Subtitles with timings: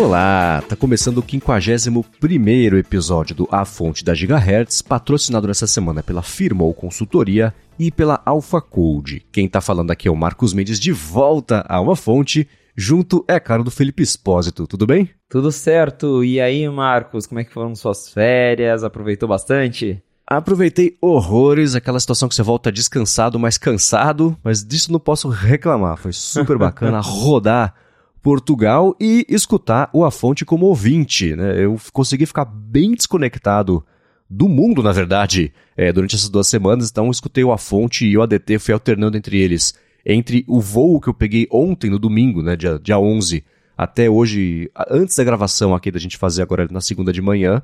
[0.00, 6.22] Olá, tá começando o 51 episódio do A Fonte da Gigahertz, patrocinado nessa semana pela
[6.22, 9.26] Firmou Consultoria e pela Alpha Code.
[9.32, 13.40] Quem tá falando aqui é o Marcos Mendes de volta a uma fonte, junto é
[13.40, 15.10] cara do Felipe Espósito, tudo bem?
[15.28, 16.22] Tudo certo.
[16.22, 18.84] E aí, Marcos, como é que foram suas férias?
[18.84, 20.00] Aproveitou bastante?
[20.24, 25.96] Aproveitei horrores, aquela situação que você volta descansado, mas cansado, mas disso não posso reclamar.
[25.96, 27.74] Foi super bacana rodar
[28.22, 31.34] Portugal e escutar o A Fonte como ouvinte.
[31.34, 31.64] Né?
[31.64, 33.84] Eu consegui ficar bem desconectado
[34.28, 36.90] do mundo, na verdade, é, durante essas duas semanas.
[36.90, 39.74] Então, escutei o A Fonte e o ADT, fui alternando entre eles.
[40.04, 43.44] Entre o voo que eu peguei ontem, no domingo, né, dia, dia 11,
[43.76, 47.62] até hoje, antes da gravação aqui da gente fazer agora na segunda de manhã.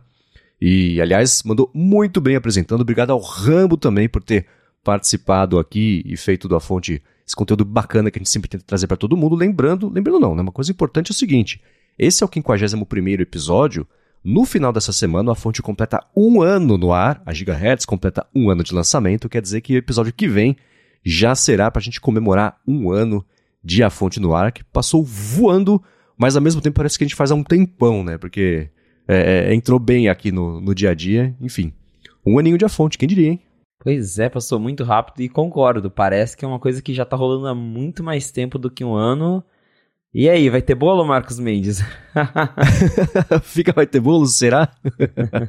[0.60, 2.82] E, aliás, mandou muito bem apresentando.
[2.82, 4.46] Obrigado ao Rambo também por ter
[4.82, 8.86] participado aqui e feito da fonte esse conteúdo bacana que a gente sempre tenta trazer
[8.86, 9.34] para todo mundo.
[9.34, 10.42] Lembrando, lembrando não, né?
[10.42, 11.60] Uma coisa importante é o seguinte:
[11.98, 13.86] esse é o 51 episódio.
[14.22, 18.48] No final dessa semana, a fonte completa um ano no ar, a Gigahertz completa um
[18.48, 20.56] ano de lançamento, quer dizer que o episódio que vem
[21.04, 23.24] já será para a gente comemorar um ano
[23.62, 25.82] de A Fonte no ar, que passou voando,
[26.16, 28.16] mas ao mesmo tempo parece que a gente faz há um tempão, né?
[28.16, 28.70] Porque
[29.06, 31.72] é, é, entrou bem aqui no, no dia a dia, enfim.
[32.24, 33.40] Um aninho de A Fonte, quem diria, hein?
[33.84, 35.90] Pois é, passou muito rápido e concordo.
[35.90, 38.82] Parece que é uma coisa que já tá rolando há muito mais tempo do que
[38.82, 39.44] um ano.
[40.12, 41.82] E aí, vai ter bolo, Marcos Mendes?
[43.44, 44.70] Fica, vai ter bolo, será?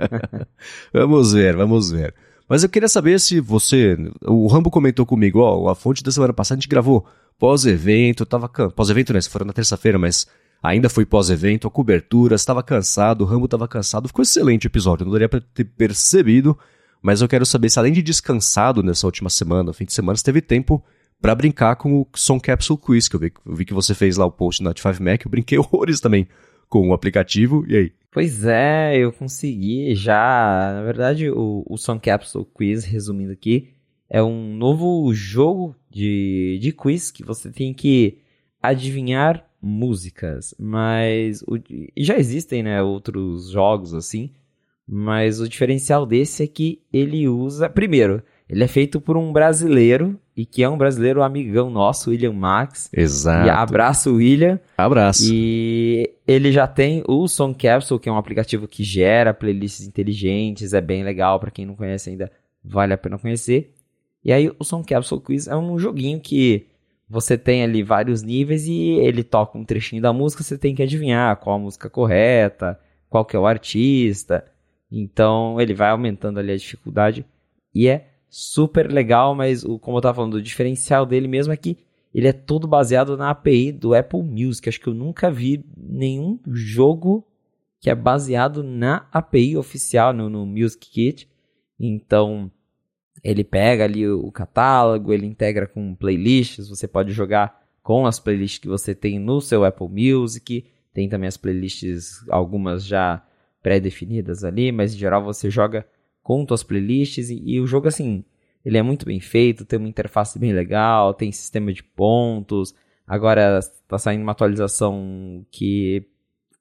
[0.91, 2.13] vamos ver, vamos ver.
[2.49, 3.95] Mas eu queria saber se você.
[4.23, 7.05] O Rambo comentou comigo, ó, a fonte da semana passada a gente gravou
[7.39, 8.49] pós-evento, tava.
[8.49, 9.21] Pós-evento, né?
[9.21, 10.27] Se for na terça-feira, mas
[10.61, 14.09] ainda foi pós-evento, a cobertura, estava cansado, o Rambo estava cansado.
[14.09, 16.57] Ficou excelente o episódio, não daria pra ter percebido.
[17.05, 20.23] Mas eu quero saber se além de descansado nessa última semana, fim de semana, você
[20.23, 20.83] teve tempo
[21.21, 24.17] para brincar com o Song Capsule Quiz, que eu vi, eu vi que você fez
[24.17, 26.27] lá o post na 5 Mac, eu brinquei horrores também
[26.67, 27.93] com o aplicativo, e aí?
[28.11, 30.71] Pois é, eu consegui já.
[30.73, 33.69] Na verdade, o, o Song Capsule Quiz, resumindo aqui,
[34.09, 38.17] é um novo jogo de, de quiz que você tem que
[38.59, 40.55] adivinhar músicas.
[40.57, 41.59] Mas o,
[41.95, 44.31] já existem né, outros jogos assim
[44.87, 47.69] mas o diferencial desse é que ele usa.
[47.69, 52.33] Primeiro, ele é feito por um brasileiro, e que é um brasileiro amigão nosso, William
[52.33, 52.89] Max.
[52.93, 53.47] Exato.
[53.47, 54.59] E abraço, William.
[54.77, 55.23] Abraço.
[55.33, 60.73] E ele já tem o Song Capsule, que é um aplicativo que gera playlists inteligentes,
[60.73, 62.31] é bem legal, para quem não conhece ainda,
[62.63, 63.73] vale a pena conhecer.
[64.23, 66.67] E aí, o Song Capsule Quiz é um joguinho que
[67.07, 70.81] você tem ali vários níveis e ele toca um trechinho da música, você tem que
[70.83, 72.79] adivinhar qual a música correta,
[73.09, 74.43] qual que é o artista.
[74.97, 77.25] Então ele vai aumentando ali a dificuldade
[77.73, 81.57] e é super legal, mas o, como eu estava falando, o diferencial dele mesmo é
[81.57, 81.77] que
[82.13, 84.69] ele é todo baseado na API do Apple Music.
[84.69, 87.27] Acho que eu nunca vi nenhum jogo
[87.81, 91.29] que é baseado na API oficial, no, no Music Kit.
[91.77, 92.49] Então
[93.21, 98.17] ele pega ali o, o catálogo, ele integra com playlists, você pode jogar com as
[98.17, 100.65] playlists que você tem no seu Apple Music.
[100.93, 103.21] Tem também as playlists, algumas já
[103.65, 105.87] pré-definidas ali, mas em geral você joga
[106.21, 108.23] com suas playlists e, e, o jogo assim,
[108.63, 112.75] ele é muito bem feito, tem uma interface bem legal, tem sistema de pontos.
[113.07, 116.05] Agora está saindo uma atualização que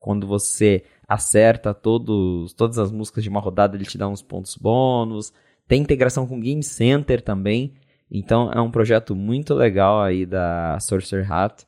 [0.01, 4.57] quando você acerta todos, todas as músicas de uma rodada, ele te dá uns pontos
[4.57, 5.31] bônus.
[5.69, 7.75] Tem integração com Game Center também.
[8.11, 11.67] Então é um projeto muito legal aí da Sorcerer Hat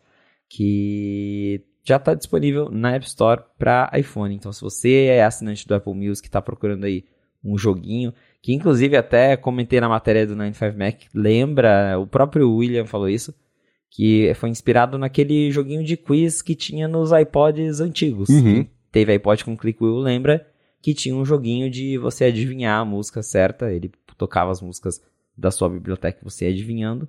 [0.48, 4.34] que já está disponível na App Store para iPhone.
[4.34, 7.04] Então, se você é assinante do Apple Music e está procurando aí
[7.44, 12.86] um joguinho, que inclusive até comentei na matéria do 95 Mac, lembra, o próprio William
[12.86, 13.32] falou isso,
[13.88, 18.28] que foi inspirado naquele joguinho de quiz que tinha nos iPods antigos.
[18.28, 18.66] Uhum.
[18.90, 20.44] Teve iPod com Click Wheel, lembra?
[20.82, 25.00] Que tinha um joguinho de você adivinhar a música certa, ele tocava as músicas
[25.38, 27.08] da sua biblioteca você adivinhando.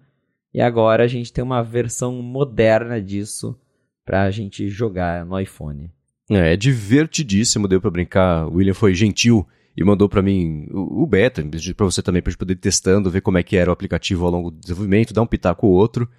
[0.54, 3.60] E agora a gente tem uma versão moderna disso
[4.08, 5.92] pra gente jogar no iPhone.
[6.30, 8.48] É, é divertidíssimo, deu para brincar.
[8.48, 9.46] O William foi gentil
[9.76, 11.44] e mandou para mim o, o beta,
[11.76, 14.26] para você também, pra gente poder ir testando, ver como é que era o aplicativo
[14.26, 16.10] ao longo do desenvolvimento, dar um pitaco ou outro.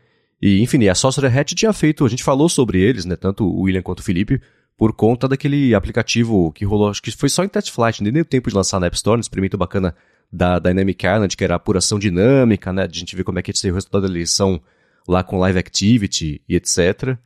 [0.40, 3.62] E, enfim, a Sorcerer Hat tinha feito, a gente falou sobre eles, né, tanto o
[3.62, 4.40] William quanto o Felipe,
[4.76, 8.24] por conta daquele aplicativo que rolou, acho que foi só em test flight, nem deu
[8.24, 9.96] tempo de lançar na App Store, um experimento bacana
[10.30, 13.50] da Dynamic Island, que era apuração dinâmica, né, de a gente ver como é que
[13.50, 14.60] ia ser o resultado da eleição
[15.08, 17.18] lá com Live Activity e etc.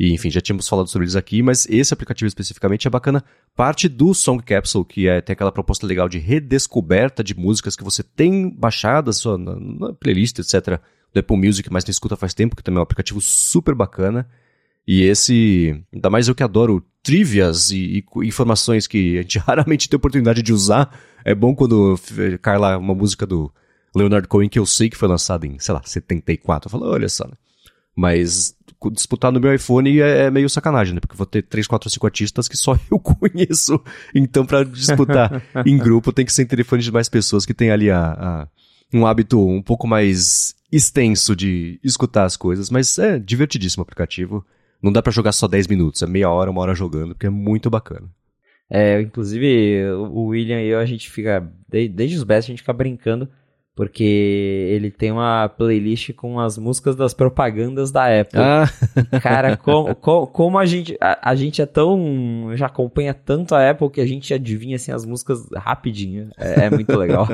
[0.00, 3.22] E, enfim, já tínhamos falado sobre eles aqui, mas esse aplicativo especificamente é bacana.
[3.54, 7.84] Parte do Song Capsule, que é, tem aquela proposta legal de redescoberta de músicas que
[7.84, 10.80] você tem baixadas sua, na, na, playlist, etc.,
[11.12, 14.26] do Apple Music, mas não escuta faz tempo, que também é um aplicativo super bacana.
[14.88, 19.86] E esse, ainda mais eu que adoro trivias e, e informações que a gente raramente
[19.86, 20.98] tem oportunidade de usar.
[21.26, 22.00] É bom quando
[22.40, 23.52] cai lá uma música do
[23.94, 26.68] Leonard Cohen que eu sei que foi lançada em, sei lá, 74.
[26.68, 27.34] Eu falo, olha só, né?
[28.00, 28.56] Mas
[28.90, 31.00] disputar no meu iPhone é, é, meio sacanagem, né?
[31.00, 33.78] Porque vou ter 3, 4, 5 artistas que só eu conheço.
[34.14, 37.70] Então, para disputar em grupo, tem que ser em telefone de mais pessoas que tem
[37.70, 38.48] ali a, a,
[38.90, 42.70] um hábito um pouco mais extenso de escutar as coisas.
[42.70, 44.46] Mas é divertidíssimo o aplicativo.
[44.82, 47.30] Não dá para jogar só 10 minutos, é meia hora, uma hora jogando, porque é
[47.30, 48.08] muito bacana.
[48.70, 52.72] É, inclusive, o William e eu, a gente fica, desde os best, a gente fica
[52.72, 53.28] brincando
[53.74, 58.38] porque ele tem uma playlist com as músicas das propagandas da Apple.
[58.40, 58.68] Ah.
[59.22, 63.90] Cara, como, como, a gente a, a, gente é tão já acompanha tanto a Apple
[63.90, 66.30] que a gente adivinha assim as músicas rapidinho.
[66.36, 67.28] É, é muito legal.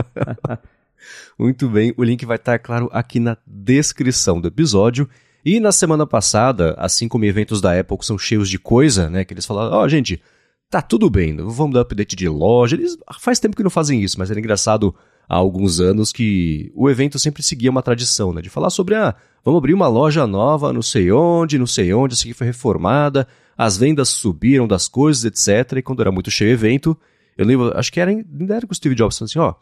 [1.38, 5.08] muito bem, o link vai estar claro aqui na descrição do episódio.
[5.44, 9.24] E na semana passada, assim como eventos da Apple que são cheios de coisa, né,
[9.24, 10.20] que eles falaram, ó, oh, gente,
[10.68, 12.76] tá tudo bem, vamos dar update de loja.
[12.76, 14.94] Eles faz tempo que não fazem isso, mas era engraçado
[15.28, 18.40] há alguns anos que o evento sempre seguia uma tradição, né?
[18.40, 19.14] De falar sobre, ah,
[19.44, 23.26] vamos abrir uma loja nova, não sei onde, não sei onde, essa aqui foi reformada,
[23.56, 25.78] as vendas subiram das coisas, etc.
[25.78, 26.96] E quando era muito cheio o evento,
[27.36, 29.54] eu lembro, acho que era, ainda era com o Steve Jobs, assim, ó,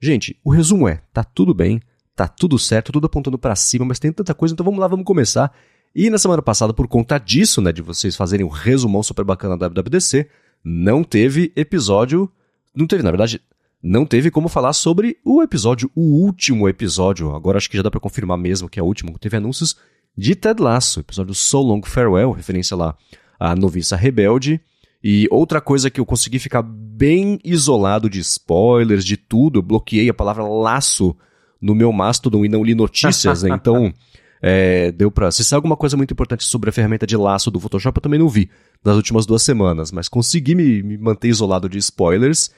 [0.00, 1.80] gente, o resumo é, tá tudo bem,
[2.16, 5.04] tá tudo certo, tudo apontando para cima, mas tem tanta coisa, então vamos lá, vamos
[5.04, 5.52] começar.
[5.94, 9.56] E na semana passada, por conta disso, né, de vocês fazerem um resumão super bacana
[9.56, 10.28] da WWDC,
[10.64, 12.30] não teve episódio,
[12.74, 13.40] não teve, na verdade,
[13.82, 17.90] não teve como falar sobre o episódio, o último episódio, agora acho que já dá
[17.90, 19.76] para confirmar mesmo que é o último, teve anúncios
[20.16, 22.94] de Ted Lasso, episódio So Long Farewell, referência lá
[23.40, 24.60] à noviça rebelde.
[25.02, 30.08] E outra coisa que eu consegui ficar bem isolado de spoilers, de tudo, eu bloqueei
[30.08, 31.16] a palavra laço
[31.60, 33.50] no meu Mastodon e não li notícias, né?
[33.56, 33.92] Então,
[34.40, 35.32] é, deu pra.
[35.32, 38.18] Se saiu alguma coisa muito importante sobre a ferramenta de laço do Photoshop, eu também
[38.18, 38.48] não vi
[38.84, 42.50] nas últimas duas semanas, mas consegui me, me manter isolado de spoilers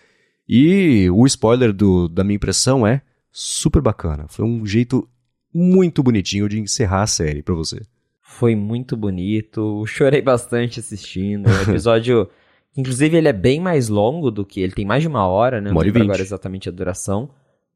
[0.49, 4.27] e o spoiler do, da minha impressão é super bacana.
[4.29, 5.09] Foi um jeito
[5.53, 7.81] muito bonitinho de encerrar a série para você.
[8.21, 9.85] Foi muito bonito.
[9.87, 11.49] Chorei bastante assistindo.
[11.49, 12.29] O episódio.
[12.77, 14.61] inclusive, ele é bem mais longo do que.
[14.61, 15.71] Ele tem mais de uma hora, né?
[15.71, 17.31] Não lembro agora exatamente a duração.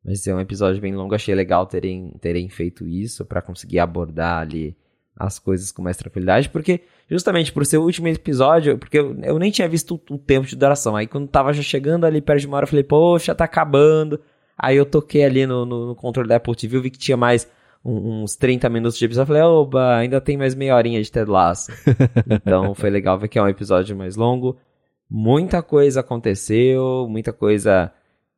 [0.05, 1.15] Mas é um episódio bem longo.
[1.15, 4.76] Achei legal terem, terem feito isso para conseguir abordar ali
[5.19, 9.38] as coisas com mais tranquilidade, porque justamente por ser o último episódio, porque eu, eu
[9.38, 10.94] nem tinha visto o, o, tempo de duração.
[10.94, 14.20] Aí quando tava já chegando ali perto de uma hora, eu falei, poxa, tá acabando.
[14.56, 17.50] Aí eu toquei ali no, no, no controle da Apple TV, vi que tinha mais
[17.85, 19.25] um, uns 30 minutos de episódio.
[19.25, 21.73] Eu falei, oba, ainda tem mais meia horinha de Ted Lasso.
[22.31, 24.56] então foi legal ver que é um episódio mais longo.
[25.11, 27.91] Muita coisa aconteceu, muita coisa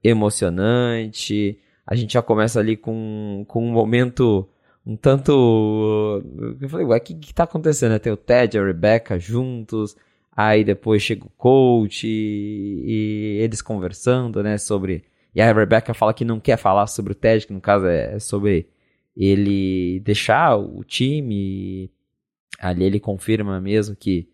[0.02, 1.58] emocionante.
[1.86, 4.48] A gente já começa ali com, com um momento
[4.90, 6.20] um tanto.
[6.60, 7.98] Eu falei, ué, o que, que tá acontecendo?
[8.00, 9.96] Tem o Ted e a Rebecca juntos,
[10.36, 15.04] aí depois chega o coach e, e, eles conversando, né, sobre.
[15.32, 18.18] E a Rebecca fala que não quer falar sobre o Ted, que no caso é
[18.18, 18.68] sobre
[19.16, 21.88] ele deixar o time.
[22.58, 24.28] Ali ele confirma mesmo que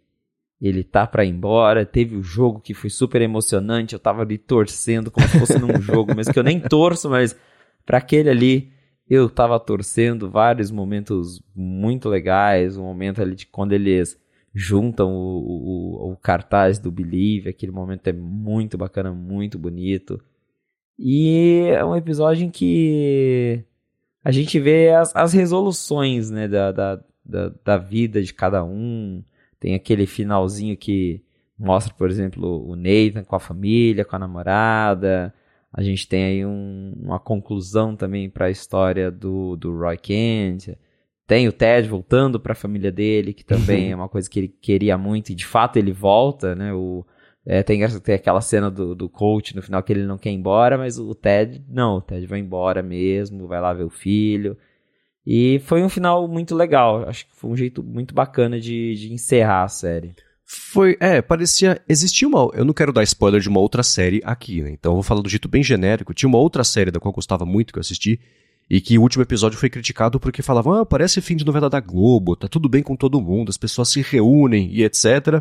[0.60, 1.84] ele tá para ir embora.
[1.84, 3.92] Teve o jogo que foi super emocionante.
[3.92, 7.36] Eu tava ali torcendo como se fosse num jogo, mesmo que eu nem torço, mas
[7.84, 8.72] para aquele ali
[9.08, 14.18] eu tava torcendo vários momentos muito legais, um momento ali de quando eles
[14.52, 20.20] juntam o, o, o, cartaz do Believe, aquele momento é muito bacana, muito bonito.
[20.98, 23.62] E é um episódio em que
[24.24, 29.22] a gente vê as, as resoluções né, da, da, da, da vida de cada um.
[29.60, 31.22] Tem aquele finalzinho que
[31.58, 35.34] mostra, por exemplo, o Nathan com a família, com a namorada.
[35.76, 40.70] A gente tem aí um, uma conclusão também para a história do, do Roy Kent.
[41.26, 44.48] Tem o Ted voltando para a família dele, que também é uma coisa que ele
[44.48, 46.72] queria muito, e de fato ele volta, né?
[46.72, 47.04] O,
[47.44, 50.34] é, tem, tem aquela cena do, do coach no final que ele não quer ir
[50.34, 54.56] embora, mas o Ted, não, o Ted vai embora mesmo, vai lá ver o filho.
[55.26, 59.12] E foi um final muito legal, acho que foi um jeito muito bacana de, de
[59.12, 60.14] encerrar a série.
[60.48, 61.82] Foi, é, parecia.
[61.88, 62.48] Existia uma.
[62.54, 64.70] Eu não quero dar spoiler de uma outra série aqui, né?
[64.70, 66.14] Então eu vou falar do jeito bem genérico.
[66.14, 68.20] Tinha uma outra série da qual eu gostava muito que eu assisti.
[68.70, 71.78] E que o último episódio foi criticado porque falavam, ah, parece fim de novela da
[71.78, 75.40] Globo, tá tudo bem com todo mundo, as pessoas se reúnem e etc.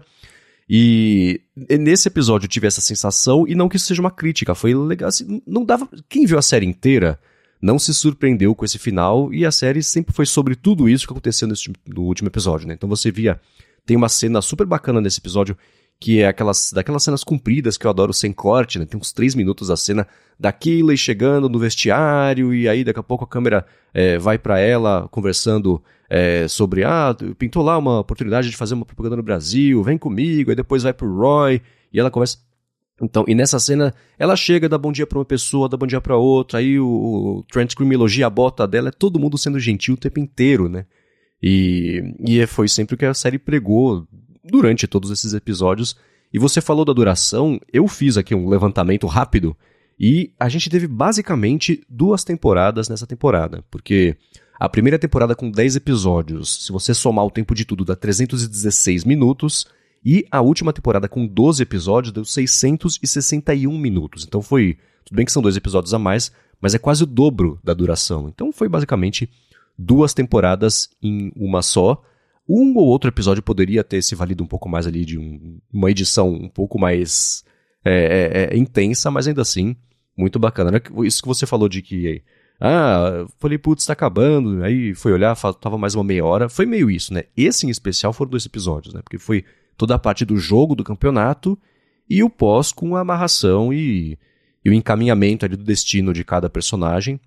[0.69, 4.73] E nesse episódio eu tive essa sensação, e não que isso seja uma crítica, foi
[4.75, 5.09] legal.
[5.09, 5.87] Assim, não dava.
[6.09, 7.19] Quem viu a série inteira
[7.61, 11.13] não se surpreendeu com esse final, e a série sempre foi sobre tudo isso que
[11.13, 12.73] aconteceu nesse, no último episódio, né?
[12.73, 13.39] Então você via
[13.85, 15.57] tem uma cena super bacana nesse episódio
[15.99, 18.85] que é aquelas, daquelas cenas compridas que eu adoro sem corte, né?
[18.85, 20.05] Tem uns três minutos a cena
[20.37, 24.59] da Keeley chegando no vestiário e aí daqui a pouco a câmera é, vai para
[24.59, 29.81] ela conversando é, sobre, ah, pintou lá uma oportunidade de fazer uma propaganda no Brasil,
[29.81, 31.61] vem comigo, aí depois vai pro Roy
[31.91, 32.39] e ela conversa
[33.01, 35.99] então, e nessa cena, ela chega, dá bom dia pra uma pessoa, dá bom dia
[35.99, 39.59] pra outra, aí o, o Trent Scream elogia a bota dela, é todo mundo sendo
[39.59, 40.85] gentil o tempo inteiro, né?
[41.41, 44.07] E, e foi sempre o que a série pregou
[44.43, 45.95] durante todos esses episódios.
[46.33, 49.55] E você falou da duração, eu fiz aqui um levantamento rápido,
[49.99, 54.17] e a gente teve basicamente duas temporadas nessa temporada, porque
[54.59, 59.05] a primeira temporada com 10 episódios, se você somar o tempo de tudo, dá 316
[59.05, 59.65] minutos,
[60.05, 64.23] e a última temporada, com 12 episódios, deu 661 minutos.
[64.27, 64.77] Então foi.
[65.03, 68.29] Tudo bem que são dois episódios a mais, mas é quase o dobro da duração.
[68.29, 69.29] Então foi basicamente
[69.77, 72.01] duas temporadas em uma só.
[72.47, 75.89] Um ou outro episódio poderia ter se valido um pouco mais ali de um, uma
[75.89, 77.43] edição um pouco mais
[77.83, 79.75] é, é, é, intensa, mas ainda assim,
[80.17, 80.81] muito bacana.
[81.03, 82.23] Isso que você falou de que.
[82.59, 84.63] Ah, falei, putz, tá acabando.
[84.63, 86.47] Aí foi olhar, tava mais uma meia hora.
[86.47, 87.23] Foi meio isso, né?
[87.35, 89.01] Esse em especial foram dois episódios, né?
[89.01, 89.43] Porque foi
[89.77, 91.59] toda a parte do jogo, do campeonato,
[92.09, 94.17] e o pós com a amarração e,
[94.63, 97.19] e o encaminhamento ali do destino de cada personagem.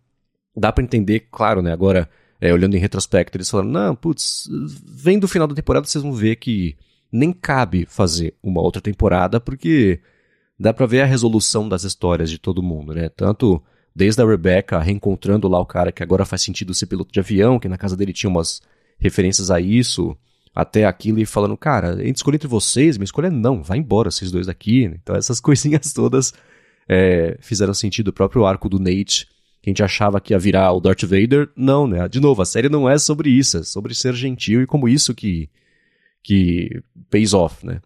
[0.57, 1.73] Dá para entender, claro, né?
[1.73, 2.09] Agora,
[2.41, 4.49] é, olhando em retrospecto, eles falaram: não, putz,
[4.85, 6.77] vem do final da temporada, vocês vão ver que
[7.11, 10.01] nem cabe fazer uma outra temporada, porque
[10.59, 13.09] dá para ver a resolução das histórias de todo mundo, né?
[13.09, 13.63] Tanto
[13.95, 17.59] desde a Rebecca reencontrando lá o cara que agora faz sentido ser piloto de avião,
[17.59, 18.61] que na casa dele tinha umas
[18.99, 20.17] referências a isso,
[20.55, 23.79] até aquilo e falando, cara, a gente escolhe entre vocês, minha escolha é não, vai
[23.79, 24.85] embora vocês dois daqui.
[24.85, 26.33] Então essas coisinhas todas
[26.89, 28.09] é, fizeram sentido.
[28.09, 29.29] O próprio arco do Nate,
[29.69, 32.09] a gente achava que ia virar o Darth Vader, não, né?
[32.09, 35.15] De novo, a série não é sobre isso, é sobre ser gentil e como isso
[35.15, 35.49] que,
[36.23, 37.81] que pays off, né?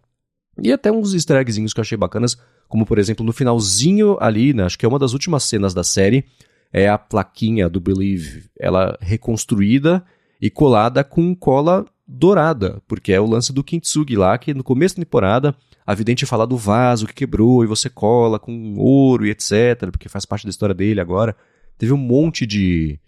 [0.62, 2.36] E até uns easter eggzinhos que eu achei bacanas,
[2.68, 4.64] como por exemplo no finalzinho ali, né?
[4.64, 6.24] Acho que é uma das últimas cenas da série,
[6.72, 10.04] é a plaquinha do Believe, ela reconstruída
[10.40, 14.96] e colada com cola dourada, porque é o lance do Kintsugi lá, que no começo
[14.96, 15.54] da temporada
[15.86, 20.08] a vidente fala do vaso que quebrou e você cola com ouro e etc, porque
[20.08, 21.36] faz parte da história dele agora.
[21.78, 22.98] Teve um monte de,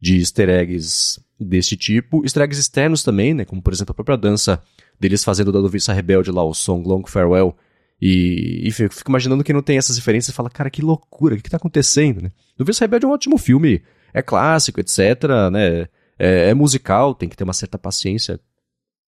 [0.00, 2.22] de easter eggs desse tipo.
[2.24, 4.62] Easter eggs externos também, né, como por exemplo a própria dança
[4.98, 7.56] deles fazendo da noviça rebelde lá, o Song Long Farewell.
[8.00, 11.34] E, e fico, fico imaginando que não tem essas referências e fala, cara, que loucura,
[11.34, 12.30] o que, que tá acontecendo, né?
[12.56, 13.82] Noviça Rebelde é um ótimo filme,
[14.14, 15.88] é clássico, etc, né?
[16.18, 18.40] É, é, musical, tem que ter uma certa paciência.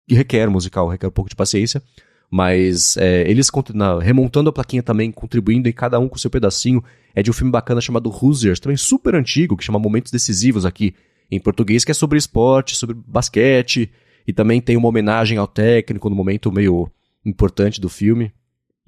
[0.08, 1.82] E requer musical, requer um pouco de paciência.
[2.30, 6.82] Mas é, eles na, remontando a plaquinha também, contribuindo em cada um com seu pedacinho.
[7.12, 10.94] É de um filme bacana chamado Hoosiers, também super antigo, que chama Momentos Decisivos aqui
[11.28, 13.90] em português, que é sobre esporte, sobre basquete.
[14.26, 16.88] E também tem uma homenagem ao técnico no momento meio
[17.26, 18.32] importante do filme.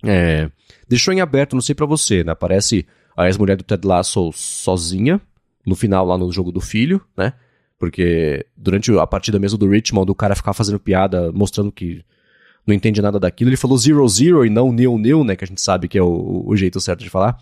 [0.05, 0.51] É,
[0.89, 2.33] deixou em aberto, não sei para você, né?
[2.33, 5.21] Aparece a ex-mulher do Ted Lasso sozinha,
[5.67, 7.33] no final lá no jogo do filho, né?
[7.79, 12.05] Porque durante a partida mesmo do Richmond, o cara ficava fazendo piada, mostrando que
[12.67, 13.51] não entende nada daquilo.
[13.51, 15.37] Ele falou zero zero e não nil nil, né?
[15.37, 17.39] Que a gente sabe que é o, o jeito certo de falar.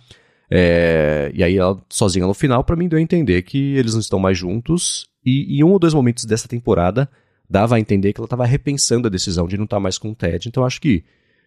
[0.50, 4.00] É, e aí ela sozinha no final, para mim deu a entender que eles não
[4.00, 5.08] estão mais juntos.
[5.24, 7.08] E em um ou dois momentos dessa temporada,
[7.48, 10.10] dava a entender que ela estava repensando a decisão de não estar tá mais com
[10.10, 10.48] o Ted.
[10.48, 11.04] Então acho que,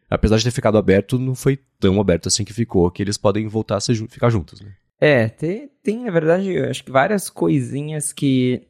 [0.09, 3.47] apesar de ter ficado aberto, não foi tão aberto assim que ficou, que eles podem
[3.47, 4.71] voltar a ficar juntos, né?
[5.01, 8.61] É, tem, tem, na verdade, acho que várias coisinhas que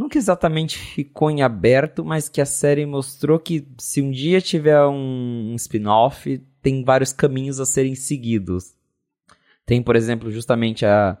[0.00, 4.82] nunca exatamente ficou em aberto, mas que a série mostrou que se um dia tiver
[4.86, 8.74] um, spin-off, tem vários caminhos a serem seguidos.
[9.66, 11.18] Tem, por exemplo, justamente a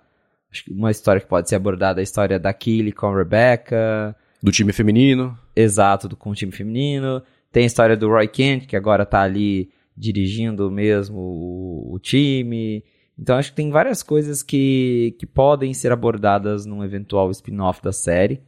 [0.70, 4.16] uma história que pode ser abordada, a história da Killy com a Rebecca.
[4.42, 5.38] Do time feminino.
[5.54, 7.22] Exato, do, com o time feminino.
[7.52, 12.82] Tem a história do Roy Kent, que agora tá ali dirigindo mesmo o, o time.
[13.18, 17.92] Então acho que tem várias coisas que, que podem ser abordadas num eventual spin-off da
[17.92, 18.40] série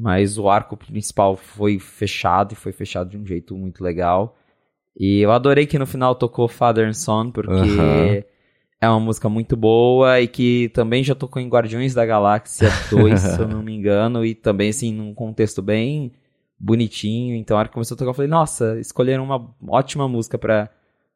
[0.00, 4.34] mas o arco principal foi fechado e foi fechado de um jeito muito legal.
[4.98, 8.22] E eu adorei que no final tocou Father and Son, porque uhum.
[8.80, 13.20] é uma música muito boa e que também já tocou em Guardiões da Galáxia 2,
[13.20, 16.12] se eu não me engano, e também, assim, num contexto bem
[16.58, 17.36] bonitinho.
[17.36, 20.70] Então, a hora que começou a tocar, eu falei, nossa, escolheram uma ótima música pra,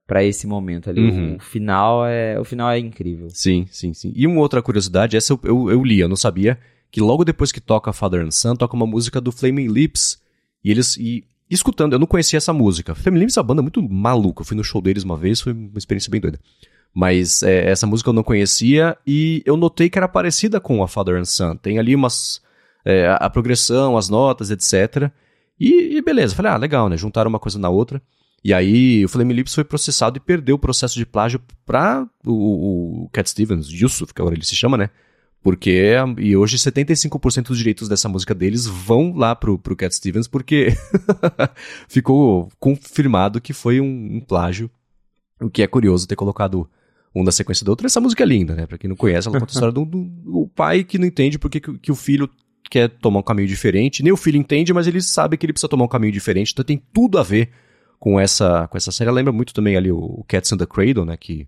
[0.07, 1.11] para esse momento ali.
[1.11, 1.37] Uhum.
[1.37, 3.29] O, final é, o final é incrível.
[3.31, 4.13] Sim, sim, sim.
[4.15, 6.59] E uma outra curiosidade, essa eu, eu, eu li, eu não sabia
[6.95, 10.23] que logo depois que toca Father and Son, toca uma música do Flaming Lips.
[10.63, 10.97] E eles.
[10.97, 12.95] E, escutando, eu não conhecia essa música.
[12.95, 14.43] Flaming Lips é uma banda muito maluca.
[14.43, 16.39] Eu fui no show deles uma vez, foi uma experiência bem doida.
[16.95, 20.87] Mas é, essa música eu não conhecia e eu notei que era parecida com a
[20.87, 21.57] Father and Son.
[21.57, 22.41] Tem ali umas.
[22.85, 25.11] É, a, a, progressão, as notas, etc.
[25.59, 26.97] E, e beleza, falei, ah, legal, né?
[26.97, 28.01] Juntaram uma coisa na outra.
[28.45, 33.03] E aí o Flame Lips foi processado e perdeu o processo de plágio para o,
[33.05, 34.91] o Cat Stevens, Yusuf, que agora ele se chama, né?
[35.45, 40.27] Porque, e hoje 75% dos direitos dessa música deles vão lá pro, pro Cat Stevens,
[40.27, 40.69] porque
[41.87, 44.71] ficou confirmado que foi um, um, plágio.
[45.39, 46.67] O que é curioso ter colocado
[47.15, 47.85] um da sequência do outro.
[47.87, 48.67] Essa música é linda, né?
[48.67, 51.39] Pra quem não conhece, ela conta a história do, do, do, pai que não entende
[51.39, 52.27] porque que, que o filho
[52.71, 54.03] quer tomar um caminho diferente.
[54.03, 56.53] Nem o filho entende, mas ele sabe que ele precisa tomar um caminho diferente.
[56.55, 57.51] Então tem tudo a ver
[58.01, 59.11] com essa, com essa série.
[59.11, 61.19] Lembra muito também ali o Cats in the Cradle, né?
[61.19, 61.47] Que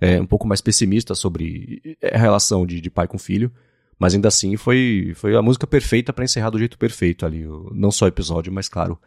[0.00, 3.52] é, um pouco mais pessimista sobre a relação de, de pai com filho.
[3.98, 7.44] Mas ainda assim foi, foi a música perfeita para encerrar do jeito perfeito ali.
[7.72, 8.98] Não só o episódio, mas claro,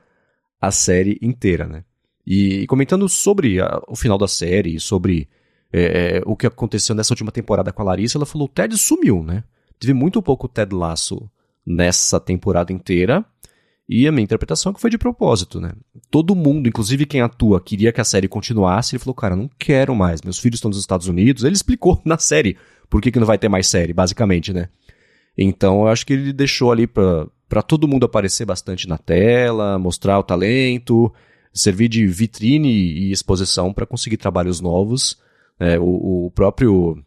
[0.62, 1.84] a série inteira, né?
[2.26, 5.28] E, e comentando sobre a, o final da série, sobre
[5.72, 8.78] é, é, o que aconteceu nessa última temporada com a Larissa, ela falou: o Ted
[8.78, 9.44] sumiu, né?
[9.80, 11.30] Teve muito pouco Ted Lasso
[11.66, 13.26] nessa temporada inteira.
[13.88, 15.74] E a minha interpretação é que foi de propósito, né?
[16.10, 18.96] Todo mundo, inclusive quem atua, queria que a série continuasse.
[18.96, 20.22] Ele falou, cara, não quero mais.
[20.22, 21.44] Meus filhos estão nos Estados Unidos.
[21.44, 22.58] Ele explicou na série
[22.90, 24.70] por que, que não vai ter mais série, basicamente, né?
[25.38, 29.80] Então eu acho que ele deixou ali pra, pra todo mundo aparecer bastante na tela,
[29.80, 31.12] mostrar o talento,
[31.52, 35.18] servir de vitrine e exposição para conseguir trabalhos novos.
[35.60, 37.04] É, o, o próprio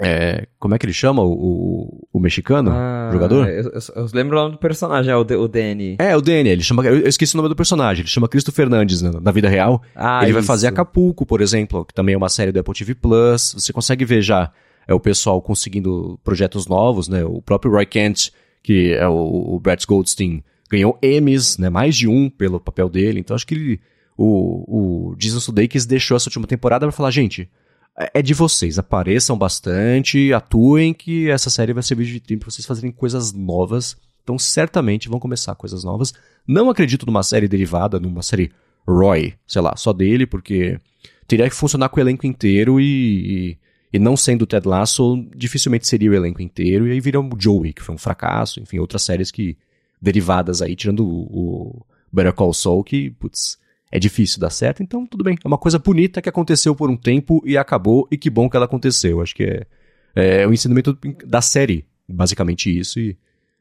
[0.00, 2.70] é, como é que ele chama o, o, mexicano?
[2.72, 3.48] Ah, jogador?
[3.48, 5.96] Eu, eu, eu, lembro o nome do personagem, é o, o Danny.
[5.98, 6.84] É, o Danny, ele chama.
[6.84, 9.82] Eu esqueci o nome do personagem, ele chama Cristo Fernandes na, na vida real.
[9.94, 10.34] Ah, ele isso.
[10.34, 13.54] vai fazer Acapulco, por exemplo, que também é uma série do Apple TV Plus.
[13.58, 14.52] Você consegue ver já
[14.86, 17.24] é o pessoal conseguindo projetos novos, né?
[17.24, 18.30] O próprio Roy Kent,
[18.62, 21.68] que é o, o Brett Goldstein, ganhou Emmys, né?
[21.68, 23.20] Mais de um pelo papel dele.
[23.20, 23.80] Então acho que ele,
[24.16, 27.50] o, o Jesus Sudeikis deixou essa última temporada para falar, gente
[27.98, 28.78] é de vocês.
[28.78, 33.96] Apareçam bastante, atuem, que essa série vai servir de vitrine para vocês fazerem coisas novas.
[34.22, 36.14] Então, certamente vão começar coisas novas.
[36.46, 38.52] Não acredito numa série derivada, numa série
[38.86, 40.78] Roy, sei lá, só dele, porque
[41.26, 43.58] teria que funcionar com o elenco inteiro e, e,
[43.94, 46.86] e não sendo Ted Lasso, dificilmente seria o elenco inteiro.
[46.86, 48.60] E aí vira o Joey, que foi um fracasso.
[48.60, 49.56] Enfim, outras séries que
[50.00, 53.58] derivadas aí, tirando o, o Better Call Saul, que, putz,
[53.90, 55.36] é difícil dar certo, então tudo bem.
[55.42, 58.56] É uma coisa bonita que aconteceu por um tempo e acabou, e que bom que
[58.56, 59.20] ela aconteceu.
[59.20, 59.66] Acho que é,
[60.42, 60.96] é o ensinamento
[61.26, 63.16] da série, basicamente isso, e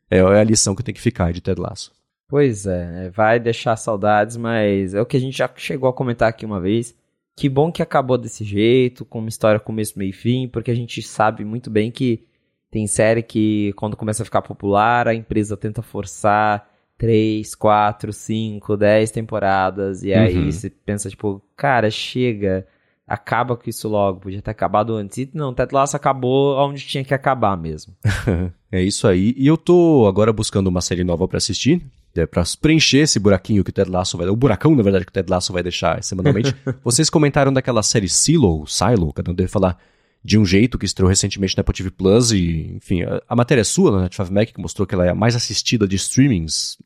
[0.09, 1.91] é, é a lição que tem que ficar de Ted Lasso.
[2.27, 6.27] Pois é, vai deixar saudades, mas é o que a gente já chegou a comentar
[6.27, 6.93] aqui uma vez.
[7.35, 10.75] Que bom que acabou desse jeito, com uma história começo, meio e fim, porque a
[10.75, 12.25] gente sabe muito bem que
[12.69, 18.75] tem série que quando começa a ficar popular, a empresa tenta forçar três, quatro, cinco,
[18.75, 20.51] dez temporadas, e aí uhum.
[20.51, 22.65] você pensa, tipo, cara, chega,
[23.07, 25.17] acaba com isso logo, podia ter acabado antes.
[25.19, 27.93] E não, Ted Lasso acabou onde tinha que acabar mesmo.
[28.71, 29.33] é isso aí.
[29.38, 31.81] E eu tô agora buscando uma série nova para assistir,
[32.15, 34.27] é, para preencher esse buraquinho que o Ted Lasso vai...
[34.27, 36.55] O buracão, na verdade, que o Ted Lasso vai deixar semanalmente.
[36.83, 39.77] Vocês comentaram daquela série Silo, Silo, cada um deve falar
[40.23, 43.62] de um jeito que estreou recentemente na Apple TV Plus e, enfim, a, a matéria
[43.62, 46.77] é sua, na Net Mac, que mostrou que ela é a mais assistida de streamings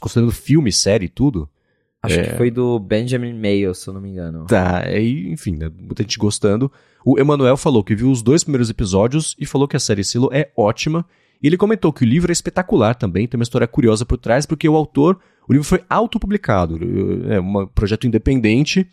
[0.00, 1.48] considerando filme, série e tudo.
[2.02, 2.22] Acho é...
[2.24, 4.46] que foi do Benjamin Mayo, se eu não me engano.
[4.46, 6.70] Tá, aí, enfim, né, muita gente gostando.
[7.04, 10.30] O Emanuel falou que viu os dois primeiros episódios e falou que a série Silo
[10.32, 11.04] é ótima.
[11.42, 14.46] E ele comentou que o livro é espetacular também, tem uma história curiosa por trás,
[14.46, 16.78] porque o autor, o livro foi autopublicado,
[17.30, 18.88] é um projeto independente,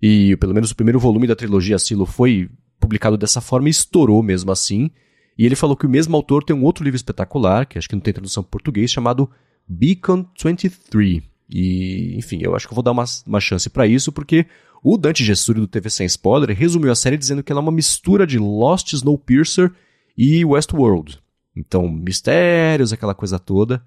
[0.00, 2.48] e pelo menos o primeiro volume da trilogia Silo foi
[2.78, 4.90] publicado dessa forma e estourou mesmo assim.
[5.36, 7.94] E ele falou que o mesmo autor tem um outro livro espetacular, que acho que
[7.94, 9.30] não tem tradução em português, chamado
[9.70, 11.22] Beacon 23.
[11.48, 14.46] E, enfim, eu acho que eu vou dar uma, uma chance para isso, porque
[14.82, 17.72] o Dante Gessuri do TV Sem Spoiler resumiu a série dizendo que ela é uma
[17.72, 19.70] mistura de Lost, Snowpiercer
[20.16, 21.18] e Westworld.
[21.56, 23.82] Então, mistérios, aquela coisa toda.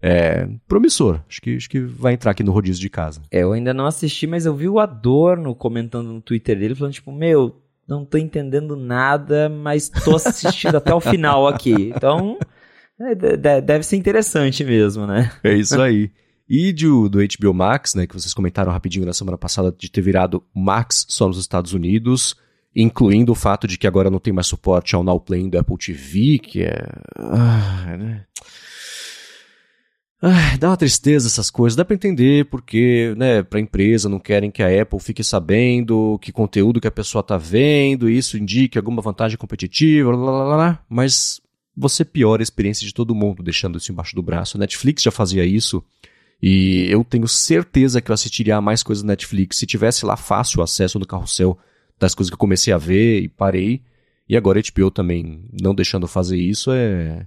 [0.00, 1.20] É promissor.
[1.28, 3.20] Acho que, acho que vai entrar aqui no rodízio de casa.
[3.32, 6.94] É, eu ainda não assisti, mas eu vi o Adorno comentando no Twitter dele, falando
[6.94, 11.92] tipo, meu, não tô entendendo nada, mas tô assistindo até o final aqui.
[11.94, 12.38] Então,
[13.62, 15.30] deve ser interessante mesmo, né?
[15.44, 16.10] É isso aí.
[16.48, 20.00] E do, do HBO Max, né, que vocês comentaram rapidinho na semana passada de ter
[20.00, 22.34] virado Max só nos Estados Unidos,
[22.74, 25.76] incluindo o fato de que agora não tem mais suporte ao Now Play do Apple
[25.76, 26.86] TV, que é...
[27.18, 28.24] Ah, né?
[30.20, 34.50] Ah, dá uma tristeza essas coisas, dá para entender porque, né, pra empresa não querem
[34.50, 39.00] que a Apple fique sabendo que conteúdo que a pessoa tá vendo, isso indique alguma
[39.00, 41.40] vantagem competitiva, blá, blá, blá, mas
[41.78, 44.56] você piora a experiência de todo mundo deixando isso embaixo do braço.
[44.56, 45.82] A Netflix já fazia isso.
[46.42, 50.16] E eu tenho certeza que eu assistiria a mais coisas da Netflix se tivesse lá
[50.16, 51.58] fácil acesso no carrossel
[51.98, 53.82] das coisas que eu comecei a ver e parei.
[54.28, 57.26] E agora a HBO também não deixando fazer isso é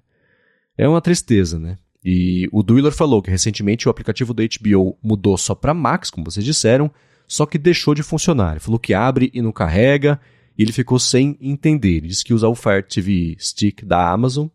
[0.77, 1.77] é uma tristeza, né?
[2.03, 6.29] E o Duiller falou que recentemente o aplicativo da HBO mudou só para Max, como
[6.29, 6.89] vocês disseram,
[7.27, 8.51] só que deixou de funcionar.
[8.51, 10.19] Ele falou que abre e não carrega,
[10.57, 12.01] e ele ficou sem entender.
[12.01, 14.47] Disse que usa o Fire TV Stick da Amazon,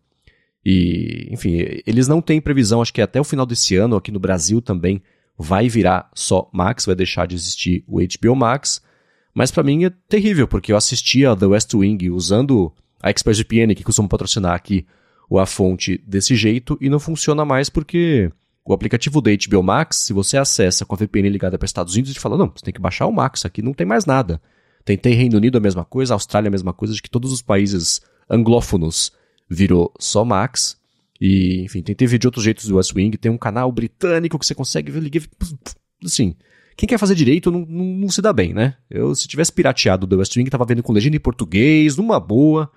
[0.65, 4.19] e, enfim, eles não têm previsão, acho que até o final desse ano, aqui no
[4.19, 5.01] Brasil também,
[5.39, 8.83] vai virar só Max, vai deixar de existir o HBO Max,
[9.33, 13.85] mas para mim é terrível, porque eu assistia The West Wing usando a ExpressVPN, que
[13.85, 14.85] costuma patrocinar aqui
[15.39, 18.33] a fonte desse jeito, e não funciona mais porque
[18.65, 22.11] o aplicativo da HBO Max, se você acessa com a VPN ligada para Estados Unidos,
[22.11, 24.43] ele fala: não, você tem que baixar o Max, aqui não tem mais nada.
[24.87, 28.01] Tentei Reino Unido a mesma coisa, Austrália a mesma coisa, de que todos os países
[28.31, 29.13] anglófonos
[29.51, 30.81] virou só Max.
[31.21, 33.17] E, enfim, tentei ver de outros jeitos do West Wing.
[33.17, 35.03] Tem um canal britânico que você consegue ver.
[35.03, 35.23] Liguei,
[36.05, 36.37] assim,
[36.77, 38.77] quem quer fazer direito não, não, não, se dá bem, né?
[38.89, 42.21] Eu, se tivesse pirateado o The West Wing, tava vendo com legenda em português, numa
[42.21, 42.71] boa,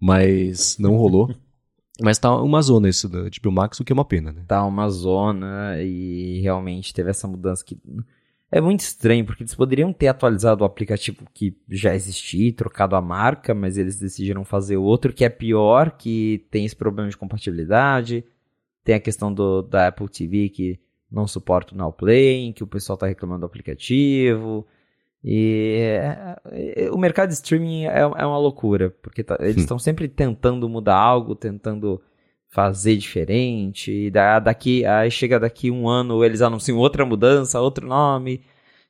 [0.00, 1.34] mas não rolou.
[2.02, 4.42] Mas tá uma zona esse da HBO Max, o que é uma pena, né?
[4.48, 7.76] Tá uma zona e realmente teve essa mudança que
[8.52, 13.00] é muito estranho, porque eles poderiam ter atualizado o aplicativo que já existia, trocado a
[13.00, 18.24] marca, mas eles decidiram fazer outro que é pior, que tem esse problema de compatibilidade,
[18.82, 22.66] tem a questão do, da Apple TV que não suporta o Now Play, que o
[22.66, 24.66] pessoal tá reclamando do aplicativo.
[25.22, 26.36] E é,
[26.86, 30.68] é, o mercado de streaming é, é uma loucura, porque tá, eles estão sempre tentando
[30.68, 32.00] mudar algo, tentando
[32.50, 33.90] fazer diferente.
[33.90, 38.42] E da, daqui, aí chega daqui um ano, eles anunciam outra mudança, outro nome.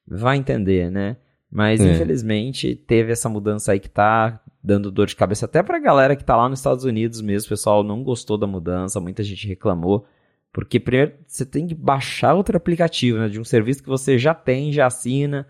[0.06, 1.16] Vai entender, né?
[1.50, 1.92] Mas é.
[1.92, 6.24] infelizmente teve essa mudança aí que tá dando dor de cabeça até pra galera que
[6.24, 7.46] tá lá nos Estados Unidos mesmo.
[7.46, 10.06] O pessoal não gostou da mudança, muita gente reclamou.
[10.52, 13.28] Porque primeiro você tem que baixar outro aplicativo, né?
[13.28, 15.46] De um serviço que você já tem, já assina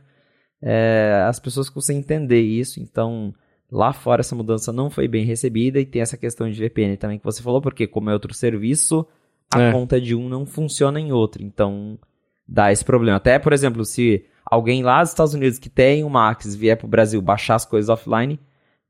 [0.62, 3.34] é, as pessoas conseguem entender isso, então
[3.70, 7.18] lá fora essa mudança não foi bem recebida e tem essa questão de VPN também
[7.18, 9.06] que você falou, porque como é outro serviço,
[9.52, 9.72] a é.
[9.72, 11.98] conta de um não funciona em outro, então
[12.46, 13.16] dá esse problema.
[13.16, 16.86] Até, por exemplo, se alguém lá dos Estados Unidos que tem o Max vier para
[16.86, 18.38] o Brasil baixar as coisas offline,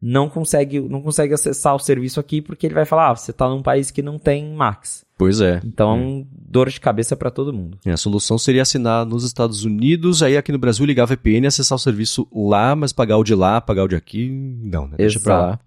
[0.01, 3.49] não consegue, não consegue acessar o serviço aqui porque ele vai falar, ah, você está
[3.49, 5.05] num país que não tem Max.
[5.19, 5.61] Pois é.
[5.65, 6.37] Então, é.
[6.49, 7.79] dor de cabeça para todo mundo.
[7.85, 11.47] É, a solução seria assinar nos Estados Unidos, aí aqui no Brasil ligar a VPN,
[11.47, 14.95] acessar o serviço lá, mas pagar o de lá, pagar o de aqui, não, né?
[14.97, 15.61] Deixa para lá.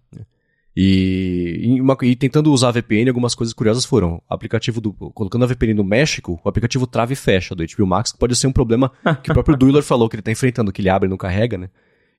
[0.76, 4.20] E, e, uma, e, tentando usar a VPN, algumas coisas curiosas foram.
[4.28, 4.92] Aplicativo do.
[4.92, 8.36] Colocando a VPN no México, o aplicativo trava e fecha do HBO Max, que pode
[8.36, 8.92] ser um problema
[9.22, 11.60] que o próprio Duiler falou que ele está enfrentando, que ele abre e não carrega,
[11.60, 11.70] né?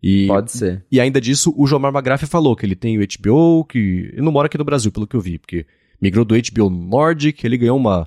[0.07, 0.85] E, Pode ser.
[0.93, 4.11] E ainda disso, o Jomar Magraff falou que ele tem o HBO, que.
[4.13, 5.65] Ele não mora aqui no Brasil, pelo que eu vi, porque
[5.99, 8.07] migrou do HBO Nordic, ele ganhou uma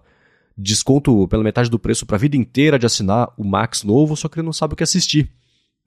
[0.56, 4.30] desconto pela metade do preço para a vida inteira de assinar o Max novo, só
[4.30, 5.32] que ele não sabe o que assistir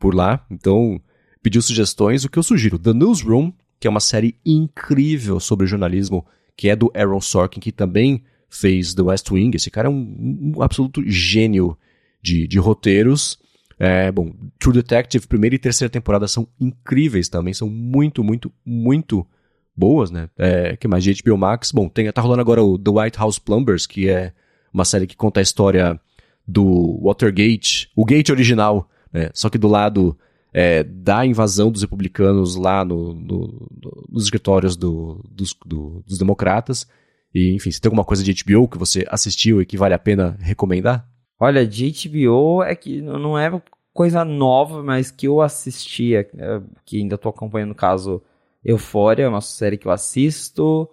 [0.01, 0.44] por lá.
[0.51, 1.01] Então,
[1.40, 2.77] pediu sugestões, o que eu sugiro.
[2.77, 7.70] The Newsroom, que é uma série incrível sobre jornalismo, que é do Aaron Sorkin, que
[7.70, 9.55] também fez The West Wing.
[9.55, 11.79] Esse cara é um, um absoluto gênio
[12.20, 13.38] de, de roteiros.
[13.82, 19.26] É, bom, True Detective, primeira e terceira temporada são incríveis também, são muito, muito, muito
[19.74, 20.28] boas, né?
[20.36, 21.72] É, que mais de HBO Max?
[21.72, 24.34] Bom, tem, tá rolando agora o The White House Plumbers, que é
[24.70, 25.98] uma série que conta a história
[26.46, 29.30] do Watergate, o Gate original, né?
[29.32, 30.14] Só que do lado
[30.52, 36.18] é, da invasão dos republicanos lá no, no, no, nos escritórios do, dos, do, dos
[36.18, 36.86] democratas.
[37.34, 39.98] E, enfim, se tem alguma coisa de HBO que você assistiu e que vale a
[39.98, 41.08] pena recomendar?
[41.40, 43.50] Olha, de HBO é que não é
[43.94, 48.22] coisa nova, mas que eu assistia, é, que ainda estou acompanhando o caso
[48.62, 50.88] Euphoria, é uma série que eu assisto.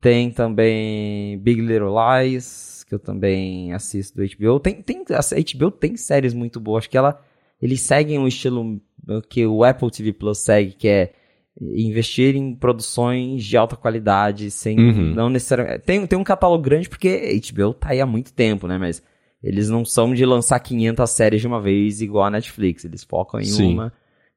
[0.00, 4.60] Tem também Big Little Lies, que eu também assisto do HBO.
[4.60, 5.20] Tem, tem, a
[5.56, 6.82] HBO tem séries muito boas.
[6.82, 7.20] Acho que ela,
[7.60, 8.80] eles seguem um estilo
[9.28, 11.12] que o Apple TV Plus segue, que é
[11.60, 15.14] investir em produções de alta qualidade, sem uhum.
[15.14, 15.80] não necessariamente.
[15.80, 18.78] Tem, tem um catálogo grande porque HBO tá aí há muito tempo, né?
[18.78, 19.02] Mas
[19.42, 22.84] eles não são de lançar 500 séries de uma vez igual a Netflix.
[22.84, 23.74] Eles focam em Sim.
[23.74, 23.92] uma,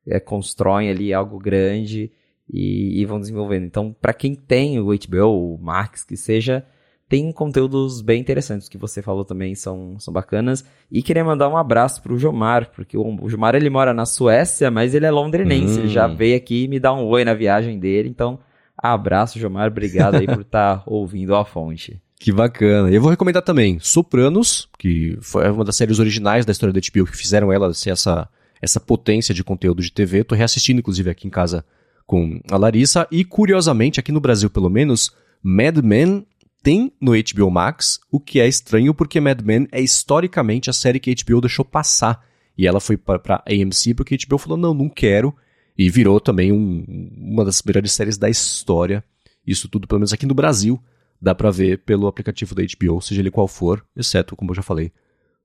[0.08, 2.12] é, constroem ali algo grande
[2.50, 3.66] e, e vão desenvolvendo.
[3.66, 6.66] Então, para quem tem o HBO, o Max, que seja,
[7.10, 10.64] tem conteúdos bem interessantes que você falou também são, são bacanas.
[10.92, 14.70] E queria mandar um abraço pro Jomar, porque o, o Jomar ele mora na Suécia,
[14.70, 15.80] mas ele é londrinense.
[15.80, 15.84] Hum.
[15.84, 16.16] Ele já hum.
[16.16, 18.08] veio aqui me dar um oi na viagem dele.
[18.08, 18.40] Então,
[18.78, 19.68] abraço, Jomar.
[19.68, 22.00] Obrigado aí por estar tá ouvindo a fonte.
[22.22, 22.92] Que bacana.
[22.92, 27.08] Eu vou recomendar também Sopranos, que foi uma das séries originais da história da HBO
[27.08, 28.30] que fizeram ela ser essa,
[28.62, 30.24] essa potência de conteúdo de TV.
[30.24, 31.66] Tô reassistindo, inclusive, aqui em casa
[32.06, 33.08] com a Larissa.
[33.10, 36.24] E, curiosamente, aqui no Brasil, pelo menos, Mad Men
[36.62, 41.00] tem no HBO Max, o que é estranho porque Mad Men é historicamente a série
[41.00, 42.24] que a HBO deixou passar.
[42.56, 45.36] E ela foi para AMC porque a HBO falou: não, não quero.
[45.76, 46.86] E virou também um,
[47.18, 49.04] uma das melhores séries da história.
[49.44, 50.80] Isso tudo, pelo menos aqui no Brasil
[51.22, 54.64] dá para ver pelo aplicativo da HBO, seja ele qual for, exceto, como eu já
[54.64, 54.92] falei,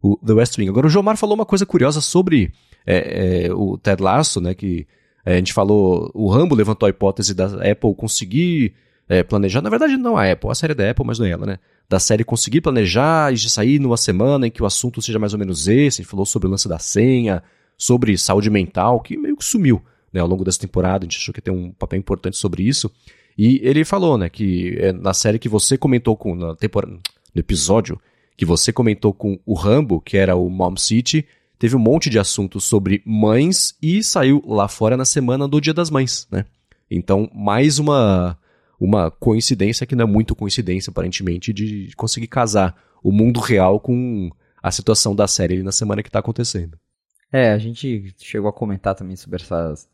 [0.02, 0.68] o The West Wing.
[0.68, 2.52] Agora, o Jomar falou uma coisa curiosa sobre
[2.86, 4.54] é, é, o Ted Lasso, né?
[4.54, 4.86] Que
[5.24, 8.74] é, a gente falou, o Rambo levantou a hipótese da Apple conseguir
[9.08, 11.46] é, planejar, na verdade não a Apple, a série da Apple, mas não é ela,
[11.46, 11.58] né?
[11.88, 15.32] Da série conseguir planejar e de sair numa semana em que o assunto seja mais
[15.32, 16.00] ou menos esse.
[16.00, 17.42] A gente falou sobre o lance da senha,
[17.76, 21.04] sobre saúde mental, que meio que sumiu né, ao longo dessa temporada.
[21.04, 22.90] A gente achou que ter um papel importante sobre isso.
[23.36, 27.40] E ele falou, né, que é na série que você comentou com, na temporada, no
[27.40, 28.00] episódio
[28.36, 31.26] que você comentou com o Rambo, que era o Mom City,
[31.58, 35.72] teve um monte de assuntos sobre mães e saiu lá fora na semana do Dia
[35.72, 36.44] das Mães, né?
[36.90, 38.38] Então, mais uma
[38.78, 44.30] uma coincidência que não é muito coincidência, aparentemente, de conseguir casar o mundo real com
[44.62, 46.78] a situação da série na semana que está acontecendo.
[47.32, 49.88] É, a gente chegou a comentar também sobre essas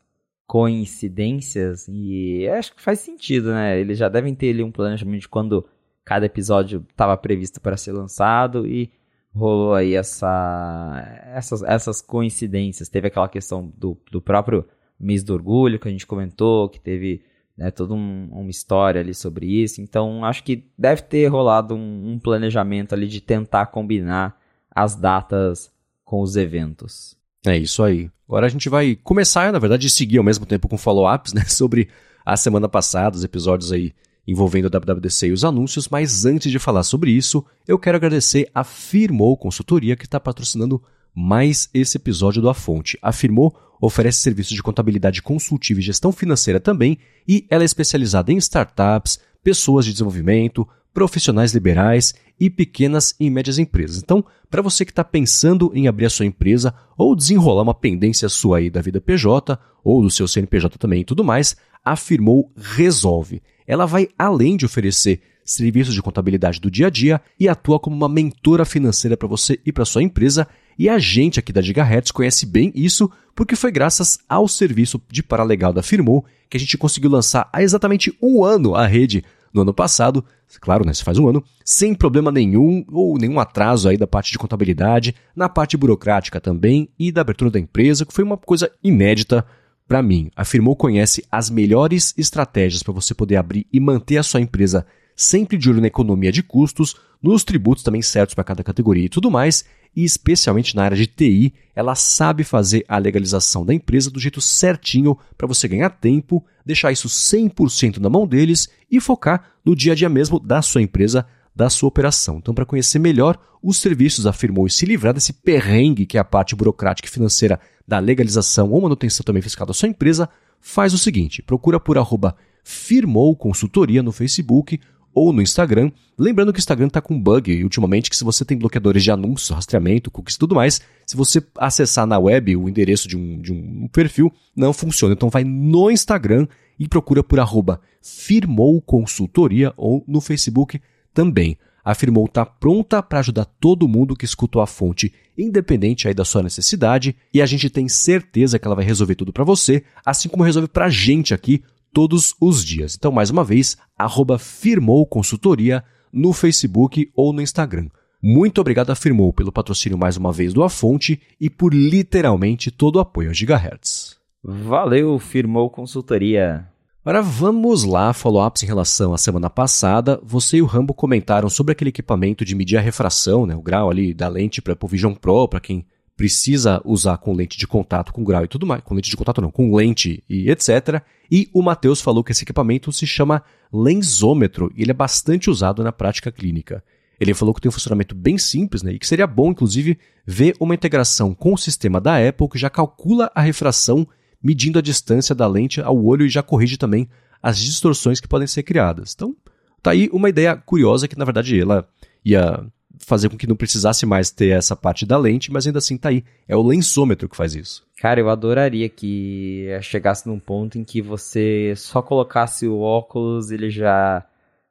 [0.45, 3.79] coincidências e acho que faz sentido, né?
[3.79, 5.67] Eles já devem ter ali um planejamento de quando
[6.05, 8.91] cada episódio estava previsto para ser lançado e
[9.33, 11.03] rolou aí essa,
[11.33, 12.89] essas, essas coincidências.
[12.89, 14.65] Teve aquela questão do, do próprio
[14.99, 17.23] mês do orgulho que a gente comentou, que teve
[17.57, 19.81] né, toda um, uma história ali sobre isso.
[19.81, 25.71] Então, acho que deve ter rolado um, um, planejamento ali de tentar combinar as datas
[26.03, 27.17] com os eventos.
[27.45, 28.09] É isso aí.
[28.27, 31.89] Agora a gente vai começar, na verdade, seguir ao mesmo tempo com follow-ups, né, sobre
[32.25, 33.93] a semana passada, os episódios aí
[34.25, 38.49] envolvendo a WWDC e os anúncios, mas antes de falar sobre isso, eu quero agradecer
[38.55, 40.81] a Firmou Consultoria que está patrocinando
[41.13, 42.97] mais esse episódio do A Fonte.
[43.01, 48.31] A Firmou oferece serviços de contabilidade consultiva e gestão financeira também, e ela é especializada
[48.31, 54.01] em startups, pessoas de desenvolvimento, profissionais liberais e pequenas e médias empresas.
[54.01, 58.29] Então, para você que está pensando em abrir a sua empresa ou desenrolar uma pendência
[58.29, 62.51] sua aí da vida PJ ou do seu CNPJ também e tudo mais, a Firmou
[62.55, 63.41] resolve.
[63.65, 67.95] Ela vai além de oferecer serviços de contabilidade do dia a dia e atua como
[67.95, 70.47] uma mentora financeira para você e para sua empresa.
[70.77, 75.21] E a gente aqui da Gigahertz conhece bem isso porque foi graças ao serviço de
[75.21, 79.61] paralegal da Firmou que a gente conseguiu lançar há exatamente um ano a rede no
[79.61, 80.23] ano passado,
[80.59, 84.31] claro, né, se faz um ano, sem problema nenhum ou nenhum atraso aí da parte
[84.31, 88.71] de contabilidade, na parte burocrática também e da abertura da empresa, que foi uma coisa
[88.83, 89.45] inédita
[89.87, 90.29] para mim.
[90.35, 94.85] A Firmou conhece as melhores estratégias para você poder abrir e manter a sua empresa
[95.15, 99.09] sempre de olho na economia de custos, nos tributos também certos para cada categoria e
[99.09, 99.63] tudo mais,
[99.95, 104.41] e especialmente na área de TI, ela sabe fazer a legalização da empresa do jeito
[104.41, 109.93] certinho para você ganhar tempo, deixar isso 100% na mão deles e focar no dia
[109.93, 112.37] a dia mesmo da sua empresa, da sua operação.
[112.37, 116.25] Então, para conhecer melhor os serviços, afirmou e se livrar desse perrengue que é a
[116.25, 120.27] parte burocrática e financeira da legalização ou manutenção também fiscal da sua empresa,
[120.59, 124.79] faz o seguinte: procura por arroba Firmou Consultoria no Facebook
[125.13, 125.91] ou no Instagram.
[126.17, 129.49] Lembrando que o Instagram está com bug ultimamente, que se você tem bloqueadores de anúncios,
[129.49, 133.51] rastreamento, cookies e tudo mais, se você acessar na web o endereço de um, de
[133.51, 135.13] um perfil, não funciona.
[135.13, 136.47] Então vai no Instagram
[136.79, 140.81] e procura por arroba Firmou Consultoria ou no Facebook
[141.13, 141.57] também.
[141.83, 146.23] A Firmou está pronta para ajudar todo mundo que escutou a fonte, independente aí da
[146.23, 150.29] sua necessidade, e a gente tem certeza que ela vai resolver tudo para você, assim
[150.29, 151.61] como resolve para a gente aqui
[151.93, 152.95] todos os dias.
[152.95, 157.87] Então, mais uma vez, arroba Firmou Consultoria no Facebook ou no Instagram.
[158.21, 162.71] Muito obrigado a Firmou pelo patrocínio mais uma vez do A Fonte e por literalmente
[162.71, 164.17] todo o apoio a Gigahertz.
[164.43, 166.67] Valeu, Firmou Consultoria.
[167.05, 170.21] Agora vamos lá, follow-ups em relação à semana passada.
[170.23, 173.91] Você e o Rambo comentaram sobre aquele equipamento de medir a refração, né, o grau
[173.91, 178.13] ali da lente para o Vision Pro, para quem precisa usar com lente de contato
[178.13, 181.01] com grau e tudo mais, com lente de contato não, com lente e etc.
[181.31, 185.83] E o Matheus falou que esse equipamento se chama lensômetro e ele é bastante usado
[185.83, 186.83] na prática clínica.
[187.19, 190.55] Ele falou que tem um funcionamento bem simples né, e que seria bom, inclusive, ver
[190.59, 194.07] uma integração com o sistema da Apple que já calcula a refração
[194.41, 197.09] medindo a distância da lente ao olho e já corrige também
[197.41, 199.13] as distorções que podem ser criadas.
[199.15, 199.35] Então,
[199.81, 201.87] tá aí uma ideia curiosa que, na verdade, ela
[202.25, 202.65] ia
[203.05, 206.09] fazer com que não precisasse mais ter essa parte da lente, mas ainda assim tá
[206.09, 206.23] aí.
[206.47, 207.85] É o lensômetro que faz isso.
[207.99, 213.69] Cara, eu adoraria que chegasse num ponto em que você só colocasse o óculos, ele
[213.69, 214.25] já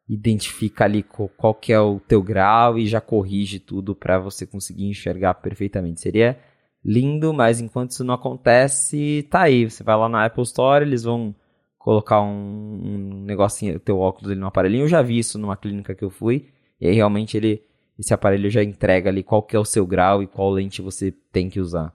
[0.09, 4.87] identifica ali qual que é o teu grau e já corrige tudo para você conseguir
[4.87, 6.01] enxergar perfeitamente.
[6.01, 6.39] Seria
[6.85, 9.71] lindo, mas enquanto isso não acontece, tá aí.
[9.71, 11.35] Você vai lá na Apple Store, eles vão
[11.79, 14.85] colocar um, um negocinho, teu óculos ali no aparelhinho.
[14.85, 16.49] Eu já vi isso numa clínica que eu fui,
[16.81, 17.63] e aí realmente ele
[18.03, 21.15] esse aparelho já entrega ali qual que é o seu grau e qual lente você
[21.33, 21.95] tem que usar.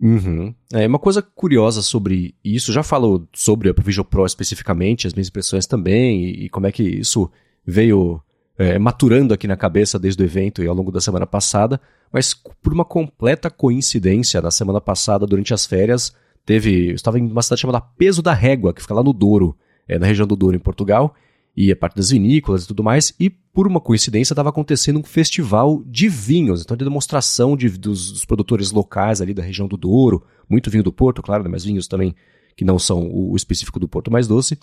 [0.00, 0.54] Uhum.
[0.72, 5.26] É uma coisa curiosa sobre isso, já falo sobre a Vision Pro especificamente, as minhas
[5.26, 7.28] impressões também, e, e como é que isso
[7.66, 8.22] veio
[8.56, 11.80] é, maturando aqui na cabeça desde o evento e ao longo da semana passada,
[12.12, 16.14] mas por uma completa coincidência, na semana passada, durante as férias,
[16.46, 16.90] teve.
[16.90, 19.56] Eu estava em uma cidade chamada Peso da Régua, que fica lá no Douro,
[19.88, 21.16] é, na região do Douro, em Portugal,
[21.56, 25.02] e é parte das vinícolas e tudo mais, e por uma coincidência estava acontecendo um
[25.02, 29.76] festival de vinhos, então de demonstração de, dos, dos, produtores locais ali da região do
[29.76, 32.14] Douro, muito vinho do Porto, claro, né, mas vinhos também
[32.56, 34.58] que não são o, o específico do Porto mais doce.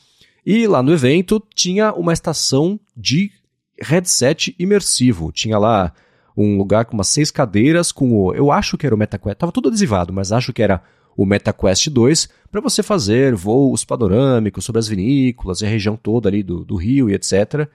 [0.46, 3.32] E lá no evento tinha uma estação de
[3.82, 5.32] headset imersivo.
[5.32, 5.92] Tinha lá
[6.38, 8.34] um lugar com umas seis cadeiras com o.
[8.34, 9.40] Eu acho que era o MetaQuest.
[9.40, 10.84] Tava tudo adesivado, mas acho que era
[11.16, 16.30] o MetaQuest 2 para você fazer voos panorâmicos sobre as vinícolas e a região toda
[16.30, 17.68] ali do, do Rio e etc.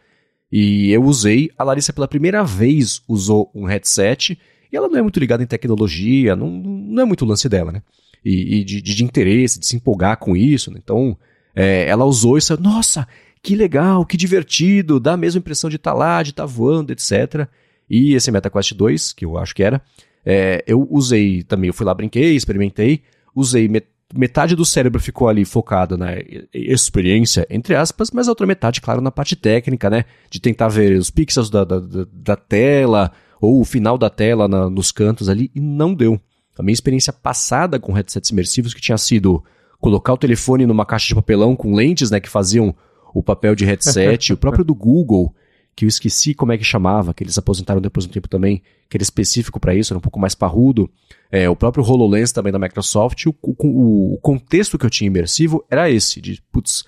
[0.50, 1.50] E eu usei.
[1.56, 4.38] A Larissa pela primeira vez usou um headset
[4.72, 7.72] e ela não é muito ligada em tecnologia, não, não é muito o lance dela,
[7.72, 7.82] né?
[8.24, 10.70] E, e de, de, interesse, de se empolgar com isso.
[10.70, 10.78] Né?
[10.82, 11.16] Então,
[11.54, 13.08] é, ela usou isso, nossa,
[13.42, 16.46] que legal, que divertido, dá a mesma impressão de estar tá lá, de estar tá
[16.46, 17.48] voando, etc.
[17.88, 19.82] E esse MetaQuest 2, que eu acho que era,
[20.24, 23.02] é, eu usei também, eu fui lá, brinquei, experimentei,
[23.34, 26.08] usei met metade do cérebro ficou ali focado na
[26.52, 30.04] experiência, entre aspas, mas a outra metade, claro, na parte técnica, né?
[30.28, 31.80] De tentar ver os pixels da, da,
[32.12, 36.20] da tela, ou o final da tela na, nos cantos ali, e não deu.
[36.58, 39.42] A minha experiência passada com headsets imersivos, que tinha sido
[39.78, 42.74] colocar o telefone numa caixa de papelão com lentes, né, que faziam
[43.14, 45.34] o papel de headset, o próprio do Google,
[45.80, 48.62] que eu esqueci como é que chamava, que eles aposentaram depois de um tempo também,
[48.86, 50.90] que era específico para isso, era um pouco mais parrudo.
[51.32, 55.64] É, o próprio HoloLens também da Microsoft, o, o, o, contexto que eu tinha imersivo
[55.70, 56.84] era esse, de, putz,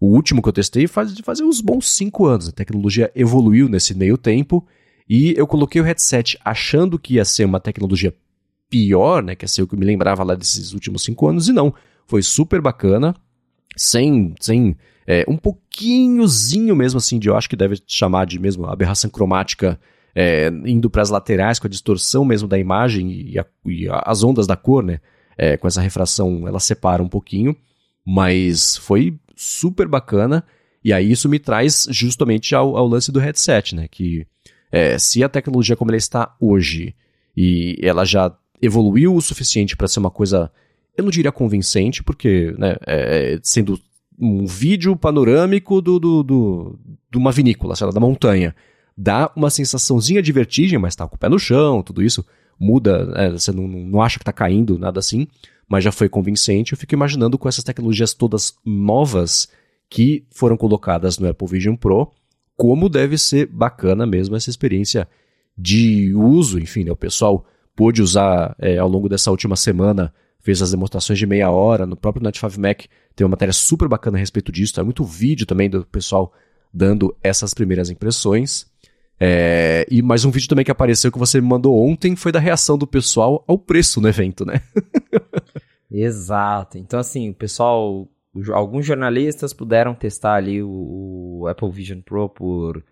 [0.00, 2.48] o último que eu testei faz, faz uns bons cinco anos.
[2.48, 4.66] A tecnologia evoluiu nesse meio tempo
[5.08, 8.12] e eu coloquei o headset achando que ia ser uma tecnologia
[8.68, 11.46] pior, né, que ia ser o que eu me lembrava lá desses últimos cinco anos,
[11.46, 11.72] e não.
[12.04, 13.14] Foi super bacana,
[13.76, 18.66] sem, sem é, um pouquinhozinho mesmo assim, de eu acho que deve chamar de mesmo
[18.66, 19.78] aberração cromática,
[20.14, 24.22] é, indo para as laterais, com a distorção mesmo da imagem e, a, e as
[24.22, 25.00] ondas da cor, né?
[25.36, 27.56] É, com essa refração, ela separa um pouquinho,
[28.06, 30.44] mas foi super bacana.
[30.82, 33.88] E aí isso me traz justamente ao, ao lance do headset, né?
[33.90, 34.26] Que
[34.70, 36.94] é, se a tecnologia como ela está hoje
[37.36, 40.50] e ela já evoluiu o suficiente para ser uma coisa
[40.96, 43.80] eu não diria convincente, porque, né, é, sendo
[44.18, 46.78] um vídeo panorâmico do, do, do,
[47.10, 48.54] de uma vinícola, sei lá, da montanha,
[48.96, 52.24] dá uma sensaçãozinha de vertigem, mas tá com o pé no chão, tudo isso
[52.58, 55.26] muda, né, você não, não acha que tá caindo, nada assim,
[55.68, 56.72] mas já foi convincente.
[56.72, 59.48] Eu fico imaginando com essas tecnologias todas novas
[59.90, 62.10] que foram colocadas no Apple Vision Pro,
[62.56, 65.08] como deve ser bacana mesmo essa experiência
[65.56, 70.60] de uso, enfim, né, o pessoal pôde usar é, ao longo dessa última semana fez
[70.60, 71.86] as demonstrações de meia hora.
[71.86, 72.82] No próprio Night 5 Mac
[73.16, 74.74] tem uma matéria super bacana a respeito disso.
[74.74, 76.32] Tem muito vídeo também do pessoal
[76.72, 78.66] dando essas primeiras impressões.
[79.18, 82.40] É, e mais um vídeo também que apareceu que você me mandou ontem foi da
[82.40, 84.60] reação do pessoal ao preço no evento, né?
[85.90, 86.76] Exato.
[86.76, 88.08] Então, assim, o pessoal,
[88.52, 92.84] alguns jornalistas puderam testar ali o, o Apple Vision Pro por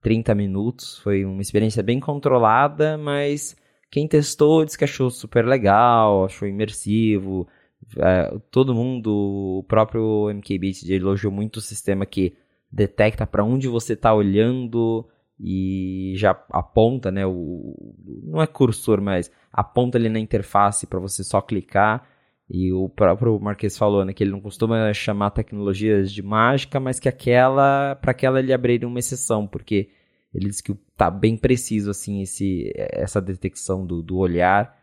[0.00, 0.98] 30 minutos.
[1.04, 3.54] Foi uma experiência bem controlada, mas
[3.90, 7.46] quem testou disse que achou super legal, achou imersivo.
[7.98, 12.36] É, todo mundo, o próprio MKBeat elogiou muito o sistema que
[12.70, 17.26] detecta para onde você está olhando e já aponta, né?
[17.26, 17.94] O,
[18.24, 22.08] não é cursor, mas aponta ali na interface para você só clicar.
[22.48, 27.00] E o próprio Marques falou né, que ele não costuma chamar tecnologias de mágica, mas
[27.00, 29.90] que aquela, para aquela ele abriria uma exceção, porque
[30.34, 34.76] ele disse que tá bem preciso, assim, esse, essa detecção do, do olhar.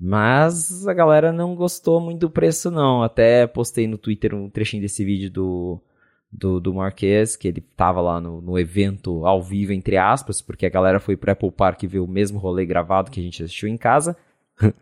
[0.00, 3.02] Mas a galera não gostou muito do preço, não.
[3.02, 5.82] Até postei no Twitter um trechinho desse vídeo do,
[6.30, 10.66] do, do Marquês, que ele tava lá no, no evento ao vivo, entre aspas, porque
[10.66, 13.68] a galera foi pro Apple Park ver o mesmo rolê gravado que a gente assistiu
[13.68, 14.16] em casa.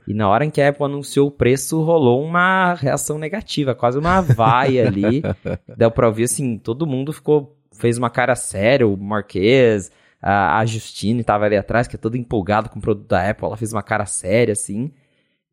[0.07, 3.99] e na hora em que a Apple anunciou o preço, rolou uma reação negativa, quase
[3.99, 5.23] uma vaia ali.
[5.77, 9.91] Deu pra ouvir assim, todo mundo ficou, fez uma cara séria, o Marquês,
[10.29, 13.47] a, a Justine estava ali atrás, que é toda empolgada com o produto da Apple,
[13.47, 14.93] ela fez uma cara séria, assim.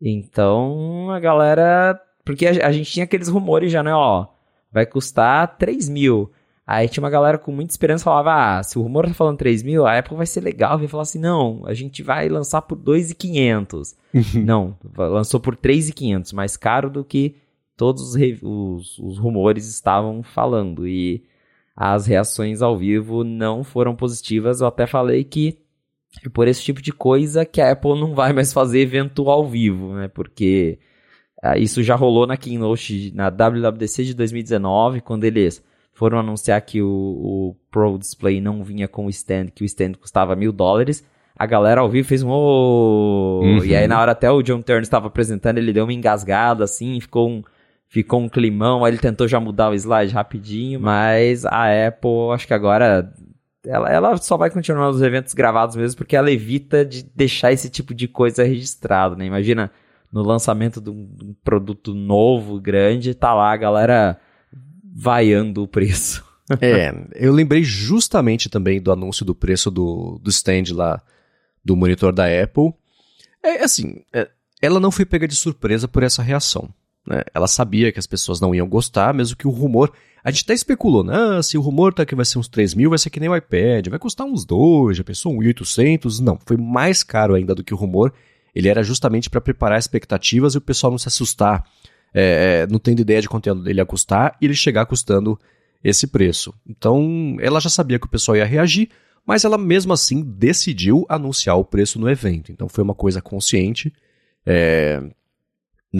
[0.01, 1.99] Então, a galera...
[2.25, 4.25] Porque a, a gente tinha aqueles rumores já, né, ó,
[4.71, 6.31] vai custar 3 mil.
[6.65, 9.61] Aí tinha uma galera com muita esperança falava: ah, se o rumor tá falando 3
[9.63, 10.79] mil, a Apple vai ser legal.
[10.79, 13.95] Vai falar assim: não, a gente vai lançar por 2,500.
[14.43, 17.35] não, lançou por 3,500, mais caro do que
[17.75, 20.87] todos os, os, os rumores estavam falando.
[20.87, 21.25] E
[21.75, 24.61] as reações ao vivo não foram positivas.
[24.61, 25.57] Eu até falei que
[26.23, 29.47] é por esse tipo de coisa que a Apple não vai mais fazer evento ao
[29.47, 30.07] vivo, né?
[30.07, 30.77] Porque
[31.41, 36.81] ah, isso já rolou na Keynote, na WWDC de 2019, quando eles foram anunciar que
[36.81, 41.03] o, o Pro Display não vinha com o stand, que o stand custava mil dólares,
[41.35, 43.41] a galera ao vivo fez um oh!
[43.43, 43.65] uhum.
[43.65, 46.99] E aí na hora até o John Turner estava apresentando, ele deu uma engasgada assim,
[46.99, 47.43] ficou um,
[47.93, 52.47] ficou um climão, aí ele tentou já mudar o slide rapidinho, mas a Apple, acho
[52.47, 53.13] que agora
[53.63, 57.69] ela, ela só vai continuar nos eventos gravados mesmo porque ela evita de deixar esse
[57.69, 59.27] tipo de coisa registrado, né?
[59.27, 59.69] Imagina
[60.11, 64.19] no lançamento de um, de um produto novo, grande, tá lá a galera
[64.91, 66.25] vaiando o preço.
[66.59, 70.99] é, eu lembrei justamente também do anúncio do preço do, do stand lá
[71.63, 72.73] do monitor da Apple.
[73.43, 74.27] É assim, é,
[74.59, 76.73] ela não foi pega de surpresa por essa reação.
[77.05, 77.21] Né?
[77.33, 79.91] Ela sabia que as pessoas não iam gostar, mesmo que o rumor.
[80.23, 81.13] A gente até especulou, né?
[81.15, 83.29] Ah, se o rumor tá que vai ser uns 3 mil, vai ser que nem
[83.29, 86.19] o iPad, vai custar uns 2, já pensou 1.800?
[86.19, 88.13] Não, foi mais caro ainda do que o rumor.
[88.55, 91.65] Ele era justamente para preparar expectativas e o pessoal não se assustar,
[92.13, 95.37] é, é, não tendo ideia de quanto ele ia custar e ele chegar custando
[95.83, 96.53] esse preço.
[96.65, 98.89] Então, ela já sabia que o pessoal ia reagir,
[99.25, 102.51] mas ela mesmo assim decidiu anunciar o preço no evento.
[102.51, 103.91] Então foi uma coisa consciente.
[104.45, 105.01] É,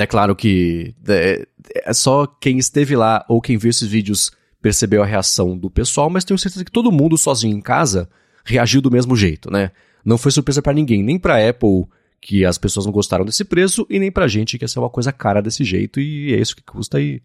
[0.02, 1.46] é claro que é,
[1.86, 4.32] é, só quem esteve lá ou quem viu esses vídeos
[4.62, 8.10] percebeu a reação do pessoal, mas tenho certeza que todo mundo sozinho em casa
[8.44, 9.72] reagiu do mesmo jeito, né?
[10.04, 11.86] Não foi surpresa para ninguém, nem para Apple
[12.20, 14.90] que as pessoas não gostaram desse preço e nem pra gente que essa é uma
[14.90, 17.22] coisa cara desse jeito e é isso que custa e,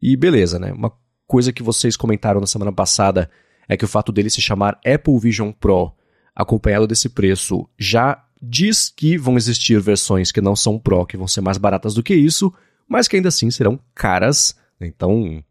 [0.00, 0.72] e beleza, né?
[0.72, 0.92] Uma
[1.26, 3.30] coisa que vocês comentaram na semana passada
[3.68, 5.92] é que o fato dele se chamar Apple Vision Pro,
[6.34, 11.28] acompanhado desse preço, já diz que vão existir versões que não são Pro, que vão
[11.28, 12.52] ser mais baratas do que isso,
[12.88, 14.56] mas que ainda assim serão caras.
[14.80, 15.42] Então,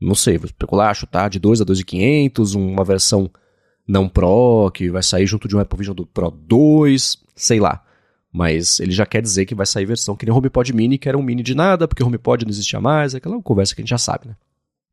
[0.00, 3.28] não sei, vou especular, chutar de 2 a 2.500, uma versão
[3.86, 7.82] não Pro, que vai sair junto de um Apple Vision do Pro 2, sei lá.
[8.32, 11.08] Mas ele já quer dizer que vai sair versão que nem o HomePod Mini, que
[11.08, 13.82] era um mini de nada, porque o HomePod não existia mais, aquela conversa que a
[13.82, 14.36] gente já sabe, né?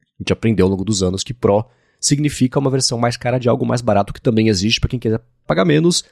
[0.01, 1.65] A gente aprendeu ao longo dos anos que Pro
[1.99, 5.21] significa uma versão mais cara de algo mais barato que também existe para quem quiser
[5.45, 6.05] pagar menos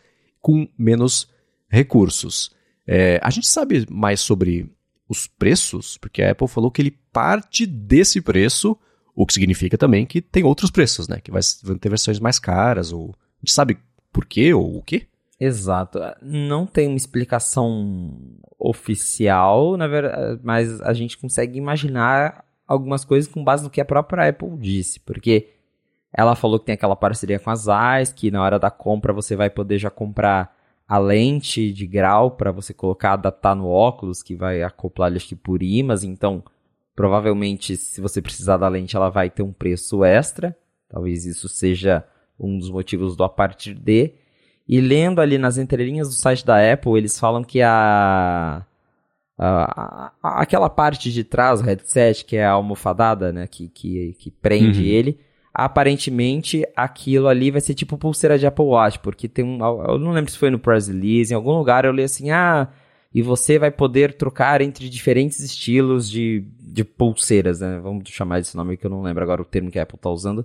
[0.43, 1.31] com menos
[1.69, 2.51] recursos.
[2.85, 4.69] É, a gente sabe mais sobre
[5.07, 8.77] os preços, porque a Apple falou que ele parte desse preço,
[9.15, 11.21] o que significa também que tem outros preços, né?
[11.23, 13.77] Que vai, vão ter versões mais caras, ou a gente sabe
[14.11, 15.07] por quê ou o quê?
[15.39, 15.99] Exato.
[16.21, 18.19] Não tem uma explicação
[18.59, 23.85] oficial, na verdade, mas a gente consegue imaginar algumas coisas com base no que a
[23.85, 25.49] própria Apple disse, porque
[26.13, 29.35] ela falou que tem aquela parceria com a Zeiss, que na hora da compra você
[29.35, 30.55] vai poder já comprar
[30.87, 35.35] a lente de grau para você colocar, adaptar no óculos, que vai acoplar acho que
[35.35, 36.43] por imãs, então
[36.95, 40.55] provavelmente se você precisar da lente ela vai ter um preço extra,
[40.87, 42.05] talvez isso seja
[42.39, 44.13] um dos motivos do a partir de.
[44.67, 48.65] E lendo ali nas entrelinhas do site da Apple, eles falam que a,
[49.37, 54.13] a, a aquela parte de trás, o headset, que é a almofadada, né, que, que,
[54.19, 54.87] que prende uhum.
[54.87, 55.19] ele,
[55.53, 59.59] aparentemente aquilo ali vai ser tipo pulseira de Apple Watch, porque tem um.
[59.85, 62.67] Eu não lembro se foi no press release, em algum lugar eu li assim, ah,
[63.13, 67.79] e você vai poder trocar entre diferentes estilos de, de pulseiras, né?
[67.79, 70.09] Vamos chamar desse nome que eu não lembro agora o termo que a Apple está
[70.09, 70.43] usando.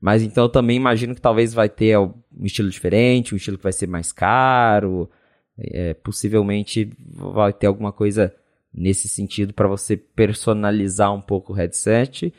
[0.00, 3.62] Mas então eu também imagino que talvez vai ter um estilo diferente, um estilo que
[3.62, 5.10] vai ser mais caro.
[5.58, 8.34] É, possivelmente vai ter alguma coisa
[8.72, 12.32] nesse sentido para você personalizar um pouco o headset.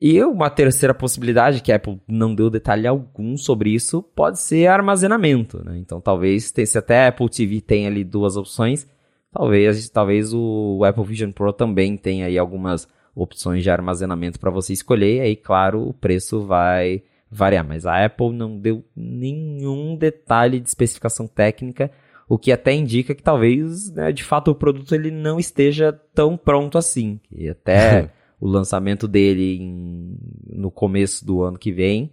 [0.00, 4.66] E uma terceira possibilidade, que a Apple não deu detalhe algum sobre isso, pode ser
[4.66, 5.64] armazenamento.
[5.64, 5.78] Né?
[5.78, 8.86] Então talvez, se até a Apple TV tem ali duas opções,
[9.32, 14.74] talvez, talvez o Apple Vision Pro também tenha aí algumas opções de armazenamento para você
[14.74, 15.16] escolher.
[15.16, 17.66] E aí, claro, o preço vai variar.
[17.66, 21.90] Mas a Apple não deu nenhum detalhe de especificação técnica,
[22.28, 26.36] o que até indica que talvez, né, de fato, o produto ele não esteja tão
[26.36, 27.18] pronto assim.
[27.32, 28.10] E até
[28.40, 30.18] o lançamento dele em,
[30.48, 32.12] no começo do ano que vem,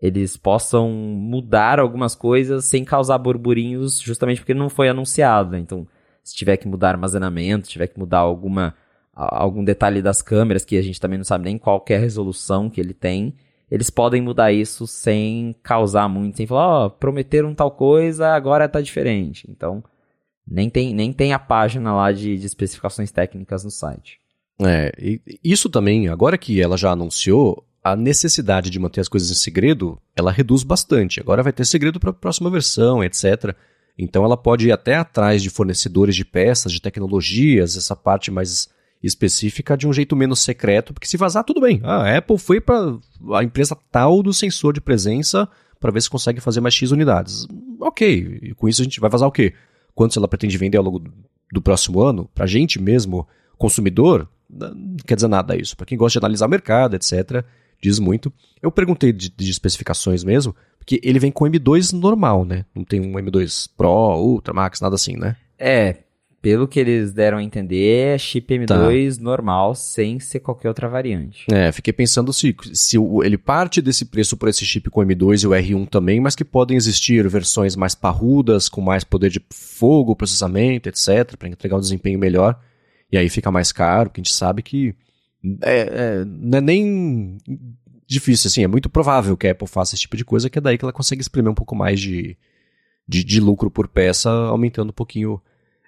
[0.00, 5.52] eles possam mudar algumas coisas sem causar burburinhos, justamente porque não foi anunciado.
[5.52, 5.58] Né?
[5.58, 5.86] Então,
[6.22, 8.74] se tiver que mudar armazenamento, se tiver que mudar alguma
[9.20, 12.70] algum detalhe das câmeras que a gente também não sabe nem qual é a resolução
[12.70, 13.34] que ele tem,
[13.68, 18.68] eles podem mudar isso sem causar muito, sem falar, ó, oh, prometeram tal coisa, agora
[18.68, 19.44] tá diferente.
[19.50, 19.82] Então,
[20.46, 24.20] nem tem, nem tem a página lá de, de especificações técnicas no site.
[24.60, 24.92] É,
[25.42, 29.98] isso também, agora que ela já anunciou, a necessidade de manter as coisas em segredo,
[30.16, 31.20] ela reduz bastante.
[31.20, 33.54] Agora vai ter segredo para a próxima versão, etc.
[33.96, 38.68] Então ela pode ir até atrás de fornecedores de peças, de tecnologias, essa parte mais
[39.02, 41.80] específica de um jeito menos secreto, porque se vazar tudo bem.
[41.84, 42.96] Ah, a Apple foi para
[43.34, 45.48] a empresa tal do sensor de presença
[45.80, 47.46] para ver se consegue fazer mais X unidades.
[47.80, 49.54] Ok, e com isso a gente vai vazar o quê?
[49.94, 51.02] Quantos ela pretende vender ao longo
[51.52, 52.28] do próximo ano?
[52.34, 55.76] Para a gente mesmo, consumidor, não quer dizer nada isso.
[55.76, 57.44] Para quem gosta de analisar o mercado, etc.,
[57.80, 58.32] diz muito.
[58.62, 62.64] Eu perguntei de, de especificações mesmo, porque ele vem com M2 normal, né?
[62.74, 65.36] Não tem um M2 Pro, Ultra, Max, nada assim, né?
[65.58, 65.96] É,
[66.40, 69.22] pelo que eles deram a entender, é chip M2 tá.
[69.22, 71.44] normal, sem ser qualquer outra variante.
[71.50, 75.46] É, fiquei pensando se, se ele parte desse preço por esse chip com M2 e
[75.46, 80.14] o R1 também, mas que podem existir versões mais parrudas, com mais poder de fogo,
[80.14, 82.58] processamento, etc., para entregar um desempenho melhor.
[83.10, 84.94] E aí fica mais caro, porque a gente sabe que
[85.62, 87.38] é, é, não é nem
[88.06, 90.60] difícil, assim, é muito provável que a Apple faça esse tipo de coisa, que é
[90.60, 92.36] daí que ela consegue exprimir um pouco mais de,
[93.06, 95.40] de, de lucro por peça, aumentando um pouquinho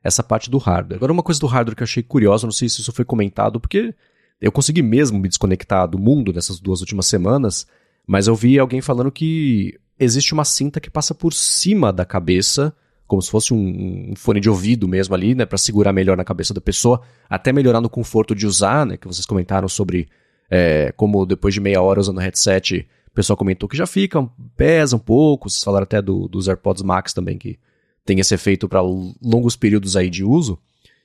[0.03, 0.97] essa parte do hardware.
[0.97, 3.61] Agora, uma coisa do hardware que eu achei curiosa, não sei se isso foi comentado,
[3.61, 3.95] porque
[4.41, 7.67] eu consegui mesmo me desconectar do mundo nessas duas últimas semanas,
[8.07, 12.75] mas eu vi alguém falando que existe uma cinta que passa por cima da cabeça,
[13.11, 16.55] como se fosse um, fone de ouvido mesmo ali, né, para segurar melhor na cabeça
[16.55, 20.09] da pessoa, até melhorar no conforto de usar, né, que vocês comentaram sobre
[20.49, 24.25] é, como depois de meia hora usando o headset, o pessoal comentou que já fica,
[24.57, 27.59] pesa um pouco, vocês falaram até do, dos AirPods Max também, que
[28.05, 30.57] tem esse efeito para longos períodos aí de uso.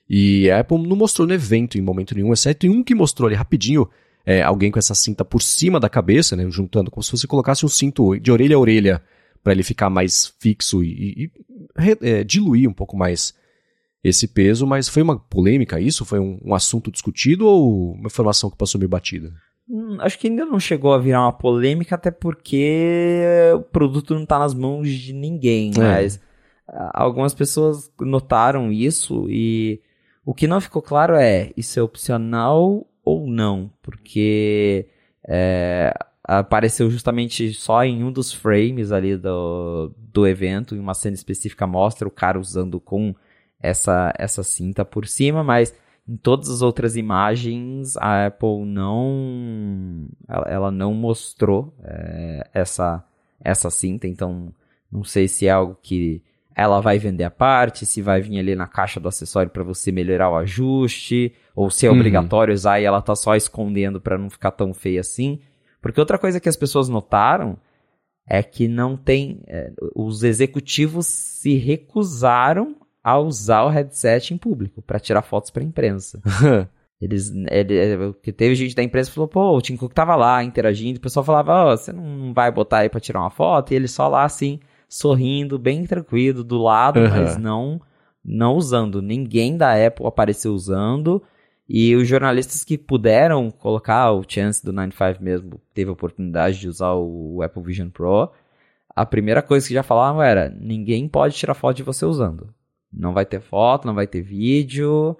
[0.08, 3.26] E a Apple não mostrou no evento em momento nenhum, exceto em um que mostrou
[3.26, 3.88] ali rapidinho
[4.24, 7.66] é, alguém com essa cinta por cima da cabeça, né, juntando, como se você colocasse
[7.66, 9.02] um cinto de orelha a orelha
[9.46, 10.88] para ele ficar mais fixo e,
[11.24, 11.30] e
[12.00, 13.34] é, diluir um pouco mais
[14.02, 14.66] esse peso.
[14.66, 16.04] Mas foi uma polêmica isso?
[16.04, 19.32] Foi um, um assunto discutido ou uma informação que passou meio batida?
[19.68, 23.20] Hum, acho que ainda não chegou a virar uma polêmica, até porque
[23.54, 25.78] o produto não está nas mãos de ninguém, é.
[25.78, 26.20] mas
[26.94, 29.80] algumas pessoas notaram isso e
[30.24, 34.88] o que não ficou claro é isso é opcional ou não, porque
[35.26, 35.92] é,
[36.26, 41.66] apareceu justamente só em um dos frames ali do, do evento, em uma cena específica
[41.66, 43.14] mostra o cara usando com
[43.60, 45.72] essa, essa cinta por cima, mas
[46.08, 53.04] em todas as outras imagens a Apple não ela, ela não mostrou é, essa
[53.40, 54.52] essa cinta, então
[54.90, 56.22] não sei se é algo que
[56.56, 59.92] ela vai vender a parte, se vai vir ali na caixa do acessório para você
[59.92, 61.96] melhorar o ajuste, ou se é uhum.
[61.96, 65.38] obrigatório usar e ela tá só escondendo para não ficar tão feia assim.
[65.92, 67.56] Porque outra coisa que as pessoas notaram
[68.26, 69.40] é que não tem.
[69.46, 75.62] É, os executivos se recusaram a usar o headset em público para tirar fotos para
[75.62, 76.20] imprensa.
[76.98, 80.42] Eles, ele, que teve gente da imprensa que falou, pô, o Tim Cook tava lá
[80.42, 83.70] interagindo, o pessoal falava, oh, você não vai botar aí pra tirar uma foto?
[83.70, 87.10] E ele só lá assim, sorrindo, bem tranquilo, do lado, uhum.
[87.10, 87.82] mas não
[88.24, 89.00] não usando.
[89.02, 91.22] Ninguém da Apple apareceu usando.
[91.68, 96.68] E os jornalistas que puderam colocar o Chance do 95 mesmo, teve a oportunidade de
[96.68, 98.30] usar o Apple Vision Pro.
[98.94, 102.54] A primeira coisa que já falavam era: ninguém pode tirar foto de você usando.
[102.92, 105.16] Não vai ter foto, não vai ter vídeo.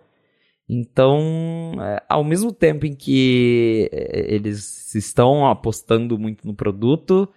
[0.69, 7.29] Então, é, ao mesmo tempo em que é, eles estão apostando muito no produto,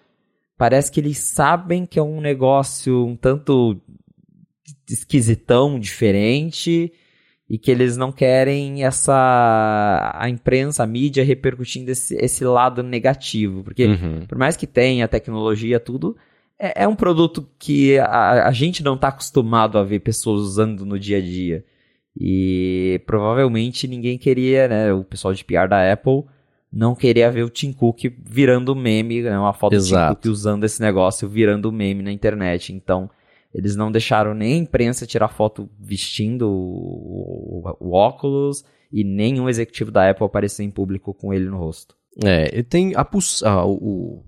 [0.60, 3.80] Parece que eles sabem que é um negócio um tanto
[4.90, 6.92] esquisitão, diferente,
[7.50, 13.64] e que eles não querem essa a imprensa, a mídia repercutindo esse, esse lado negativo,
[13.64, 14.26] porque uhum.
[14.28, 16.16] por mais que tenha tecnologia tudo,
[16.60, 20.86] é, é um produto que a, a gente não está acostumado a ver pessoas usando
[20.86, 21.66] no dia a dia.
[22.20, 26.26] E provavelmente ninguém queria, né, o pessoal de PR da Apple
[26.72, 30.14] não queria ver o Tim Cook virando meme, né, uma foto Exato.
[30.14, 32.74] do Tim Cook usando esse negócio virando meme na internet.
[32.74, 33.10] Então,
[33.54, 39.50] eles não deixaram nem a imprensa tirar foto vestindo o, o, o óculos e nenhum
[39.50, 41.96] executivo da Apple aparecer em público com ele no rosto.
[42.24, 44.24] É, ele tem a, a, o,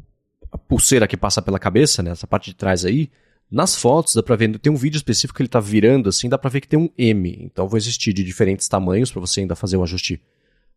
[0.51, 3.09] a pulseira que passa pela cabeça, né, essa parte de trás aí,
[3.51, 6.37] nas fotos dá pra ver, tem um vídeo específico que ele tá virando assim, dá
[6.37, 7.37] pra ver que tem um M.
[7.41, 10.21] Então vai existir de diferentes tamanhos para você ainda fazer um ajuste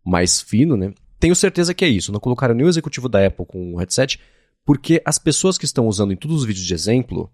[0.05, 0.93] mais fino, né?
[1.21, 2.13] Tenho certeza que é isso.
[2.13, 4.19] Não colocaram nenhum executivo da Apple com o headset,
[4.65, 7.31] porque as pessoas que estão usando em todos os vídeos de exemplo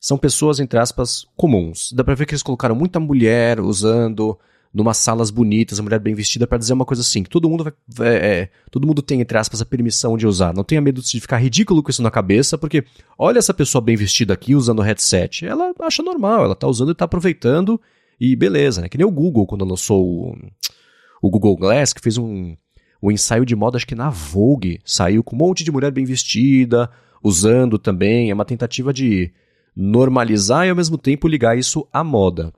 [0.00, 1.92] são pessoas, entre aspas, comuns.
[1.92, 4.38] Dá pra ver que eles colocaram muita mulher usando
[4.72, 7.72] numas salas bonitas, a mulher bem vestida, para dizer uma coisa assim, que todo mundo
[7.88, 10.54] vai, é, todo mundo tem, entre aspas, a permissão de usar.
[10.54, 12.84] Não tenha medo de ficar ridículo com isso na cabeça, porque
[13.18, 15.44] olha essa pessoa bem vestida aqui usando o headset.
[15.44, 17.80] Ela acha normal, ela tá usando e tá aproveitando,
[18.18, 18.88] e beleza, né?
[18.88, 20.36] Que nem o Google, quando lançou o,
[21.20, 22.56] o Google Glass, que fez um,
[23.02, 26.04] o ensaio de moda, acho que na Vogue, saiu com um monte de mulher bem
[26.04, 26.88] vestida,
[27.22, 28.30] usando também.
[28.30, 29.32] É uma tentativa de
[29.80, 32.52] normalizar e ao mesmo tempo ligar isso à moda.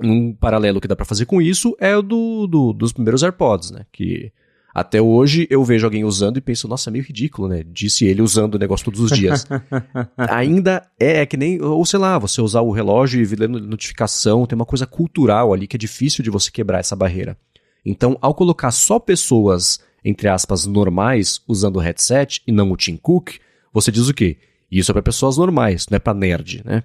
[0.00, 3.70] Um paralelo que dá para fazer com isso é o do, do, dos primeiros AirPods,
[3.70, 3.84] né?
[3.92, 4.32] Que
[4.74, 7.62] até hoje eu vejo alguém usando e penso, nossa, é meio ridículo, né?
[7.66, 9.46] Disse ele usando o negócio todos os dias.
[10.16, 14.46] Ainda é, é, que nem, ou sei lá, você usar o relógio e ver notificação,
[14.46, 17.36] tem uma coisa cultural ali que é difícil de você quebrar essa barreira.
[17.84, 22.96] Então, ao colocar só pessoas entre aspas, normais usando o headset e não o Tim
[22.96, 23.36] Cook,
[23.72, 24.38] você diz o quê?
[24.72, 26.82] Isso é para pessoas normais, não é para nerd, né?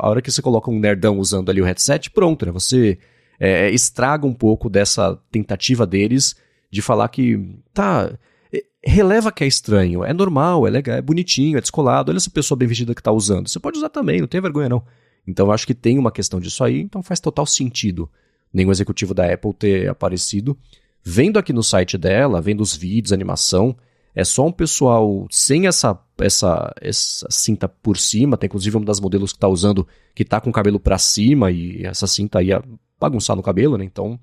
[0.00, 2.50] A hora que você coloca um nerdão usando ali o headset, pronto, né?
[2.50, 2.98] Você
[3.38, 6.34] é, estraga um pouco dessa tentativa deles
[6.68, 8.10] de falar que tá
[8.52, 12.10] é, releva que é estranho, é normal, é legal, é bonitinho, é descolado.
[12.10, 13.48] Olha essa pessoa bem vestida que tá usando.
[13.48, 14.82] Você pode usar também, não tem vergonha não.
[15.24, 18.10] Então acho que tem uma questão disso aí, então faz total sentido
[18.52, 20.58] nenhum executivo da Apple ter aparecido.
[21.04, 23.76] Vendo aqui no site dela, vendo os vídeos, animação,
[24.18, 28.36] é só um pessoal sem essa, essa, essa cinta por cima.
[28.36, 31.52] Tem inclusive um das modelos que está usando que está com o cabelo para cima
[31.52, 32.60] e essa cinta ia
[32.98, 33.84] bagunçar no cabelo, né?
[33.84, 34.18] Então,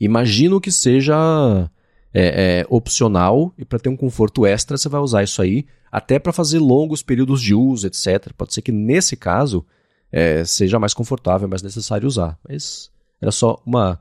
[0.00, 1.70] imagino que seja
[2.14, 6.18] é, é, opcional e para ter um conforto extra você vai usar isso aí, até
[6.18, 8.32] para fazer longos períodos de uso, etc.
[8.34, 9.66] Pode ser que nesse caso
[10.10, 12.38] é, seja mais confortável, mais necessário usar.
[12.48, 12.90] Mas
[13.20, 14.00] era só uma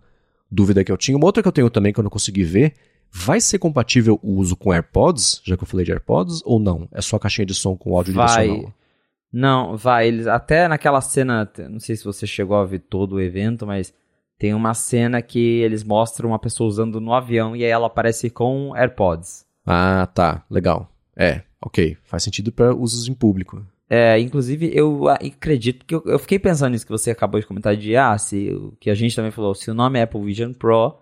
[0.50, 1.18] dúvida que eu tinha.
[1.18, 2.74] Uma outra que eu tenho também que eu não consegui ver
[3.16, 6.88] Vai ser compatível o uso com AirPods, já que eu falei de AirPods, ou não?
[6.92, 8.26] É só a caixinha de som com áudio vai.
[8.48, 8.74] direcional?
[9.32, 10.08] Não, vai.
[10.08, 13.94] Eles até naquela cena, não sei se você chegou a ver todo o evento, mas
[14.40, 18.32] tem uma cena que eles mostram uma pessoa usando no avião e aí ela aparece
[18.32, 19.46] com AirPods.
[19.66, 20.92] Ah, tá, legal.
[21.16, 23.64] É, ok, faz sentido para usos em público.
[23.90, 27.78] É, inclusive eu acredito que eu, eu, fiquei pensando nisso que você acabou de comentar
[27.78, 30.52] de ah, se o que a gente também falou, se o nome é Apple Vision
[30.52, 30.98] Pro,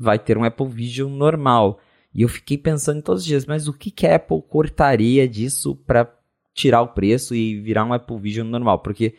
[0.00, 1.78] vai ter um Apple Vision normal.
[2.14, 5.76] E eu fiquei pensando todos os dias, mas o que, que a Apple cortaria disso
[5.76, 6.10] para
[6.54, 8.78] tirar o preço e virar um Apple Vision normal?
[8.78, 9.14] Porque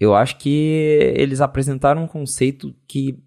[0.00, 3.22] eu acho que eles apresentaram um conceito que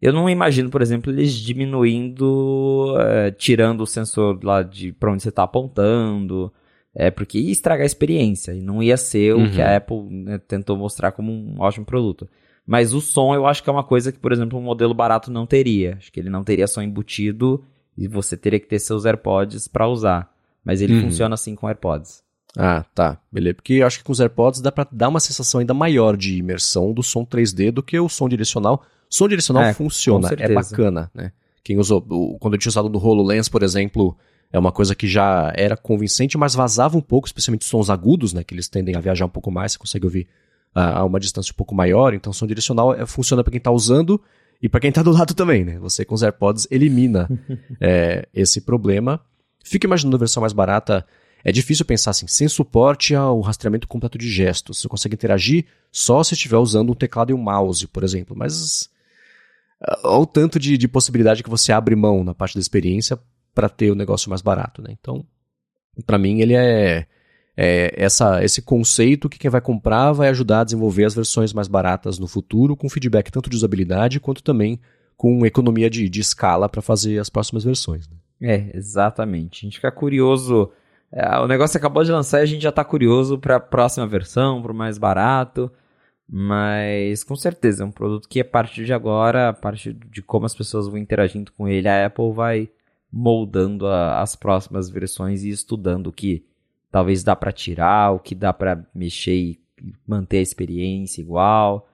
[0.00, 5.22] eu não imagino, por exemplo, eles diminuindo, é, tirando o sensor lá de para onde
[5.22, 6.52] você está apontando,
[6.94, 9.46] é porque ia estragar a experiência e não ia ser uhum.
[9.46, 9.76] o que a uhum.
[9.76, 12.28] Apple né, tentou mostrar como um ótimo produto.
[12.66, 15.30] Mas o som eu acho que é uma coisa que, por exemplo, um modelo barato
[15.30, 15.96] não teria.
[15.98, 17.62] Acho que ele não teria som embutido
[17.96, 20.32] e você teria que ter seus AirPods para usar.
[20.64, 21.02] Mas ele uhum.
[21.02, 22.22] funciona assim com AirPods.
[22.56, 23.18] Ah, tá.
[23.30, 23.54] Beleza.
[23.54, 26.38] Porque eu acho que com os AirPods dá pra dar uma sensação ainda maior de
[26.38, 28.82] imersão do som 3D do que o som direcional.
[29.10, 31.32] O som direcional é, funciona, é bacana, né?
[31.62, 32.02] Quem usou,
[32.38, 34.16] quando eu tinha usado no HoloLens, por exemplo,
[34.52, 38.44] é uma coisa que já era convincente, mas vazava um pouco, especialmente sons agudos, né?
[38.44, 40.28] Que eles tendem a viajar um pouco mais, você consegue ouvir
[40.74, 44.20] a, uma distância um pouco maior, então som direcional é, funciona para quem está usando
[44.60, 45.78] e para quem está do lado também, né?
[45.78, 47.28] Você com os AirPods elimina
[47.80, 49.20] é, esse problema.
[49.64, 51.06] Fica imaginando a versão mais barata.
[51.44, 54.80] É difícil pensar assim, sem suporte ao rastreamento completo de gestos.
[54.80, 58.34] Você consegue interagir só se estiver usando um teclado e um mouse, por exemplo.
[58.36, 58.88] Mas
[60.02, 63.18] olha o tanto de, de possibilidade que você abre mão na parte da experiência
[63.54, 64.96] para ter o negócio mais barato, né?
[64.98, 65.24] Então,
[66.06, 67.06] para mim ele é
[67.56, 71.68] é, essa, esse conceito que quem vai comprar vai ajudar a desenvolver as versões mais
[71.68, 74.80] baratas no futuro, com feedback tanto de usabilidade quanto também
[75.16, 78.08] com economia de, de escala para fazer as próximas versões.
[78.08, 78.16] Né?
[78.40, 79.64] É, exatamente.
[79.64, 80.70] A gente fica curioso.
[81.12, 84.06] É, o negócio acabou de lançar e a gente já está curioso para a próxima
[84.06, 85.70] versão, para o mais barato.
[86.28, 90.46] Mas com certeza é um produto que a partir de agora, a partir de como
[90.46, 92.68] as pessoas vão interagindo com ele, a Apple vai
[93.12, 96.44] moldando a, as próximas versões e estudando o que
[96.94, 99.60] talvez dá para tirar, o que dá para mexer e
[100.06, 101.88] manter a experiência igual.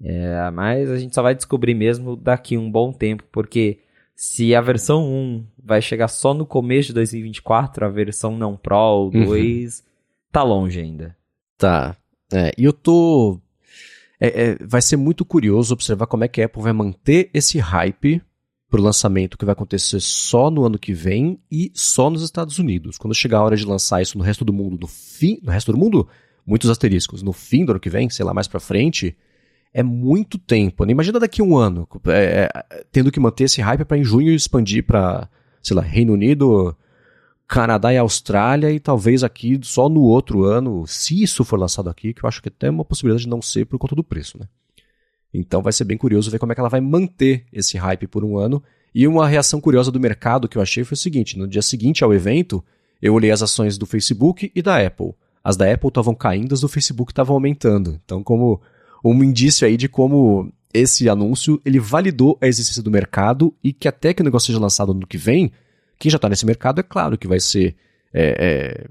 [0.00, 3.80] É, mas a gente só vai descobrir mesmo daqui um bom tempo, porque
[4.14, 8.76] se a versão 1 vai chegar só no começo de 2024, a versão não Pro
[8.76, 9.84] ou 2 uhum.
[10.30, 11.16] tá longe ainda.
[11.58, 11.96] Tá.
[12.32, 13.40] É, e eu tô.
[14.20, 17.58] É, é, vai ser muito curioso observar como é que a Apple vai manter esse
[17.58, 18.22] hype
[18.76, 22.58] para o lançamento que vai acontecer só no ano que vem e só nos Estados
[22.58, 22.98] Unidos.
[22.98, 25.72] Quando chegar a hora de lançar isso no resto do mundo, no fim, no resto
[25.72, 26.06] do mundo,
[26.44, 29.16] muitos asteriscos, no fim do ano que vem, sei lá, mais para frente,
[29.72, 30.84] é muito tempo.
[30.84, 30.92] Né?
[30.92, 34.30] Imagina daqui a um ano, é, é, tendo que manter esse hype para em junho
[34.30, 35.26] expandir para,
[35.62, 36.76] sei lá, Reino Unido,
[37.48, 42.12] Canadá e Austrália e talvez aqui só no outro ano, se isso for lançado aqui,
[42.12, 44.38] que eu acho que até é uma possibilidade de não ser por conta do preço,
[44.38, 44.46] né?
[45.32, 48.24] Então vai ser bem curioso ver como é que ela vai manter esse hype por
[48.24, 48.62] um ano.
[48.94, 52.02] E uma reação curiosa do mercado que eu achei foi o seguinte: no dia seguinte
[52.02, 52.64] ao evento,
[53.00, 55.12] eu olhei as ações do Facebook e da Apple.
[55.44, 58.00] As da Apple estavam caindo, as do Facebook estavam aumentando.
[58.04, 58.60] Então, como
[59.04, 63.88] um indício aí de como esse anúncio ele validou a existência do mercado e que
[63.88, 65.52] até que o negócio seja lançado no que vem,
[65.98, 67.76] quem já está nesse mercado é claro que vai ser
[68.12, 68.90] é, é,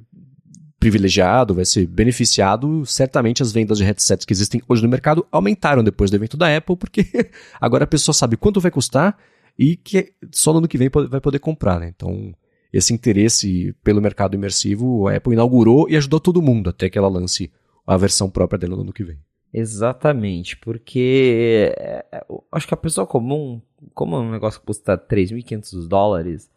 [0.86, 2.86] privilegiado, vai ser beneficiado.
[2.86, 6.56] Certamente as vendas de headsets que existem hoje no mercado aumentaram depois do evento da
[6.56, 7.04] Apple, porque
[7.60, 9.18] agora a pessoa sabe quanto vai custar
[9.58, 11.80] e que só no ano que vem vai poder comprar.
[11.80, 11.92] Né?
[11.96, 12.36] Então,
[12.72, 17.08] esse interesse pelo mercado imersivo, a Apple inaugurou e ajudou todo mundo até que ela
[17.08, 17.52] lance
[17.88, 19.18] a versão própria dela no ano que vem.
[19.52, 23.60] Exatamente, porque é, é, acho que a pessoa comum,
[23.94, 26.48] como um negócio custa 3.500 dólares,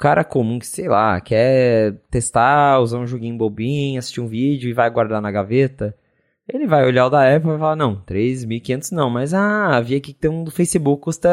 [0.00, 4.72] cara comum que, sei lá, quer testar, usar um joguinho bobinho, assistir um vídeo e
[4.72, 5.94] vai guardar na gaveta,
[6.48, 9.96] ele vai olhar o da Apple e vai falar, não, 3.500 não, mas ah, vi
[9.96, 11.30] aqui que tem um do Facebook custa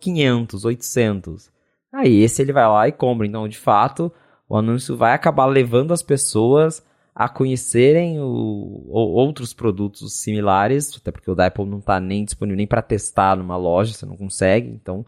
[0.00, 1.50] 500, 800.
[1.92, 3.26] Aí esse ele vai lá e compra.
[3.26, 4.10] Então, de fato,
[4.48, 6.82] o anúncio vai acabar levando as pessoas
[7.14, 12.56] a conhecerem o, outros produtos similares, até porque o da Apple não está nem disponível
[12.56, 14.70] nem para testar numa loja, você não consegue.
[14.70, 15.04] Então,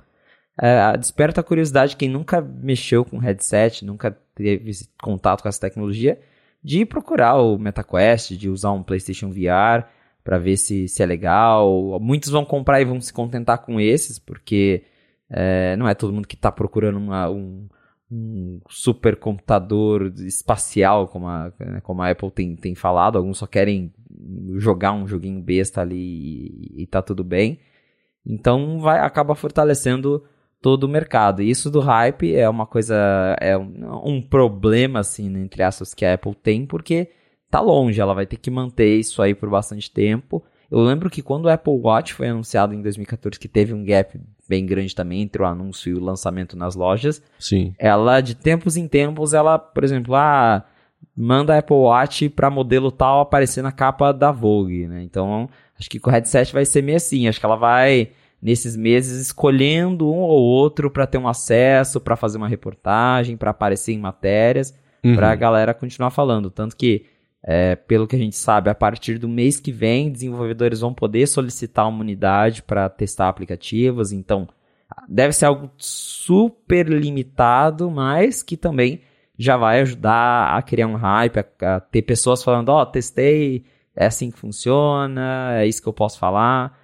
[0.59, 4.72] é, desperta a curiosidade quem nunca mexeu com headset, nunca teve
[5.03, 6.20] contato com essa tecnologia,
[6.62, 9.86] de procurar o MetaQuest, de usar um PlayStation VR
[10.22, 11.98] para ver se, se é legal.
[12.01, 14.84] Muitos vão comprar e vão se contentar com esses, porque
[15.28, 17.66] é, não é todo mundo que está procurando uma, um,
[18.11, 23.16] um supercomputador espacial, como a, né, como a Apple tem, tem falado.
[23.16, 23.92] Alguns só querem
[24.57, 27.61] jogar um joguinho besta ali e, e tá tudo bem.
[28.26, 30.22] Então vai acaba fortalecendo
[30.61, 31.42] todo o mercado.
[31.42, 32.96] E isso do hype é uma coisa,
[33.40, 37.08] é um, um problema, assim, né, entre aspas, que a Apple tem, porque
[37.50, 40.42] tá longe, ela vai ter que manter isso aí por bastante tempo.
[40.70, 44.18] Eu lembro que quando o Apple Watch foi anunciado em 2014, que teve um gap
[44.48, 47.20] bem grande também entre o anúncio e o lançamento nas lojas.
[47.38, 47.74] Sim.
[47.76, 50.64] Ela, de tempos em tempos, ela, por exemplo, ah,
[51.16, 55.02] manda a Apple Watch para modelo tal aparecer na capa da Vogue, né?
[55.02, 57.26] Então, acho que com o headset vai ser meio assim.
[57.26, 58.11] Acho que ela vai
[58.41, 63.51] nesses meses escolhendo um ou outro para ter um acesso, para fazer uma reportagem, para
[63.51, 64.74] aparecer em matérias,
[65.05, 65.14] uhum.
[65.14, 66.51] para a galera continuar falando.
[66.51, 67.05] Tanto que,
[67.43, 71.26] é, pelo que a gente sabe, a partir do mês que vem, desenvolvedores vão poder
[71.26, 74.11] solicitar uma unidade para testar aplicativos.
[74.11, 74.49] Então,
[75.07, 79.03] deve ser algo super limitado, mas que também
[79.38, 83.64] já vai ajudar a criar um hype, a, a ter pessoas falando: Ó, oh, testei,
[83.95, 86.80] é assim que funciona, é isso que eu posso falar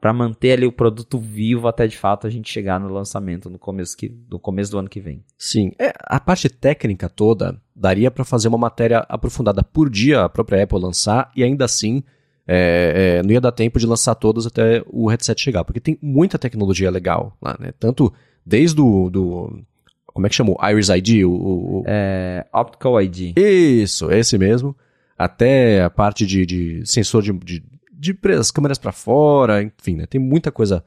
[0.00, 3.58] para manter ali o produto vivo até de fato a gente chegar no lançamento no
[3.58, 5.24] começo, que, no começo do ano que vem.
[5.36, 10.28] Sim, é, a parte técnica toda daria para fazer uma matéria aprofundada por dia a
[10.28, 12.02] própria Apple lançar e ainda assim
[12.46, 15.98] é, é, não ia dar tempo de lançar todas até o headset chegar, porque tem
[16.00, 17.72] muita tecnologia legal lá, né?
[17.78, 18.12] Tanto
[18.44, 19.62] desde o do,
[20.06, 20.58] como é que chamou?
[20.60, 21.24] Iris ID?
[21.24, 23.38] O, o, É, Optical ID.
[23.38, 24.74] Isso, esse mesmo.
[25.16, 27.62] Até a parte de, de sensor de, de
[27.98, 30.06] de as câmeras para fora, enfim, né?
[30.06, 30.84] Tem muita coisa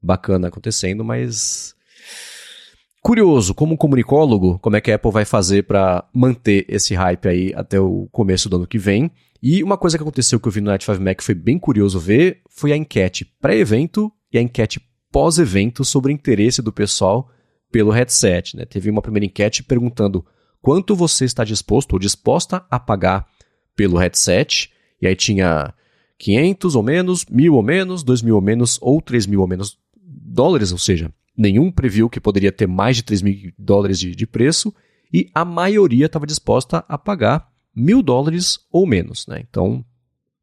[0.00, 1.74] bacana acontecendo, mas
[3.02, 7.52] curioso, como comunicólogo, como é que a Apple vai fazer para manter esse hype aí
[7.54, 9.10] até o começo do ano que vem.
[9.42, 12.00] E uma coisa que aconteceu que eu vi no Night 5 Mac foi bem curioso
[12.00, 14.80] ver, foi a enquete pré-evento e a enquete
[15.12, 17.30] pós-evento sobre o interesse do pessoal
[17.70, 18.56] pelo headset.
[18.56, 18.64] Né?
[18.64, 20.24] Teve uma primeira enquete perguntando
[20.62, 23.26] quanto você está disposto ou disposta a pagar
[23.76, 24.72] pelo headset.
[25.00, 25.74] E aí tinha
[26.18, 30.72] 500 ou menos, 1000 ou menos, 2000 ou menos ou 3 mil ou menos dólares,
[30.72, 34.74] ou seja, nenhum previu que poderia ter mais de 3 mil dólares de, de preço
[35.12, 39.26] e a maioria estava disposta a pagar mil dólares ou menos.
[39.26, 39.44] Né?
[39.48, 39.84] Então,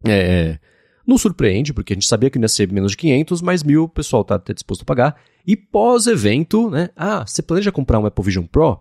[0.05, 0.59] é,
[1.05, 3.89] não surpreende, porque a gente sabia que ia ser menos de 500, mas mil o
[3.89, 5.21] pessoal está disposto a pagar.
[5.45, 6.89] E pós-evento, né?
[6.95, 8.79] Ah, você planeja comprar um Apple Vision Pro?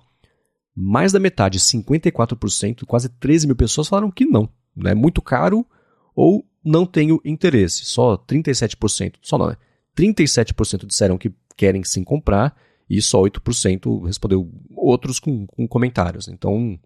[0.77, 4.45] Mais da metade, 54%, quase 13 mil pessoas falaram que não.
[4.79, 4.95] É né?
[4.95, 5.67] muito caro
[6.15, 7.85] ou não tenho interesse.
[7.85, 9.57] Só 37%, só não, né?
[9.97, 12.57] 37% disseram que querem sim comprar
[12.89, 16.29] e só 8% respondeu outros com, com comentários.
[16.29, 16.79] Então,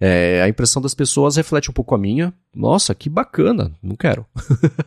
[0.00, 2.32] é, a impressão das pessoas reflete um pouco a minha.
[2.54, 4.26] Nossa, que bacana, não quero.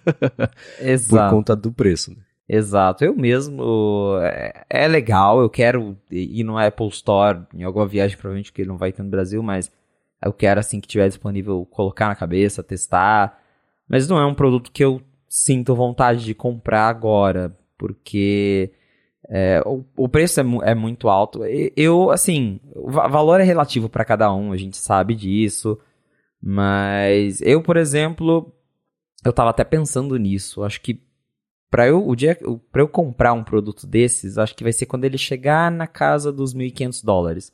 [0.80, 1.30] Exato.
[1.30, 2.12] Por conta do preço.
[2.12, 2.18] Né?
[2.48, 4.18] Exato, eu mesmo.
[4.22, 8.70] É, é, legal, eu quero ir no Apple Store em alguma viagem, provavelmente que ele
[8.70, 9.72] não vai ter no Brasil, mas
[10.24, 13.39] eu quero assim que tiver disponível colocar na cabeça, testar.
[13.90, 18.72] Mas não é um produto que eu sinto vontade de comprar agora, porque
[19.28, 21.42] é, o, o, preço é, é, muito alto.
[21.76, 25.80] Eu, assim, o valor é relativo para cada um, a gente sabe disso.
[26.42, 28.54] Mas eu, por exemplo,
[29.26, 30.64] eu tava até pensando nisso.
[30.64, 31.02] Acho que
[31.70, 32.16] para eu
[32.74, 36.56] eu comprar um produto desses, acho que vai ser quando ele chegar na casa dos
[36.56, 37.54] 1.500 dólares,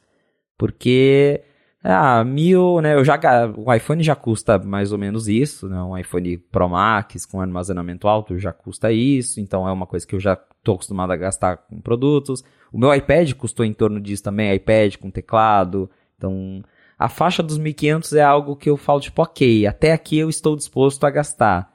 [0.57, 1.43] porque
[1.87, 2.95] ah, mil, né?
[2.95, 3.19] Eu já,
[3.55, 5.79] o iPhone já custa mais ou menos isso, né?
[5.83, 10.15] Um iPhone Pro Max com armazenamento alto já custa isso, então é uma coisa que
[10.15, 12.43] eu já estou acostumado a gastar com produtos.
[12.73, 15.87] O meu iPad custou em torno disso também, iPad com teclado.
[16.17, 16.63] Então,
[16.97, 20.55] a faixa dos 1.500 é algo que eu falo tipo, ok, até aqui eu estou
[20.55, 21.71] disposto a gastar.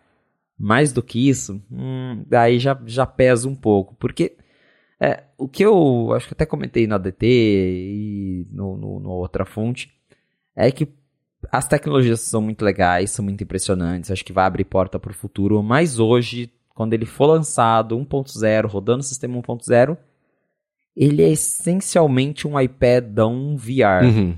[0.59, 4.37] Mais do que isso, hum, daí já, já pesa um pouco, porque
[5.01, 9.47] é, o que eu acho que até comentei na DT e no, no, no outra
[9.47, 10.00] fonte
[10.67, 10.89] é que
[11.51, 15.15] as tecnologias são muito legais, são muito impressionantes, acho que vai abrir porta para o
[15.15, 19.97] futuro, mas hoje, quando ele for lançado 1.0, rodando o sistema 1.0,
[20.97, 24.05] ele é essencialmente um iPadão VR.
[24.05, 24.37] Uhum.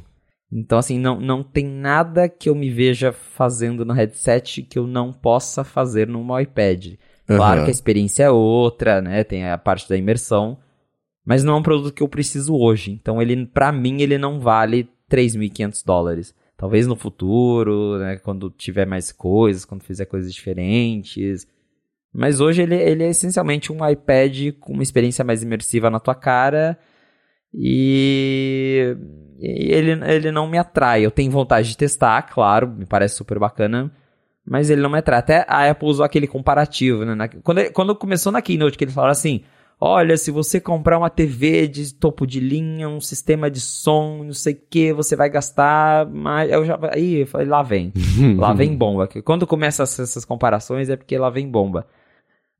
[0.52, 4.86] Então, assim, não, não tem nada que eu me veja fazendo no headset que eu
[4.86, 6.94] não possa fazer no iPad.
[7.26, 7.64] Claro Aham.
[7.64, 9.24] que a experiência é outra, né?
[9.24, 10.58] Tem a parte da imersão.
[11.24, 12.92] Mas não é um produto que eu preciso hoje.
[12.92, 16.34] Então, ele, para mim, ele não vale 3.500 dólares.
[16.56, 18.16] Talvez no futuro, né?
[18.16, 21.46] Quando tiver mais coisas, quando fizer coisas diferentes.
[22.14, 26.14] Mas hoje ele, ele é essencialmente um iPad com uma experiência mais imersiva na tua
[26.14, 26.78] cara.
[27.54, 28.96] E,
[29.40, 31.04] ele, ele não me atrai.
[31.04, 33.90] Eu tenho vontade de testar, claro, me parece super bacana.
[34.46, 35.18] Mas ele não me atrai.
[35.18, 37.14] Até a Apple usou aquele comparativo, né?
[37.14, 39.42] Na- quando, quando começou na Keynote, que eles falaram assim:
[39.84, 44.32] Olha, se você comprar uma TV de topo de linha, um sistema de som, não
[44.32, 46.48] sei o que, você vai gastar mais.
[46.52, 46.78] Eu já.
[46.92, 47.92] Aí eu falei, lá vem.
[48.38, 49.08] Lá vem bomba.
[49.24, 51.84] Quando começa essas essas comparações é porque lá vem bomba.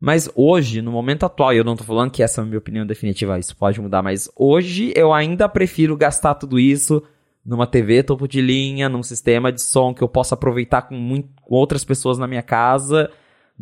[0.01, 2.59] Mas hoje, no momento atual, e eu não tô falando que essa é a minha
[2.59, 7.05] opinião definitiva, isso pode mudar, mas hoje eu ainda prefiro gastar tudo isso
[7.47, 11.29] numa TV topo de linha, num sistema de som que eu possa aproveitar com, muito,
[11.41, 13.13] com outras pessoas na minha casa,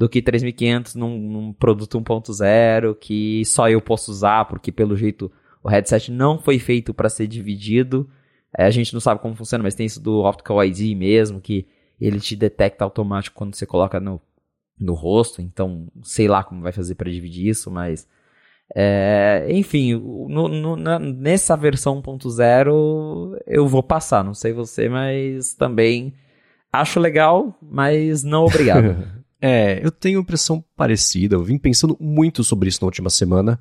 [0.01, 5.31] do que 3.500 num, num produto 1.0 que só eu posso usar, porque pelo jeito
[5.63, 8.09] o headset não foi feito para ser dividido.
[8.57, 11.67] É, a gente não sabe como funciona, mas tem isso do Optical ID mesmo, que
[12.01, 14.19] ele te detecta automático quando você coloca no,
[14.81, 18.09] no rosto, então sei lá como vai fazer para dividir isso, mas
[18.75, 25.53] é, enfim, no- no- na- nessa versão 1.0 eu vou passar, não sei você, mas
[25.53, 26.15] também
[26.73, 28.97] acho legal, mas não obrigado.
[29.41, 31.35] É, eu tenho impressão parecida.
[31.37, 33.59] Eu vim pensando muito sobre isso na última semana.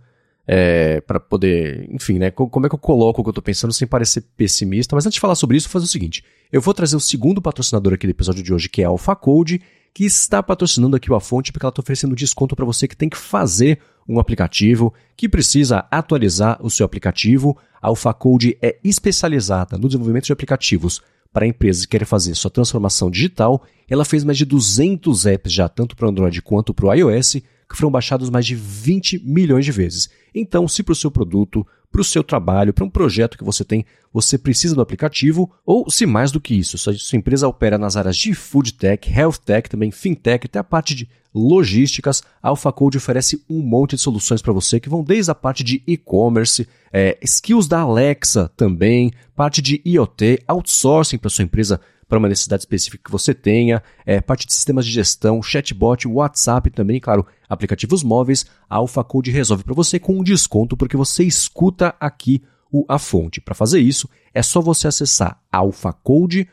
[0.51, 2.31] É, para poder, enfim, né?
[2.31, 4.95] co- Como é que eu coloco o que eu tô pensando sem parecer pessimista?
[4.95, 7.39] Mas antes de falar sobre isso, vou fazer o seguinte: eu vou trazer o segundo
[7.39, 9.61] patrocinador aqui do episódio de hoje, que é a AlphaCode,
[9.93, 12.97] que está patrocinando aqui o A Fonte, porque ela está oferecendo desconto para você que
[12.97, 17.55] tem que fazer um aplicativo, que precisa atualizar o seu aplicativo.
[17.79, 20.99] A AlphaCode é especializada no desenvolvimento de aplicativos
[21.31, 23.63] para empresas que querem fazer sua transformação digital.
[23.89, 27.77] Ela fez mais de 200 apps já, tanto para Android quanto para o iOS, que
[27.77, 30.09] foram baixados mais de 20 milhões de vezes.
[30.33, 33.63] Então, se para o seu produto, para o seu trabalho, para um projeto que você
[33.63, 37.95] tem, você precisa do aplicativo, ou se mais do que isso, sua empresa opera nas
[37.95, 42.97] áreas de food tech, health tech, também fintech, até a parte de logísticas, a AlphaCode
[42.97, 47.17] oferece um monte de soluções para você que vão desde a parte de e-commerce, é,
[47.21, 53.03] skills da Alexa também, parte de IoT, outsourcing para sua empresa para uma necessidade específica
[53.05, 58.47] que você tenha, é, parte de sistemas de gestão, chatbot, WhatsApp também, claro, aplicativos móveis,
[58.67, 63.39] a AlphaCode resolve para você com um desconto porque você escuta aqui o A Fonte.
[63.39, 66.49] Para fazer isso, é só você acessar alphacode.com.br,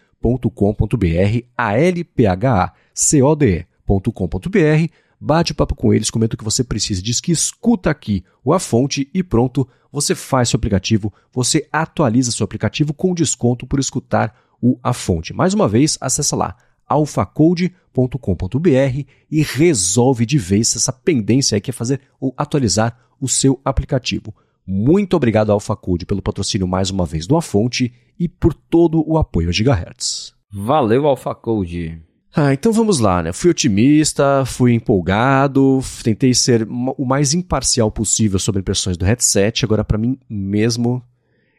[3.87, 8.53] A-L-P-H-A-C-O-D-E.com.br, bate papo com eles, comenta o que você precisa, diz que escuta aqui o
[8.53, 13.78] A Fonte e pronto, você faz seu aplicativo, você atualiza seu aplicativo com desconto por
[13.78, 15.32] escutar o A Fonte.
[15.32, 16.57] Mais uma vez, acessa lá
[16.89, 23.61] alphacode.com.br e resolve de vez essa pendência aí que é fazer ou atualizar o seu
[23.64, 24.34] aplicativo.
[24.64, 29.03] Muito obrigado ao AlphaCode pelo patrocínio mais uma vez do A Fonte e por todo
[29.09, 30.34] o apoio a Gigahertz.
[30.53, 32.06] Valeu, AlphaCode.
[32.39, 33.32] Ah, então vamos lá, né?
[33.32, 39.64] Fui otimista, fui empolgado, tentei ser o mais imparcial possível sobre impressões do headset.
[39.64, 41.03] Agora, para mim mesmo,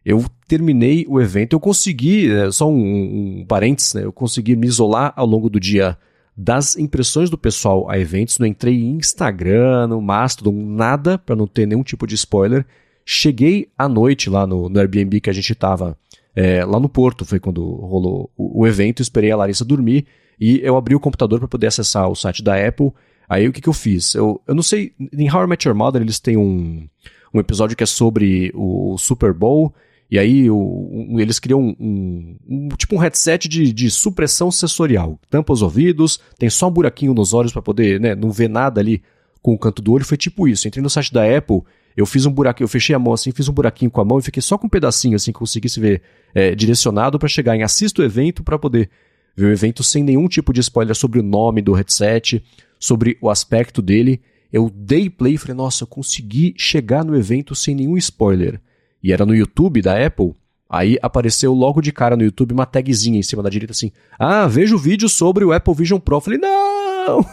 [0.05, 4.03] eu terminei o evento, eu consegui, é, só um, um parênteses, né?
[4.03, 5.97] Eu consegui me isolar ao longo do dia
[6.37, 8.37] das impressões do pessoal a eventos.
[8.37, 12.63] Não entrei em Instagram, no Mastodon, nada, para não ter nenhum tipo de spoiler.
[13.03, 15.97] Cheguei à noite lá no, no Airbnb que a gente tava
[16.35, 20.05] é, lá no Porto, foi quando rolou o, o evento, esperei a Larissa dormir
[20.39, 22.91] e eu abri o computador para poder acessar o site da Apple.
[23.29, 24.15] Aí o que, que eu fiz?
[24.15, 26.87] Eu, eu não sei, em How I Met Your Mother eles têm um,
[27.33, 29.73] um episódio que é sobre o Super Bowl,
[30.09, 34.49] e aí o, um- eles criam um, um- um- tipo um headset de, de supressão
[34.49, 35.19] sensorial.
[35.29, 38.79] Tampa os ouvidos, tem só um buraquinho nos olhos para poder né, não ver nada
[38.79, 39.01] ali
[39.41, 40.05] com o canto do olho.
[40.05, 40.65] Foi tipo isso.
[40.67, 41.61] Entrei no site da Apple,
[41.97, 44.19] eu fiz um buraquinho, eu fechei a mão assim, fiz um buraquinho com a mão
[44.19, 46.01] e fiquei só com um pedacinho assim que conseguisse ver
[46.33, 48.89] é, direcionado para chegar em assista o evento para poder
[49.37, 52.43] ver o evento sem nenhum tipo de spoiler sobre o nome do headset,
[52.79, 54.19] sobre o aspecto dele.
[54.51, 58.59] Eu dei play e falei, nossa, eu consegui chegar no evento sem nenhum spoiler.
[59.03, 60.33] E era no YouTube da Apple.
[60.69, 64.47] Aí apareceu logo de cara no YouTube uma tagzinha em cima da direita assim: Ah,
[64.47, 66.17] veja o vídeo sobre o Apple Vision Pro.
[66.17, 67.25] Eu falei, não!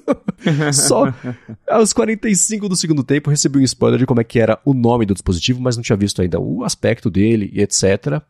[0.72, 1.12] Só
[1.68, 5.06] aos 45 do segundo tempo recebi um spoiler de como é que era o nome
[5.06, 8.22] do dispositivo, mas não tinha visto ainda o aspecto dele e etc.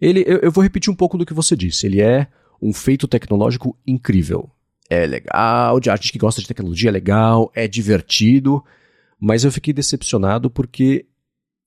[0.00, 1.86] Ele, eu, eu vou repetir um pouco do que você disse.
[1.86, 2.26] Ele é
[2.60, 4.50] um feito tecnológico incrível.
[4.88, 8.64] É legal, de arte que gosta de tecnologia é legal, é divertido,
[9.20, 11.06] mas eu fiquei decepcionado porque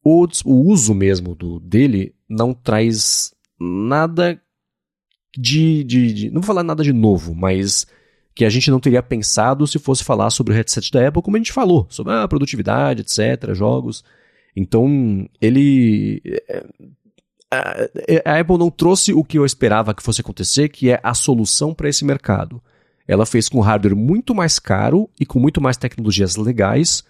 [0.03, 4.41] o, o uso mesmo do, dele não traz nada
[5.37, 7.87] de, de, de, Não vou falar nada de novo, mas
[8.35, 11.37] que a gente não teria pensado se fosse falar sobre o headset da Apple, como
[11.37, 14.03] a gente falou, sobre a produtividade, etc., jogos.
[14.55, 16.21] Então, ele.
[18.25, 21.73] A Apple não trouxe o que eu esperava que fosse acontecer, que é a solução
[21.73, 22.61] para esse mercado.
[23.07, 27.03] Ela fez com hardware muito mais caro e com muito mais tecnologias legais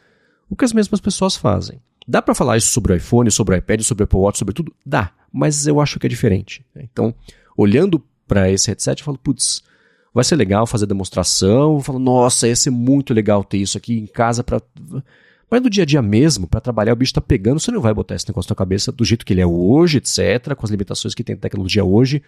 [0.50, 1.80] o que as mesmas pessoas fazem.
[2.08, 4.54] Dá para falar isso sobre o iPhone, sobre o iPad, sobre o Apple Watch, sobre
[4.54, 4.74] tudo?
[4.86, 6.66] Dá, mas eu acho que é diferente.
[6.76, 7.14] Então,
[7.56, 9.64] olhando para esse headset, eu falo, putz,
[10.14, 11.76] vai ser legal fazer demonstração.
[11.76, 14.62] Eu falo, nossa, ia ser muito legal ter isso aqui em casa para
[15.54, 17.93] mas no dia a dia mesmo, para trabalhar, o bicho tá pegando, você não vai
[17.93, 21.14] botar esse negócio na cabeça do jeito que ele é hoje, etc., com as limitações
[21.14, 22.24] que tem a tecnologia hoje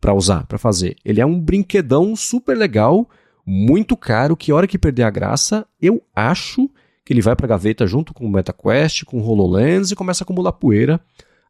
[0.00, 0.96] para usar, para fazer.
[1.04, 3.06] Ele é um brinquedão super legal,
[3.44, 6.70] muito caro, que a hora que perder a graça, eu acho
[7.04, 10.22] que ele vai para a gaveta junto com o MetaQuest, com o HoloLens e começa
[10.22, 10.98] a acumular poeira,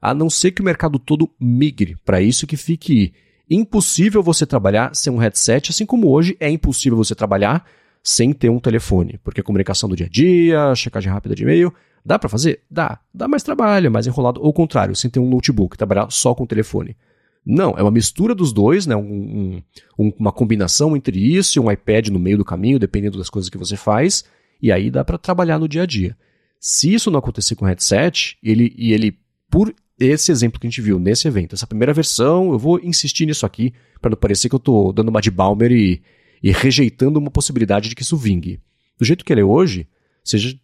[0.02, 3.12] a não ser que o mercado todo migre para isso que fique
[3.48, 7.64] impossível você trabalhar sem um headset, assim como hoje é impossível você trabalhar
[8.02, 11.72] sem ter um telefone, porque comunicação do dia a dia, checagem rápida de e-mail,
[12.04, 12.62] dá para fazer?
[12.70, 12.98] Dá.
[13.12, 14.40] Dá mais trabalho, mais enrolado.
[14.40, 16.96] Ou o contrário, sem ter um notebook, trabalhar só com o telefone.
[17.44, 18.94] Não, é uma mistura dos dois, né?
[18.94, 19.62] Um,
[19.98, 23.48] um, uma combinação entre isso e um iPad no meio do caminho, dependendo das coisas
[23.48, 24.24] que você faz,
[24.60, 26.16] e aí dá para trabalhar no dia a dia.
[26.58, 29.18] Se isso não acontecer com o headset, ele, e ele,
[29.50, 33.24] por esse exemplo que a gente viu nesse evento, essa primeira versão, eu vou insistir
[33.26, 36.02] nisso aqui, para não parecer que eu tô dando uma de Balmer e,
[36.42, 38.60] e rejeitando uma possibilidade de que isso vingue.
[38.98, 39.88] Do jeito que ele é hoje,
[40.24, 40.58] seja,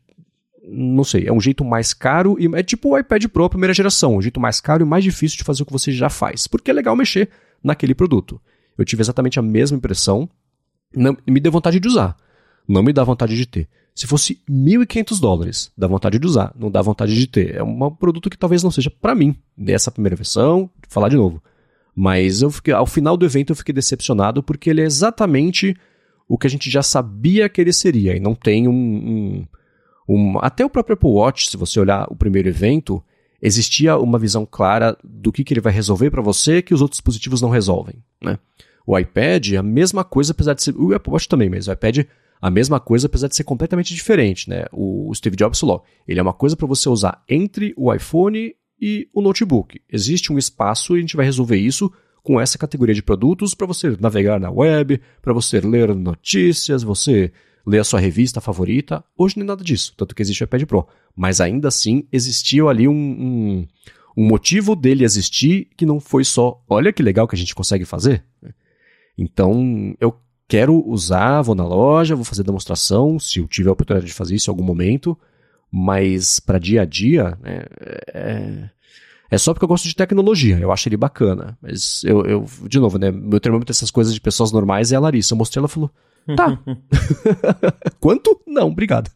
[0.69, 4.17] não sei, é um jeito mais caro e é tipo o iPad Pro primeira geração,
[4.17, 6.71] um jeito mais caro e mais difícil de fazer o que você já faz, porque
[6.71, 7.31] é legal mexer
[7.63, 8.41] naquele produto.
[8.77, 10.29] Eu tive exatamente a mesma impressão,
[10.95, 12.17] não, me deu vontade de usar,
[12.69, 13.69] não me dá vontade de ter.
[13.95, 17.55] Se fosse 1.500 dólares, dá vontade de usar, não dá vontade de ter.
[17.55, 21.43] É um produto que talvez não seja para mim, dessa primeira versão, falar de novo.
[21.99, 25.75] Mas eu fiquei, ao final do evento eu fiquei decepcionado porque ele é exatamente
[26.29, 28.15] o que a gente já sabia que ele seria.
[28.15, 29.47] E não tem um, um,
[30.07, 30.39] um.
[30.41, 33.03] Até o próprio Apple Watch, se você olhar o primeiro evento,
[33.41, 36.99] existia uma visão clara do que, que ele vai resolver para você que os outros
[36.99, 38.03] dispositivos não resolvem.
[38.23, 38.39] Né?
[38.87, 40.77] O iPad, a mesma coisa, apesar de ser.
[40.77, 42.01] O Apple Watch também, mas o iPad,
[42.43, 44.51] a mesma coisa, apesar de ser completamente diferente.
[44.51, 44.67] Né?
[44.71, 49.09] O Steve Jobs falou: ele é uma coisa para você usar entre o iPhone e
[49.13, 49.81] o notebook.
[49.91, 53.67] Existe um espaço e a gente vai resolver isso com essa categoria de produtos para
[53.67, 57.33] você navegar na web, para você ler notícias, você
[57.67, 59.05] ler a sua revista favorita.
[59.17, 60.89] Hoje nem nada disso, tanto que existe o iPad Pro.
[61.15, 63.67] Mas ainda assim existiu ali um, um,
[64.17, 67.85] um motivo dele existir que não foi só, olha que legal que a gente consegue
[67.85, 68.25] fazer.
[69.17, 70.17] Então eu
[70.49, 74.37] quero usar, vou na loja, vou fazer demonstração, se eu tiver a oportunidade de fazer
[74.37, 75.19] isso em algum momento,
[75.71, 77.65] mas para dia a dia, né,
[78.13, 78.71] é,
[79.31, 81.59] é só porque eu gosto de tecnologia, eu acho ele bacana.
[81.61, 85.01] Mas eu, eu de novo, né, meu termômetro dessas coisas de pessoas normais é a
[85.01, 85.35] Larissa.
[85.35, 85.91] Eu mostrei, ela falou,
[86.37, 86.59] tá.
[88.01, 88.41] Quanto?
[88.47, 89.11] Não, obrigado.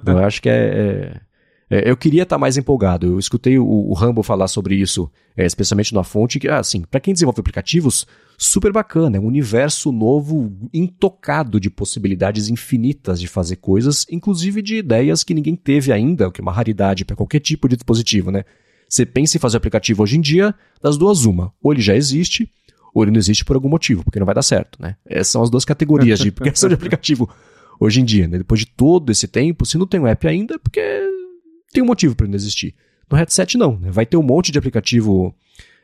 [0.00, 1.20] então, eu acho que é,
[1.68, 3.06] é, eu queria estar tá mais empolgado.
[3.06, 7.00] Eu escutei o, o Rambo falar sobre isso, é, especialmente na fonte, que, assim, para
[7.00, 8.06] quem desenvolve aplicativos,
[8.38, 9.16] super bacana.
[9.16, 15.34] É um universo novo, intocado de possibilidades infinitas de fazer coisas, inclusive de ideias que
[15.34, 18.44] ninguém teve ainda, o que é uma raridade para qualquer tipo de dispositivo, né?
[18.88, 21.52] Você pensa em fazer aplicativo hoje em dia, das duas uma.
[21.60, 22.48] Ou ele já existe,
[22.94, 24.96] ou ele não existe por algum motivo, porque não vai dar certo, né?
[25.04, 27.28] Essas são as duas categorias de criação de aplicativo
[27.80, 28.38] hoje em dia, né?
[28.38, 30.80] Depois de todo esse tempo, se não tem um app ainda, é porque
[31.76, 32.74] tem um motivo para ele não existir.
[33.10, 33.90] No headset não, né?
[33.90, 35.34] Vai ter um monte de aplicativo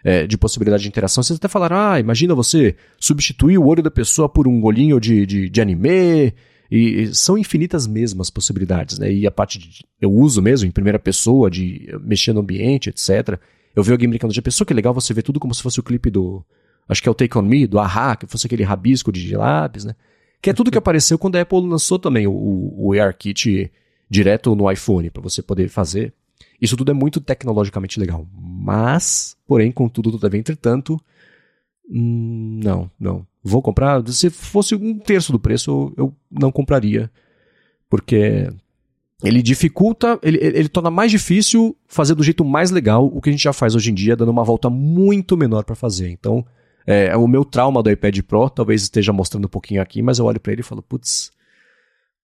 [0.02, 1.22] é, de possibilidade de interação.
[1.22, 5.26] Vocês até falaram, ah, imagina você substituir o olho da pessoa por um olhinho de,
[5.26, 6.32] de, de anime,
[6.70, 9.12] e, e são infinitas mesmas possibilidades, né?
[9.12, 13.38] E a parte de eu uso mesmo em primeira pessoa, de mexer no ambiente, etc.
[13.76, 15.78] Eu vi alguém brincando, já pensou que é legal você ver tudo como se fosse
[15.78, 16.42] o clipe do.
[16.88, 19.84] Acho que é o Take On Me, do Aha, que fosse aquele rabisco de lápis,
[19.84, 19.94] né?
[20.40, 22.32] Que é tudo que apareceu quando a Apple lançou também o,
[22.76, 23.70] o AirKit
[24.12, 26.12] direto no iPhone, para você poder fazer.
[26.60, 28.26] Isso tudo é muito tecnologicamente legal.
[28.34, 31.00] Mas, porém, contudo, todavia, entretanto,
[31.90, 33.26] hum, não, não.
[33.42, 34.06] Vou comprar?
[34.08, 37.10] Se fosse um terço do preço, eu não compraria.
[37.88, 38.52] Porque
[39.24, 43.32] ele dificulta, ele, ele torna mais difícil fazer do jeito mais legal o que a
[43.32, 46.10] gente já faz hoje em dia, dando uma volta muito menor para fazer.
[46.10, 46.44] Então,
[46.86, 50.26] é, o meu trauma do iPad Pro talvez esteja mostrando um pouquinho aqui, mas eu
[50.26, 51.31] olho para ele e falo, putz,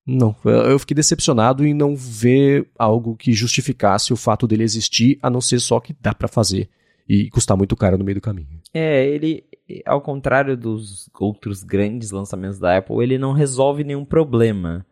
[0.09, 5.29] não, eu fiquei decepcionado em não ver algo que justificasse o fato dele existir, a
[5.29, 6.71] não ser só que dá para fazer
[7.07, 8.49] e custar muito caro no meio do caminho.
[8.73, 9.45] É, ele,
[9.85, 14.85] ao contrário dos outros grandes lançamentos da Apple, ele não resolve nenhum problema.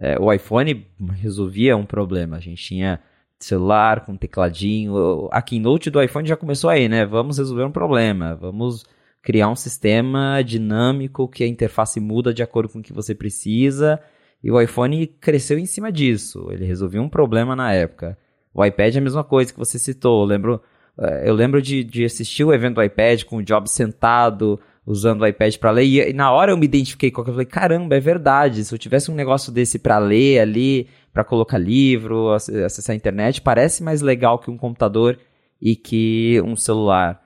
[0.00, 0.86] É, o iPhone
[1.20, 2.36] resolvia um problema.
[2.36, 3.00] A gente tinha
[3.38, 5.28] celular com tecladinho.
[5.30, 7.04] A keynote do iPhone já começou aí, né?
[7.04, 8.84] Vamos resolver um problema, vamos
[9.22, 14.00] criar um sistema dinâmico que a interface muda de acordo com o que você precisa.
[14.44, 16.48] E o iPhone cresceu em cima disso.
[16.50, 18.18] Ele resolveu um problema na época.
[18.52, 20.20] O iPad é a mesma coisa que você citou.
[20.20, 20.62] Eu lembro,
[20.98, 25.22] eh, eu lembro de, de assistir o evento do iPad com o Jobs sentado, usando
[25.22, 25.84] o iPad para ler.
[25.84, 27.32] E, e, na hora eu me identifiquei com aquilo.
[27.32, 28.62] Eu falei, caramba, é verdade.
[28.66, 33.40] Se eu tivesse um negócio desse para ler ali, para colocar livro, acessar a internet,
[33.40, 35.18] parece mais legal que um computador
[35.58, 37.23] e que um celular.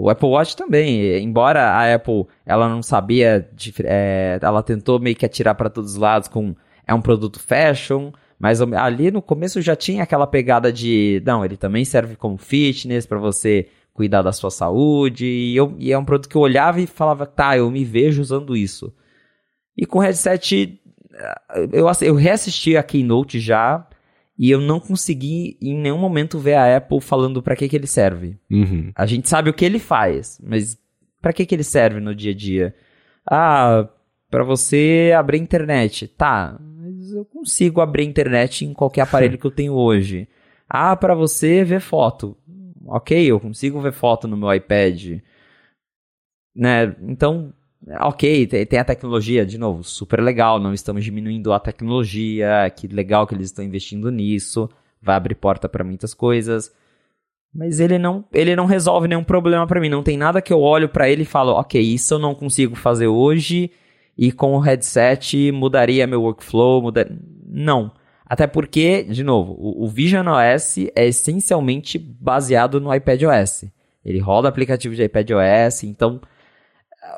[0.00, 3.50] O Apple Watch também, embora a Apple ela não sabia,
[3.82, 6.54] é, ela tentou meio que atirar para todos os lados com
[6.86, 11.56] é um produto fashion, mas ali no começo já tinha aquela pegada de não, ele
[11.56, 16.04] também serve como fitness para você cuidar da sua saúde e, eu, e é um
[16.04, 18.94] produto que eu olhava e falava tá, eu me vejo usando isso.
[19.76, 20.80] E com o headset
[21.72, 23.84] eu, eu reassisti a keynote já
[24.38, 27.88] e eu não consegui em nenhum momento ver a Apple falando para que que ele
[27.88, 28.38] serve.
[28.48, 28.92] Uhum.
[28.94, 30.78] A gente sabe o que ele faz, mas
[31.20, 32.74] para que que ele serve no dia a dia?
[33.28, 33.88] Ah,
[34.30, 36.06] para você abrir a internet.
[36.06, 40.28] Tá, mas eu consigo abrir a internet em qualquer aparelho que eu tenho hoje.
[40.68, 42.36] Ah, para você ver foto.
[42.86, 45.20] Ok, eu consigo ver foto no meu iPad.
[46.54, 46.94] Né?
[47.02, 47.52] Então,
[48.00, 53.26] Ok, tem a tecnologia, de novo, super legal, não estamos diminuindo a tecnologia, que legal
[53.26, 54.68] que eles estão investindo nisso,
[55.00, 56.72] vai abrir porta para muitas coisas.
[57.54, 60.60] Mas ele não, ele não resolve nenhum problema para mim, não tem nada que eu
[60.60, 63.70] olho para ele e falo, ok, isso eu não consigo fazer hoje
[64.16, 67.10] e com o headset mudaria meu workflow, muda...
[67.46, 67.90] não.
[68.26, 73.64] Até porque, de novo, o, o Vision OS é essencialmente baseado no iPad OS.
[74.04, 76.20] Ele roda aplicativo de iPad OS, então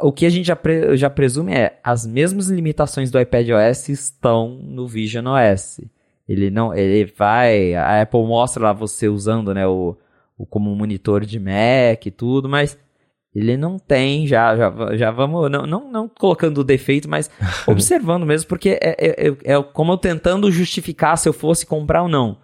[0.01, 3.89] o que a gente já, pre, já presume é as mesmas limitações do iPad OS
[3.89, 5.81] estão no Vision OS.
[6.29, 9.97] Ele não, ele vai, a Apple mostra lá você usando, né, o,
[10.39, 12.79] o como monitor de Mac e tudo, mas
[13.35, 17.31] ele não tem, já, já, já vamos, não, não, não colocando defeito, mas
[17.67, 22.03] observando mesmo, porque é, é, é, é como eu tentando justificar se eu fosse comprar
[22.03, 22.39] ou não.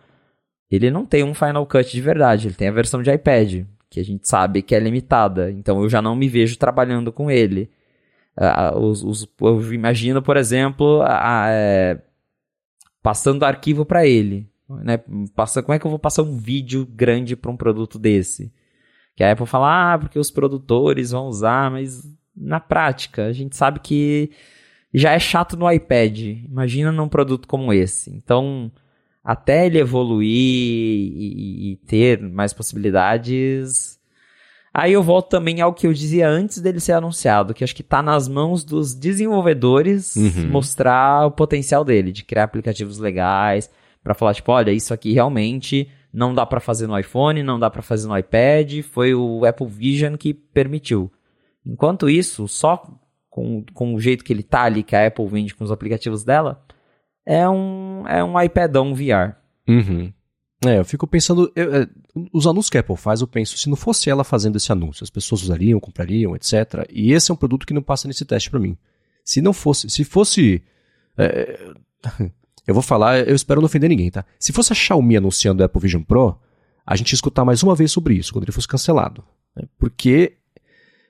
[0.71, 4.01] Ele não tem um Final Cut de verdade, ele tem a versão de iPad que
[4.01, 5.51] a gente sabe que é limitada.
[5.51, 7.71] Então eu já não me vejo trabalhando com ele.
[8.37, 12.03] Uh, os, os, eu imagino, por exemplo, a, é,
[13.03, 14.49] passando arquivo para ele.
[14.69, 15.01] Né?
[15.35, 18.53] Passa, como é que eu vou passar um vídeo grande para um produto desse?
[19.15, 22.03] Que a Apple fala, ah, porque os produtores vão usar, mas
[22.37, 24.31] na prática, a gente sabe que
[24.93, 26.19] já é chato no iPad.
[26.21, 28.11] Imagina num produto como esse.
[28.11, 28.71] Então,
[29.27, 33.99] até ele evoluir e, e, ter mais possibilidades.
[34.73, 37.83] Aí eu volto também ao que eu dizia antes dele ser anunciado, que acho que
[37.83, 40.49] está nas mãos dos desenvolvedores uhum.
[40.49, 43.69] mostrar o potencial dele, de criar aplicativos legais,
[44.01, 47.69] para falar tipo, olha, isso aqui realmente não dá para fazer no iPhone, não dá
[47.69, 51.11] para fazer no iPad, foi o Apple Vision que permitiu.
[51.65, 52.81] Enquanto isso, só
[53.29, 56.23] com, com o jeito que ele tá ali, que a Apple vende com os aplicativos
[56.23, 56.65] dela,
[57.27, 59.35] é um, é um iPadão VR.
[59.69, 60.13] Uhum.
[60.65, 61.53] É, eu fico pensando.
[61.55, 61.89] Eu, é,
[62.33, 65.05] os anúncios que a Apple faz, eu penso, se não fosse ela fazendo esse anúncio,
[65.05, 66.87] as pessoas usariam, comprariam, etc.
[66.91, 68.79] E esse é um produto que não passa nesse teste para mim.
[69.25, 69.91] Se não fosse.
[69.91, 70.63] Se fosse.
[71.19, 71.75] É,
[72.67, 74.25] eu vou falar, eu espero não ofender ninguém, tá?
[74.39, 76.39] Se fosse a Xiaomi anunciando o Apple Vision Pro,
[76.87, 79.25] a gente ia escutar mais uma vez sobre isso, quando ele fosse cancelado.
[79.55, 79.65] Né?
[79.79, 80.39] Porque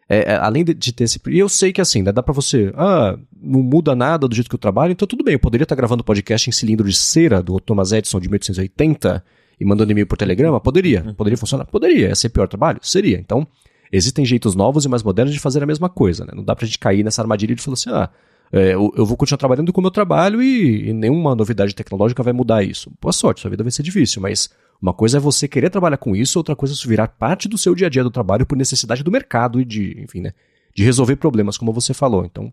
[0.08, 1.20] é, é, além de, de, ter esse.
[1.26, 2.72] E eu sei que assim, né, dá para você.
[2.76, 5.34] Ah, não muda nada do jeito que eu trabalho, então tudo bem.
[5.34, 9.24] Eu poderia estar gravando podcast em cilindro de cera do Thomas Edison de 1880
[9.58, 10.60] e mandando e-mail por telegrama?
[10.60, 11.02] Poderia.
[11.04, 11.14] Uhum.
[11.14, 11.64] Poderia funcionar?
[11.66, 12.08] Poderia.
[12.08, 12.78] Ia ser pior trabalho?
[12.82, 13.18] Seria.
[13.18, 13.46] Então,
[13.90, 16.24] existem jeitos novos e mais modernos de fazer a mesma coisa.
[16.24, 16.32] Né?
[16.36, 18.08] Não dá pra gente cair nessa armadilha de falar assim: ah,
[18.52, 22.22] é, eu, eu, vou continuar trabalhando com o meu trabalho e, e nenhuma novidade tecnológica
[22.22, 22.92] vai mudar isso.
[23.00, 24.50] Boa sorte, sua vida vai ser difícil, mas
[24.80, 27.56] uma coisa é você querer trabalhar com isso, outra coisa é isso virar parte do
[27.56, 30.32] seu dia a dia do trabalho por necessidade do mercado e de, enfim, né,
[30.74, 32.24] de resolver problemas, como você falou.
[32.24, 32.52] Então,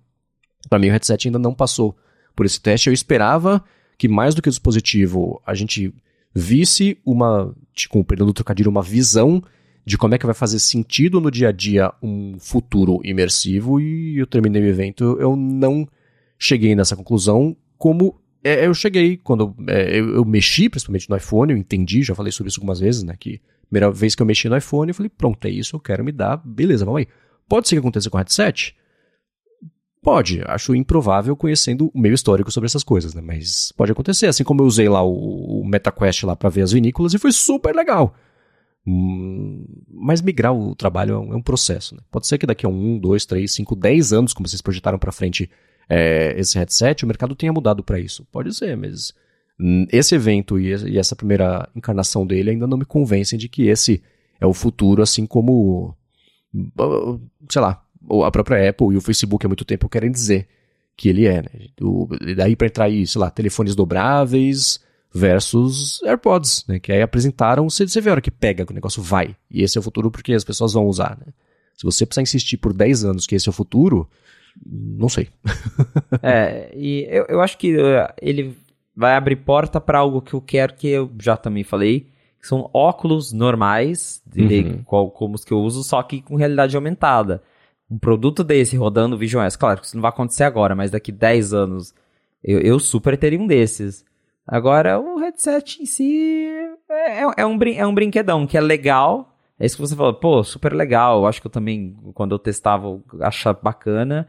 [0.69, 1.95] para mim o headset ainda não passou
[2.35, 2.87] por esse teste.
[2.87, 3.63] Eu esperava
[3.97, 5.93] que mais do que o dispositivo, a gente
[6.33, 7.53] visse uma,
[7.89, 9.43] com o perdão do trocadilho, uma visão
[9.85, 14.17] de como é que vai fazer sentido no dia a dia um futuro imersivo e
[14.17, 15.87] eu terminei o evento, eu não
[16.39, 21.53] cheguei nessa conclusão como é, eu cheguei, quando é, eu, eu, mexi, principalmente no iPhone,
[21.53, 23.15] eu entendi, já falei sobre isso algumas vezes, né?
[23.17, 26.03] Que primeira vez que eu mexi no iPhone, eu falei, pronto, é isso, eu quero
[26.03, 27.07] me dar, beleza, vamos aí.
[27.47, 28.75] Pode ser que aconteça com o headset?
[30.01, 33.21] Pode, acho improvável conhecendo o meio histórico sobre essas coisas, né?
[33.21, 36.73] Mas pode acontecer, assim como eu usei lá o, o MetaQuest lá para ver as
[36.73, 38.13] vinícolas e foi super legal.
[38.85, 42.01] Hum, mas migrar o trabalho é um, é um processo, né?
[42.11, 45.11] Pode ser que daqui a um, dois, três, cinco, dez anos, como vocês projetaram para
[45.13, 45.49] frente,
[45.89, 48.25] é, esse headset, o mercado tenha mudado para isso.
[48.31, 49.13] Pode ser, mas
[49.91, 54.01] esse evento e essa primeira encarnação dele ainda não me convencem de que esse
[54.39, 55.95] é o futuro, assim como,
[57.49, 57.83] sei lá,
[58.25, 60.47] a própria Apple e o Facebook há muito tempo querem dizer
[60.97, 61.41] que ele é.
[61.41, 61.49] Né?
[61.81, 64.79] O, daí para entrar aí, sei lá, telefones dobráveis
[65.13, 66.79] versus AirPods, né?
[66.79, 69.35] Que aí apresentaram, você, você vê a hora que pega, que o negócio vai.
[69.49, 71.31] E esse é o futuro porque as pessoas vão usar, né?
[71.77, 74.09] Se você precisar insistir por 10 anos que esse é o futuro,
[74.65, 75.29] não sei.
[76.21, 78.57] é, e eu, eu acho que uh, ele
[78.95, 82.07] vai abrir porta para algo que eu quero que eu já também falei,
[82.39, 84.83] que são óculos normais, uhum.
[84.83, 87.41] qual, como os que eu uso, só que com realidade aumentada.
[87.89, 91.11] Um produto desse rodando Vision S, claro que isso não vai acontecer agora, mas daqui
[91.11, 91.93] 10 anos
[92.43, 94.03] eu, eu super teria um desses.
[94.45, 96.47] Agora, o headset em si
[96.89, 99.33] é, é, é um, é um brinquedão que é legal.
[99.57, 101.19] É isso que você falou, pô, super legal.
[101.19, 104.27] Eu acho que eu também, quando eu testava, achava bacana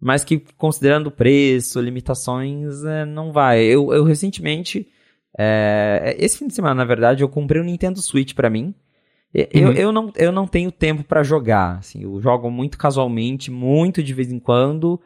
[0.00, 3.62] mas que considerando preço, limitações, é, não vai.
[3.62, 4.88] Eu, eu recentemente,
[5.38, 8.74] é, esse fim de semana, na verdade, eu comprei um Nintendo Switch para mim.
[9.52, 9.72] Eu, uhum.
[9.72, 14.14] eu, não, eu não tenho tempo para jogar, assim, eu jogo muito casualmente, muito de
[14.14, 14.98] vez em quando,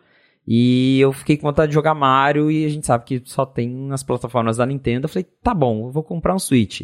[0.46, 3.68] e eu fiquei com vontade de jogar Mario, e a gente sabe que só tem
[3.68, 6.82] nas plataformas da Nintendo, eu falei, tá bom, eu vou comprar um Switch.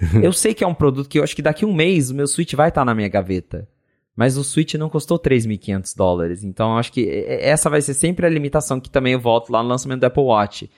[0.22, 2.14] eu sei que é um produto que eu acho que daqui a um mês o
[2.14, 3.68] meu Switch vai estar tá na minha gaveta.
[4.16, 6.44] Mas o Switch não custou 3.500 dólares.
[6.44, 9.68] Então acho que essa vai ser sempre a limitação que também eu volto lá no
[9.68, 10.70] lançamento do Apple Watch.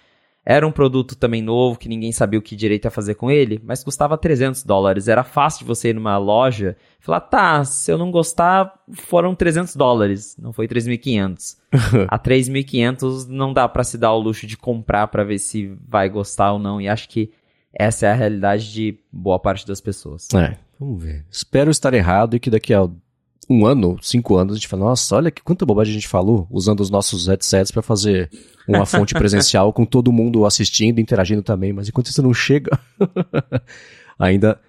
[0.48, 3.60] Era um produto também novo, que ninguém sabia o que direito ia fazer com ele,
[3.64, 5.08] mas custava 300 dólares.
[5.08, 9.34] Era fácil de você ir numa loja e falar, tá, se eu não gostar, foram
[9.34, 11.56] 300 dólares, não foi 3.500.
[12.08, 16.08] a 3.500 não dá para se dar o luxo de comprar para ver se vai
[16.08, 17.32] gostar ou não, e acho que
[17.74, 20.28] essa é a realidade de boa parte das pessoas.
[20.32, 21.26] É, vamos ver.
[21.28, 22.88] Espero estar errado e que daqui a
[23.48, 26.46] um ano, cinco anos, a gente fala, nossa, olha que quanta bobagem a gente falou
[26.50, 28.30] usando os nossos headsets para fazer
[28.68, 32.78] uma fonte presencial com todo mundo assistindo, interagindo também, mas enquanto isso não chega,
[34.18, 34.60] ainda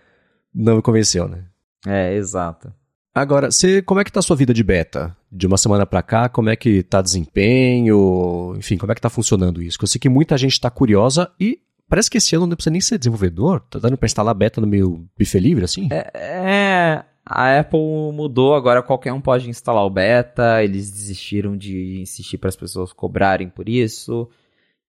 [0.53, 1.45] não me convenceu, né?
[1.85, 2.71] É, exato.
[3.13, 5.15] Agora, você, como é que tá a sua vida de beta?
[5.31, 8.53] De uma semana para cá, como é que tá desempenho?
[8.57, 9.77] Enfim, como é que tá funcionando isso?
[9.81, 11.59] eu sei que muita gente tá curiosa e
[11.89, 13.61] parece que esse ano não precisa nem ser desenvolvedor.
[13.71, 15.89] Tá dando pra instalar beta no meio bife livre, assim?
[15.91, 17.79] É, é a Apple
[18.13, 22.93] mudou, agora qualquer um pode instalar o beta, eles desistiram de insistir para as pessoas
[22.93, 24.29] cobrarem por isso.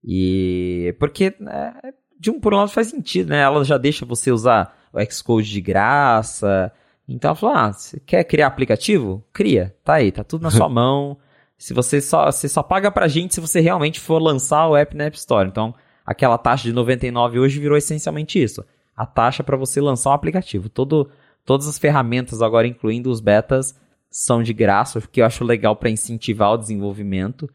[0.04, 3.40] E porque é, de um por um lado faz sentido, né?
[3.40, 6.72] Ela já deixa você usar o Xcode de graça.
[7.08, 9.24] Então ela falou: "Ah, você quer criar aplicativo?
[9.32, 9.74] Cria.
[9.82, 11.18] Tá aí, tá tudo na sua mão.
[11.56, 14.96] Se você só você só paga pra gente se você realmente for lançar o app
[14.96, 15.48] na App Store.
[15.48, 15.74] Então,
[16.06, 18.64] aquela taxa de 99 hoje virou essencialmente isso.
[18.96, 20.68] A taxa para você lançar um aplicativo.
[20.68, 21.10] Todo
[21.48, 23.74] Todas as ferramentas, agora incluindo os betas,
[24.10, 27.48] são de graça, o que eu acho legal para incentivar o desenvolvimento.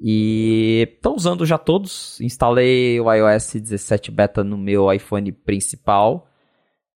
[0.00, 2.18] E estou usando já todos.
[2.22, 6.26] Instalei o iOS 17 beta no meu iPhone principal.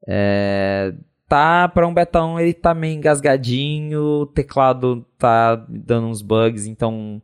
[0.08, 0.94] É,
[1.28, 7.22] tá para um betão, ele tá meio engasgadinho, o teclado tá dando uns bugs, então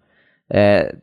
[0.49, 0.97] é,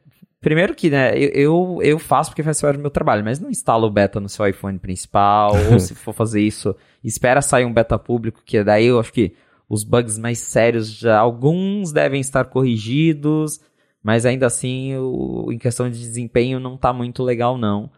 [0.45, 3.87] Primeiro que, né, eu, eu faço porque faz parte do meu trabalho, mas não instala
[3.87, 7.99] o beta no seu iPhone principal, ou se for fazer isso, espera sair um beta
[7.99, 9.35] público, que daí eu acho que
[9.67, 13.59] os bugs mais sérios já, alguns devem estar corrigidos,
[14.03, 17.91] mas ainda assim, o, em questão de desempenho, não tá muito legal, não.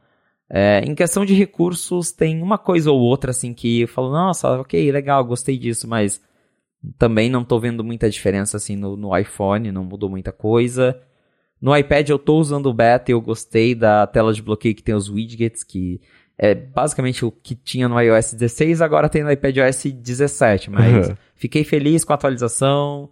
[0.49, 4.61] É, em questão de recursos, tem uma coisa ou outra, assim, que eu falo, nossa,
[4.61, 6.23] ok, legal, gostei disso, mas
[6.97, 10.97] também não tô vendo muita diferença, assim, no, no iPhone, não mudou muita coisa.
[11.61, 14.83] No iPad eu estou usando o beta e eu gostei da tela de bloqueio que
[14.83, 16.01] tem os widgets, que
[16.39, 21.17] é basicamente o que tinha no iOS 16, agora tem no iPadOS 17, mas uhum.
[21.35, 23.09] fiquei feliz com a atualização.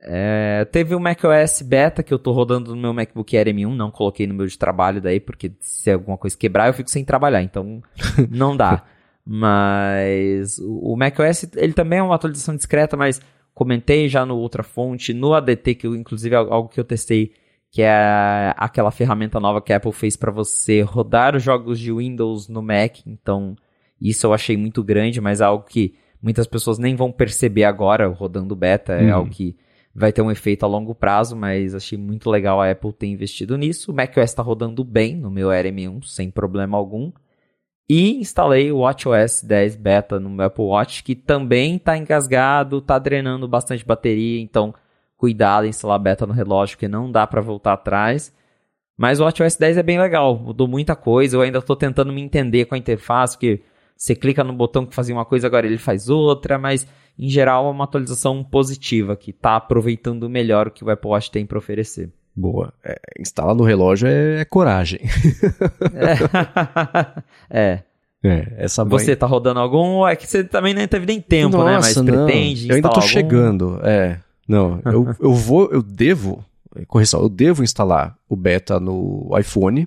[0.00, 3.90] É, teve o macOS Beta que eu estou rodando no meu MacBook Air M1, não
[3.90, 7.42] coloquei no meu de trabalho daí, porque se alguma coisa quebrar eu fico sem trabalhar,
[7.42, 7.82] então
[8.30, 8.84] não dá.
[9.24, 13.20] mas o, o macOS, ele também é uma atualização discreta, mas
[13.54, 17.32] comentei já no outra fonte, no ADT, que eu, inclusive é algo que eu testei,
[17.70, 21.92] que é aquela ferramenta nova que a Apple fez para você rodar os jogos de
[21.92, 22.98] Windows no Mac.
[23.06, 23.54] Então,
[24.00, 28.08] isso eu achei muito grande, mas é algo que muitas pessoas nem vão perceber agora
[28.08, 28.94] rodando beta.
[28.94, 29.14] É uhum.
[29.14, 29.56] algo que
[29.94, 33.58] vai ter um efeito a longo prazo, mas achei muito legal a Apple ter investido
[33.58, 33.90] nisso.
[33.90, 37.12] O macOS está rodando bem no meu RM1, sem problema algum.
[37.90, 42.98] E instalei o WatchOS 10 Beta no meu Apple Watch, que também está engasgado, está
[42.98, 44.74] drenando bastante bateria, então
[45.18, 48.32] cuidado em instalar beta no relógio, porque não dá para voltar atrás.
[48.96, 51.36] Mas o WatchOS 10 é bem legal, mudou muita coisa.
[51.36, 53.60] Eu ainda estou tentando me entender com a interface, que
[53.96, 56.86] você clica no botão que fazia uma coisa, agora ele faz outra, mas
[57.18, 61.30] em geral é uma atualização positiva, que está aproveitando melhor o que o Apple Watch
[61.30, 62.10] tem para oferecer.
[62.34, 62.72] Boa.
[62.84, 65.00] É, instalar no relógio é, é coragem.
[67.50, 67.82] é.
[68.22, 68.98] É, essa mãe...
[68.98, 70.06] Você tá rodando algum?
[70.06, 71.76] É que você também nem teve nem tempo, Nossa, né?
[71.76, 72.04] Mas não.
[72.04, 73.00] pretende Eu ainda algum?
[73.00, 73.80] chegando.
[73.82, 74.20] É.
[74.48, 76.44] Não, eu, eu vou, eu devo,
[76.86, 79.86] correção, eu devo instalar o beta no iPhone,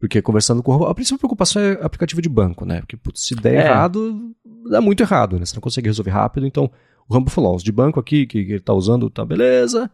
[0.00, 2.80] porque conversando com o a principal preocupação é aplicativo de banco, né?
[2.80, 3.66] Porque putz, se der É.
[3.66, 4.34] errado,
[4.68, 5.46] dá muito errado, né?
[5.46, 6.68] Você não consegue resolver rápido, então
[7.08, 9.90] o Rambo falou, os de banco aqui que, que ele tá usando, tá beleza.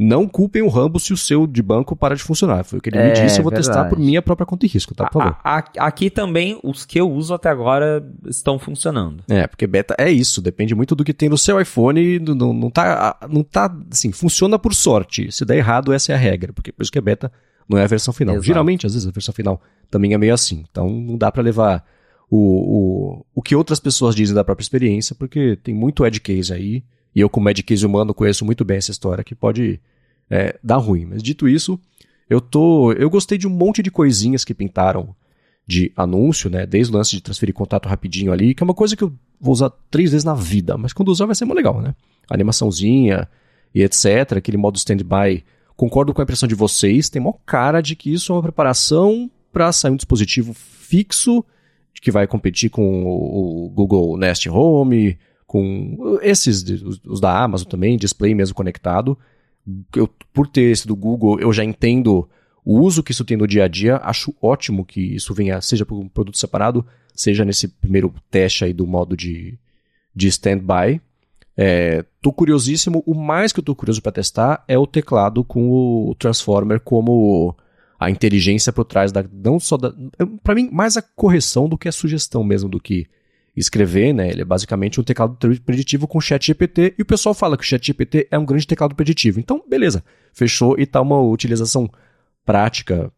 [0.00, 2.62] Não culpem o Rambo se o seu de banco para de funcionar.
[2.64, 3.96] Foi o que ele me É, disse, eu vou testar verdade.
[3.96, 5.08] por minha própria conta e risco, tá?
[5.08, 5.36] Por favor.
[5.42, 9.24] A- a- aqui também, os que eu uso até agora estão funcionando.
[9.28, 12.52] É, porque beta é isso, depende muito do que tem no seu iPhone, não, não,
[12.52, 15.32] não tá, não tá, assim, funciona por sorte.
[15.32, 17.32] Se der errado, essa é a regra, porque por isso que a beta
[17.68, 18.36] não é a versão final.
[18.36, 18.46] Exato.
[18.46, 19.60] Geralmente, às vezes, a versão final
[19.90, 20.64] também é meio assim.
[20.70, 21.84] Então, não dá pra levar
[22.30, 26.52] o, o, o que outras pessoas dizem da própria experiência, porque tem muito edge case
[26.52, 29.80] aí, e eu como edge case humano conheço muito bem essa história, que pode
[30.30, 31.06] é, dar ruim.
[31.06, 31.78] Mas dito isso,
[32.28, 35.14] eu tô, eu gostei de um monte de coisinhas que pintaram
[35.66, 36.64] de anúncio, né?
[36.66, 39.52] Desde o lance de transferir contato rapidinho ali, que é uma coisa que eu vou
[39.52, 41.94] usar três vezes na vida, mas quando usar vai ser muito legal, né?
[42.30, 43.28] Animaçãozinha
[43.74, 44.36] e etc.
[44.36, 45.44] Aquele modo stand-by.
[45.76, 49.30] Concordo com a impressão de vocês, tem maior cara de que isso é uma preparação
[49.52, 51.44] para sair um dispositivo fixo
[52.00, 55.18] que vai competir com o Google Nest Home,
[55.48, 56.62] com esses,
[57.06, 59.18] os da Amazon também, display mesmo conectado.
[59.96, 62.28] Eu, por ter esse do Google, eu já entendo
[62.62, 63.96] o uso que isso tem no dia a dia.
[63.96, 68.74] Acho ótimo que isso venha, seja por um produto separado, seja nesse primeiro teste aí
[68.74, 69.58] do modo de,
[70.14, 71.00] de standby.
[71.56, 73.02] É, tô curiosíssimo.
[73.06, 77.56] O mais que eu tô curioso para testar é o teclado com o Transformer como
[77.98, 79.24] a inteligência por trás da.
[79.32, 79.94] Não só da.
[80.42, 83.06] Para mim, mais a correção do que a sugestão mesmo do que
[83.58, 84.30] escrever, né?
[84.30, 87.66] Ele é basicamente um teclado preditivo com chat GPT e o pessoal fala que o
[87.66, 89.40] chat GPT é um grande teclado preditivo.
[89.40, 91.90] Então, beleza, fechou e tá uma utilização
[92.44, 93.12] prática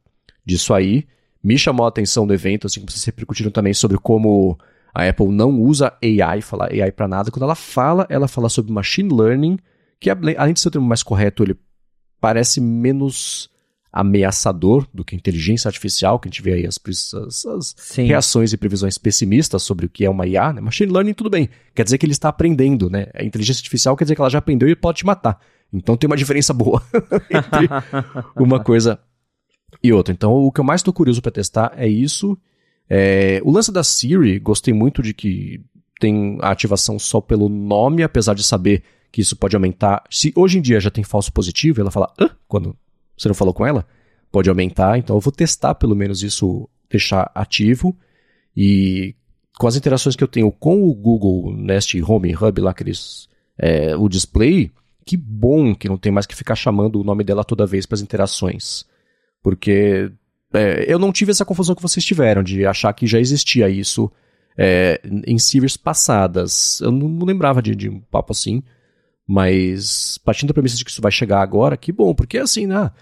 [0.44, 1.06] disso aí.
[1.42, 4.58] Me chamou a atenção no evento, assim como vocês repercutiram também sobre como
[4.94, 7.30] a Apple não usa AI, falar AI para nada.
[7.30, 9.58] Quando ela fala, ela fala sobre machine learning,
[9.98, 11.56] que além de ser o termo mais correto, ele
[12.20, 13.50] parece menos
[13.92, 16.78] ameaçador do que inteligência artificial, que a gente vê aí as,
[17.14, 20.60] as- as reações e previsões pessimistas sobre o que é uma IA, né?
[20.60, 21.48] Machine learning, tudo bem.
[21.74, 23.06] Quer dizer que ele está aprendendo, né?
[23.14, 25.40] A inteligência artificial quer dizer que ela já aprendeu e pode te matar.
[25.72, 26.82] Então tem uma diferença boa
[27.30, 27.68] entre
[28.36, 28.98] uma coisa
[29.82, 30.12] e outra.
[30.12, 32.36] Então o que eu mais estou curioso para testar é isso.
[32.88, 35.60] É, o lance da Siri, gostei muito de que
[36.00, 40.02] tem a ativação só pelo nome, apesar de saber que isso pode aumentar.
[40.10, 42.30] Se hoje em dia já tem falso positivo, ela fala, Hã?
[42.48, 42.76] quando
[43.20, 43.86] você não falou com ela,
[44.30, 44.98] pode aumentar.
[44.98, 47.96] Então eu vou testar pelo menos isso, deixar ativo.
[48.56, 49.14] E
[49.58, 53.28] com as interações que eu tenho com o Google Nest Home Hub, lá aqueles,
[53.58, 54.70] é, o display,
[55.04, 57.96] que bom que não tem mais que ficar chamando o nome dela toda vez para
[57.96, 58.84] as interações.
[59.42, 60.10] Porque
[60.52, 64.10] é, eu não tive essa confusão que vocês tiveram, de achar que já existia isso
[64.56, 66.80] é, em series passadas.
[66.80, 68.62] Eu não, lembrava de, de um papo assim.
[69.26, 72.76] Mas partindo da premissa de que isso vai chegar agora, que bom, porque assim, né?
[72.76, 72.92] Ah,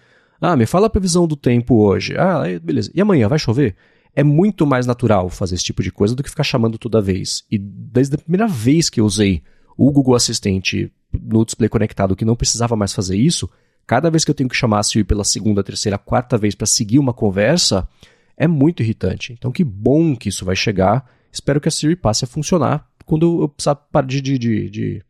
[0.56, 2.16] me fala a previsão do tempo hoje.
[2.16, 2.90] Ah, beleza.
[2.94, 3.76] E amanhã vai chover?
[4.14, 7.44] É muito mais natural fazer esse tipo de coisa do que ficar chamando toda vez.
[7.50, 9.42] E desde a primeira vez que eu usei
[9.76, 13.48] o Google Assistente no display conectado, que não precisava mais fazer isso,
[13.86, 16.66] cada vez que eu tenho que chamar a Siri pela segunda, terceira, quarta vez para
[16.66, 17.88] seguir uma conversa,
[18.36, 19.32] é muito irritante.
[19.32, 21.08] Então, que bom que isso vai chegar.
[21.32, 25.02] Espero que a Siri passe a funcionar quando eu precisar parar de, de, de, de,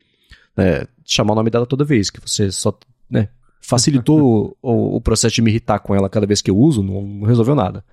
[0.56, 2.78] né, chamar o nome dela toda vez, que você só
[3.10, 3.28] né,
[3.60, 7.02] facilitou o, o processo de me irritar com ela cada vez que eu uso, não,
[7.02, 7.85] não resolveu nada.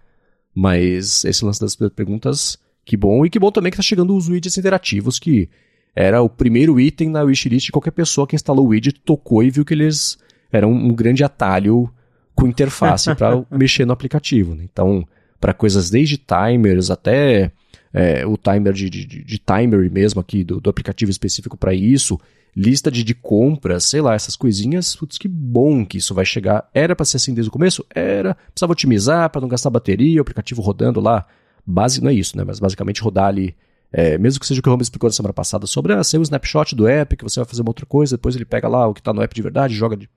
[0.54, 3.26] Mas esse lance das perguntas, que bom.
[3.26, 5.50] E que bom também que está chegando os widgets interativos, que
[5.96, 9.50] era o primeiro item na wishlist de qualquer pessoa que instalou o widget, tocou e
[9.50, 10.18] viu que eles
[10.52, 11.90] eram um grande atalho
[12.34, 14.56] com interface para mexer no aplicativo.
[14.56, 14.64] né?
[14.64, 15.06] Então,
[15.40, 17.52] para coisas desde timers até
[17.94, 22.20] é, o timer de, de, de timer mesmo aqui do, do aplicativo específico para isso,
[22.56, 26.70] lista de, de compras, sei lá, essas coisinhas, putz, que bom que isso vai chegar.
[26.74, 27.86] Era para ser assim desde o começo?
[27.94, 28.36] Era.
[28.36, 31.26] Precisava otimizar para não gastar bateria, o aplicativo rodando lá.
[31.66, 32.44] Base, não é isso, né?
[32.46, 33.56] Mas basicamente rodar ali,
[33.92, 36.18] é, mesmo que seja o que o Ramos explicou na semana passada sobre ah, ser
[36.18, 38.88] um snapshot do app, que você vai fazer uma outra coisa, depois ele pega lá
[38.88, 40.10] o que está no app de verdade, joga de,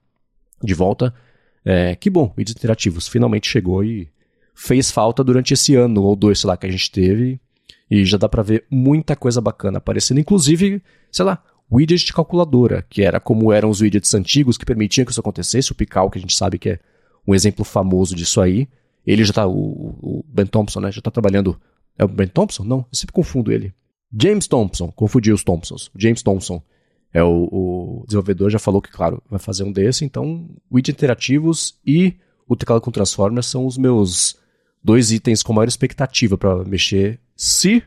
[0.63, 1.13] de volta.
[1.65, 4.09] É, que bom, vídeos interativos finalmente chegou e
[4.53, 7.39] fez falta durante esse ano ou dois, sei lá, que a gente teve.
[7.89, 12.85] E já dá pra ver muita coisa bacana aparecendo, inclusive, sei lá, widget de calculadora,
[12.89, 16.17] que era como eram os widgets antigos que permitiam que isso acontecesse, o Pical, que
[16.17, 16.79] a gente sabe que é
[17.27, 18.67] um exemplo famoso disso aí.
[19.05, 21.59] Ele já tá, o, o Ben Thompson, né, já tá trabalhando.
[21.97, 22.63] É o Ben Thompson?
[22.63, 23.73] Não, eu sempre confundo ele.
[24.11, 25.91] James Thompson, confundi os Thompsons.
[25.95, 26.61] James Thompson
[27.13, 31.75] É, o, o desenvolvedor já falou que, claro, vai fazer um desse, então widgets interativos
[31.85, 32.15] e
[32.47, 34.35] o teclado com Transformers são os meus
[34.83, 37.83] dois itens com maior expectativa para mexer, se,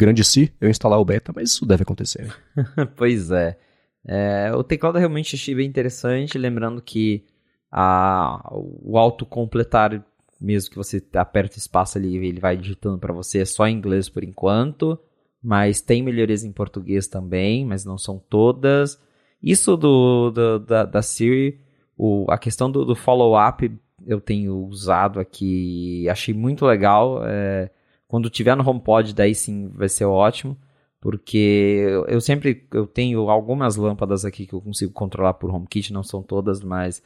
[0.00, 2.34] grande se, eu instalar o beta, mas isso deve acontecer.
[2.96, 3.58] pois é.
[4.06, 4.50] é.
[4.54, 7.24] O teclado realmente achei bem interessante, lembrando que
[7.70, 10.02] a, o autocompletar,
[10.40, 14.08] mesmo que você aperte espaço ali, ele vai digitando para você, é só em inglês
[14.08, 14.98] por enquanto,
[15.42, 18.98] mas tem melhorias em português também, mas não são todas.
[19.42, 21.60] Isso do, do da, da Siri,
[21.96, 23.70] o, a questão do, do follow-up
[24.06, 27.20] eu tenho usado aqui, achei muito legal.
[27.24, 27.70] É,
[28.10, 30.56] quando tiver no HomePod, daí sim vai ser ótimo,
[31.00, 36.02] porque eu sempre eu tenho algumas lâmpadas aqui que eu consigo controlar por HomeKit, não
[36.02, 37.00] são todas, mas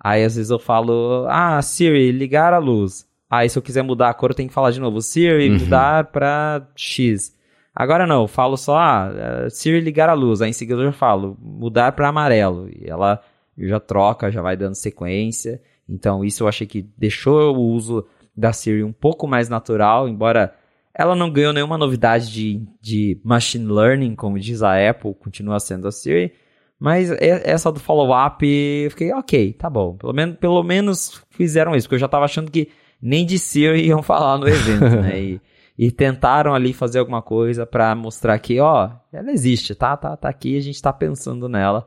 [0.00, 3.06] aí às vezes eu falo, ah, Siri, ligar a luz.
[3.28, 5.58] Aí se eu quiser mudar a cor, eu tenho que falar de novo, Siri, uhum.
[5.58, 7.36] mudar para X.
[7.74, 10.40] Agora não, eu falo só, ah, Siri ligar a luz.
[10.40, 12.70] Aí em seguida eu já falo, mudar para amarelo.
[12.70, 13.20] E ela
[13.58, 15.60] já troca, já vai dando sequência.
[15.86, 18.06] Então isso eu achei que deixou o uso
[18.36, 20.54] da Siri um pouco mais natural, embora
[20.94, 25.86] ela não ganhou nenhuma novidade de, de machine learning, como diz a Apple, continua sendo
[25.86, 26.32] a Siri.
[26.78, 29.96] Mas essa do follow-up, eu fiquei, ok, tá bom.
[29.96, 32.68] Pelo menos, pelo menos fizeram isso, porque eu já tava achando que
[33.00, 35.20] nem de Siri iam falar no evento, né?
[35.20, 35.40] E,
[35.78, 40.28] e tentaram ali fazer alguma coisa para mostrar que, ó, ela existe, tá, tá, tá
[40.28, 41.86] aqui, a gente tá pensando nela.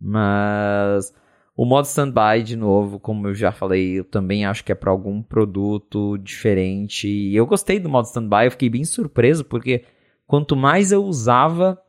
[0.00, 1.12] Mas
[1.56, 4.90] o modo standby, de novo, como eu já falei, eu também acho que é para
[4.90, 7.08] algum produto diferente.
[7.08, 9.84] E eu gostei do modo standby, eu fiquei bem surpreso, porque
[10.26, 11.80] quanto mais eu usava,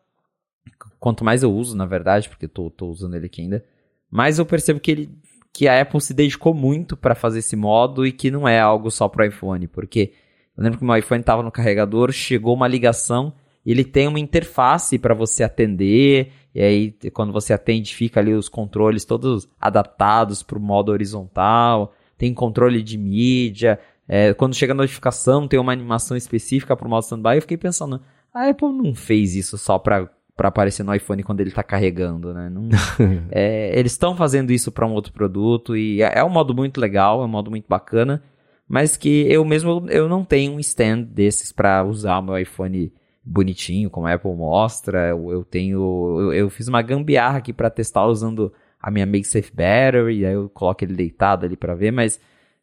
[1.00, 3.66] quanto mais eu uso, na verdade, porque tô usando ele aqui ainda,
[4.10, 5.10] mais eu percebo que ele
[5.58, 8.92] que a Apple se dedicou muito para fazer esse modo e que não é algo
[8.92, 10.14] só para iPhone, porque
[10.56, 13.34] eu lembro que meu iPhone estava no carregador, chegou uma ligação,
[13.72, 18.50] ele tem uma interface para você atender, e aí, quando você atende, fica ali os
[18.50, 21.94] controles todos adaptados para o modo horizontal.
[22.18, 23.80] Tem controle de mídia.
[24.08, 27.36] É, quando chega a notificação, tem uma animação específica para o modo standby.
[27.36, 28.02] Eu fiquei pensando,
[28.34, 32.32] a Apple não fez isso só para para aparecer no iPhone quando ele está carregando,
[32.32, 32.48] né?
[32.48, 32.70] Não,
[33.32, 36.80] é, eles estão fazendo isso para um outro produto e é, é, um modo muito
[36.80, 38.22] legal, é um modo muito bacana,
[38.68, 42.94] mas que eu mesmo eu não tenho um stand desses para usar o meu iPhone
[43.28, 45.10] bonitinho, como a Apple mostra.
[45.10, 46.22] Eu, eu tenho.
[46.22, 50.50] Eu, eu, fiz uma gambiarra aqui para testar usando a minha MagSafe Battery, aí eu
[50.50, 52.20] coloco ele deitado ali para ver, mas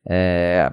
[0.06, 0.72] é,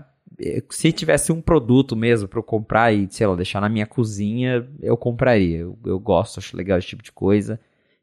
[0.69, 4.67] se tivesse um produto mesmo para eu comprar e, sei lá, deixar na minha cozinha,
[4.81, 5.59] eu compraria.
[5.59, 7.59] Eu, eu gosto, acho legal esse tipo de coisa.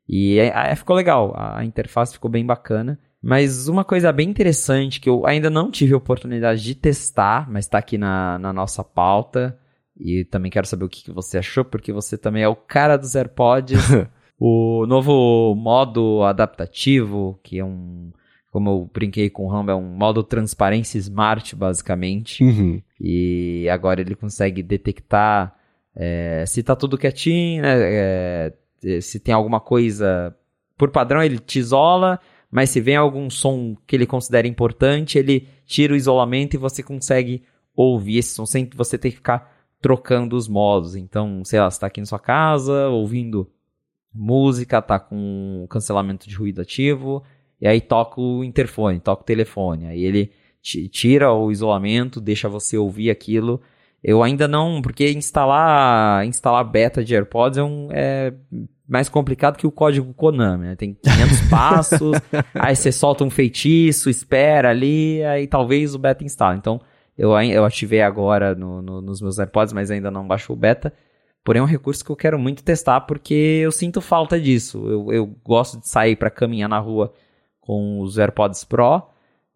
[0.09, 2.99] E é, é, ficou legal, a interface ficou bem bacana.
[3.21, 7.79] Mas uma coisa bem interessante que eu ainda não tive oportunidade de testar, mas está
[7.79, 9.59] aqui na, na nossa pauta,
[9.99, 13.17] e também quero saber o que, você achou, porque você também é o cara dos
[13.17, 13.79] AirPods.
[14.39, 18.13] o novo modo adaptativo, que é um.
[18.51, 22.43] Como eu brinquei com o Rambo, é um modo transparência smart, basicamente.
[22.43, 22.81] Uhum.
[22.99, 25.55] E agora ele consegue detectar
[25.95, 27.75] é, se tá tudo quietinho, né?
[27.77, 28.53] É,
[29.01, 30.35] se tem alguma coisa.
[30.77, 32.21] Por padrão, ele te isola,
[32.51, 36.83] mas se vem algum som que ele considera importante, ele tira o isolamento e você
[36.83, 37.43] consegue
[37.75, 40.97] ouvir esse som sem você ter que ficar trocando os modos.
[40.97, 43.51] Então, sei lá, você tá aqui na sua casa, ouvindo
[44.13, 47.23] música, tá com cancelamento de ruído ativo,
[47.61, 49.87] e aí toca o interfone, toca o telefone.
[49.87, 50.33] Aí ele
[50.63, 53.61] tira o isolamento, deixa você ouvir aquilo.
[54.03, 58.33] Eu ainda não, porque instalar instalar beta de AirPods é, um, é
[58.89, 60.77] mais complicado que o código Konami, né?
[60.77, 62.13] Tem 500 passos,
[62.55, 66.59] aí você solta um feitiço, espera ali, aí talvez o beta instale.
[66.59, 66.81] Então,
[67.19, 70.93] eu, eu ativei agora no, no, nos meus AirPods, mas ainda não baixou o beta.
[71.43, 73.35] Porém, é um recurso que eu quero muito testar porque
[73.65, 74.79] eu sinto falta disso.
[74.87, 77.13] Eu, eu gosto de sair para caminhar na rua
[77.61, 79.03] com os AirPods Pro,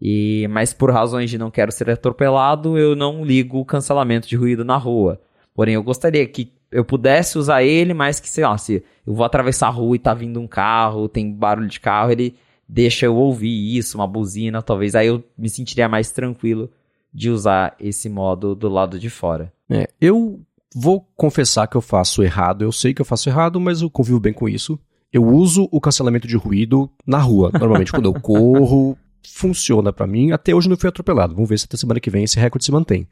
[0.00, 4.36] e mas por razões de não quero ser atropelado, eu não ligo o cancelamento de
[4.36, 5.20] ruído na rua.
[5.54, 9.24] Porém, eu gostaria que eu pudesse usar ele, mas que, sei lá, se eu vou
[9.24, 12.34] atravessar a rua e tá vindo um carro, tem barulho de carro, ele
[12.68, 16.70] deixa eu ouvir isso, uma buzina, talvez aí eu me sentiria mais tranquilo
[17.12, 19.52] de usar esse modo do lado de fora.
[19.68, 20.40] É, eu
[20.74, 22.62] vou confessar que eu faço errado.
[22.62, 24.78] Eu sei que eu faço errado, mas eu convivo bem com isso.
[25.12, 27.50] Eu uso o cancelamento de ruído na rua.
[27.52, 30.32] Normalmente, quando eu corro, funciona para mim.
[30.32, 31.34] Até hoje não fui atropelado.
[31.34, 33.06] Vamos ver se até semana que vem esse recorde se mantém.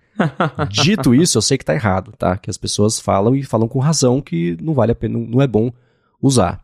[0.71, 2.37] Dito isso, eu sei que tá errado, tá?
[2.37, 5.47] Que as pessoas falam e falam com razão que não vale a pena, não é
[5.47, 5.71] bom
[6.23, 6.63] usar.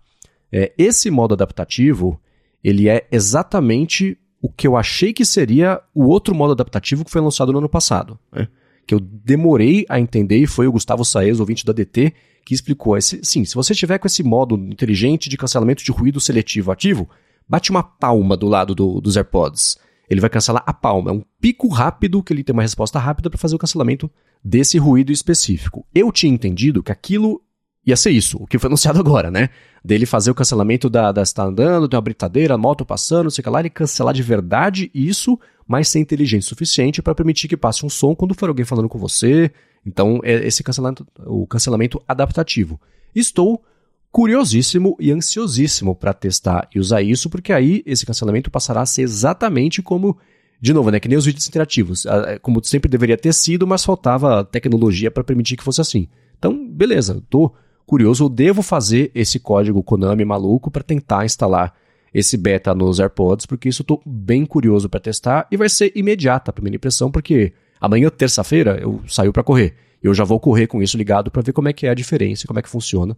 [0.51, 2.19] É, esse modo adaptativo,
[2.65, 7.21] ele é exatamente o que eu achei que seria o outro modo adaptativo que foi
[7.21, 8.17] lançado no ano passado.
[8.33, 8.47] Né?
[8.87, 12.15] Que eu demorei a entender e foi o Gustavo Saez, ouvinte da DT,
[12.45, 12.97] que explicou.
[12.97, 17.11] Esse, sim, se você tiver com esse modo inteligente de cancelamento de ruído seletivo ativo,
[17.49, 19.79] bate uma palma do lado do, dos AirPods.
[20.09, 21.11] Ele vai cancelar a palma.
[21.11, 24.09] É um pico rápido que ele tem uma resposta rápida para fazer o cancelamento
[24.45, 25.85] desse ruído específico.
[25.93, 27.43] Eu tinha entendido que aquilo
[27.87, 29.51] ia ser isso, o que foi anunciado agora, né?
[29.85, 33.49] Dele fazer o cancelamento da, da está andando, tem uma britadeira, moto passando, sei que
[33.49, 37.87] lá, ele cancelar de verdade isso, mas ser inteligente o suficiente para permitir que passe
[37.87, 39.51] um som quando for alguém falando com você.
[39.87, 42.81] Então, é esse cancelamento, o cancelamento adaptativo.
[43.15, 43.63] Estou
[44.11, 49.03] curiosíssimo e ansiosíssimo para testar e usar isso, porque aí esse cancelamento passará a ser
[49.03, 50.19] exatamente como
[50.61, 52.07] de novo, né, que nem os vídeos interativos,
[52.41, 56.09] como sempre deveria ter sido, mas faltava tecnologia para permitir que fosse assim.
[56.39, 57.53] Então, beleza, tô
[57.87, 61.75] curioso, eu devo fazer esse código Konami maluco para tentar instalar
[62.13, 65.93] esse beta nos AirPods, porque isso eu tô bem curioso para testar e vai ser
[65.95, 69.75] imediata a primeira impressão, porque amanhã, terça-feira, eu saio para correr.
[70.03, 72.47] Eu já vou correr com isso ligado para ver como é que é a diferença,
[72.47, 73.17] como é que funciona.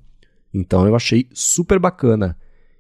[0.53, 2.37] Então eu achei super bacana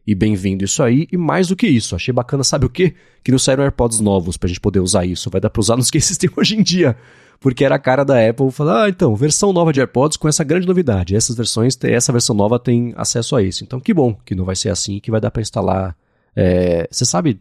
[0.06, 2.94] e bem-vindo isso aí, e mais do que isso, achei bacana, sabe o quê?
[3.22, 5.90] Que não saíram AirPods novos pra gente poder usar isso, vai dar pra usar nos
[5.90, 6.96] que existem hoje em dia
[7.40, 10.42] porque era a cara da Apple falar, ah, então, versão nova de AirPods com essa
[10.42, 11.14] grande novidade.
[11.14, 13.62] Essas versões, essa versão nova tem acesso a isso.
[13.64, 15.96] Então, que bom que não vai ser assim, que vai dar para instalar.
[16.34, 17.40] É, você sabe,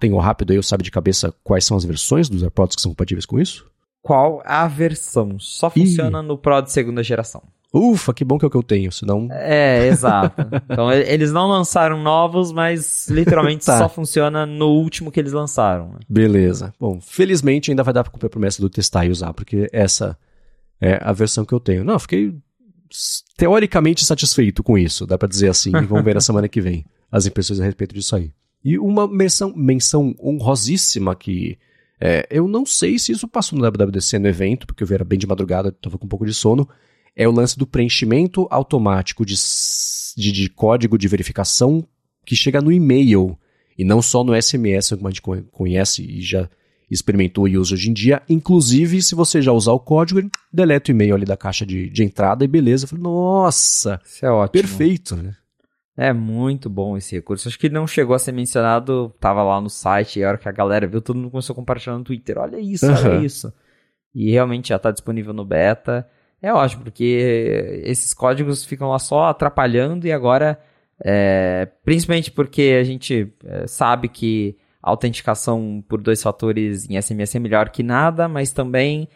[0.00, 2.82] tem o rápido aí, eu sabe de cabeça quais são as versões dos AirPods que
[2.82, 3.66] são compatíveis com isso?
[4.02, 5.38] Qual a versão?
[5.38, 6.26] Só funciona Ih.
[6.26, 7.42] no Pro de segunda geração.
[7.72, 9.28] Ufa, que bom que é o que eu tenho, senão.
[9.30, 10.40] É, exato.
[10.64, 13.76] então eles não lançaram novos, mas literalmente tá.
[13.78, 15.88] só funciona no último que eles lançaram.
[15.88, 15.98] Né?
[16.08, 16.72] Beleza.
[16.80, 20.16] Bom, felizmente ainda vai dar pra cumprir a promessa do testar e usar, porque essa
[20.80, 21.84] é a versão que eu tenho.
[21.84, 22.34] Não, fiquei
[23.36, 25.70] teoricamente satisfeito com isso, dá para dizer assim.
[25.70, 28.32] Vamos ver na semana que vem as impressões a respeito disso aí.
[28.64, 31.58] E uma menção, menção honrosíssima que
[32.00, 35.04] é, eu não sei se isso passou no WWDC no evento, porque eu vi era
[35.04, 36.68] bem de madrugada, tava com um pouco de sono
[37.14, 39.34] é o lance do preenchimento automático de,
[40.16, 41.86] de, de código de verificação
[42.24, 43.38] que chega no e-mail
[43.78, 46.48] e não só no SMS, como a gente conhece e já
[46.90, 48.22] experimentou e usa hoje em dia.
[48.28, 51.88] Inclusive, se você já usar o código, ele deleta o e-mail ali da caixa de,
[51.90, 52.84] de entrada e beleza.
[52.84, 54.52] Eu falei, nossa, Isso é ótimo.
[54.52, 55.34] perfeito, né?
[55.96, 57.48] É muito bom esse recurso.
[57.48, 60.48] Acho que não chegou a ser mencionado, tava lá no site, e a hora que
[60.48, 62.38] a galera viu, todo mundo começou a compartilhar no Twitter.
[62.38, 62.94] Olha isso, uhum.
[62.94, 63.52] olha isso.
[64.14, 66.08] E realmente já está disponível no beta.
[66.40, 70.58] É ótimo, porque esses códigos ficam lá só atrapalhando e agora,
[71.04, 77.34] é, principalmente porque a gente é, sabe que a autenticação por dois fatores em SMS
[77.34, 79.08] é melhor que nada, mas também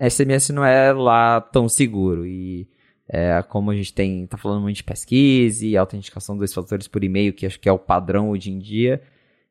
[0.00, 2.24] SMS não é lá tão seguro.
[2.24, 2.68] E
[3.08, 7.02] é, como a gente tem, tá falando muito de pesquisa e autenticação dois fatores por
[7.02, 9.02] e-mail, que acho que é o padrão hoje em dia,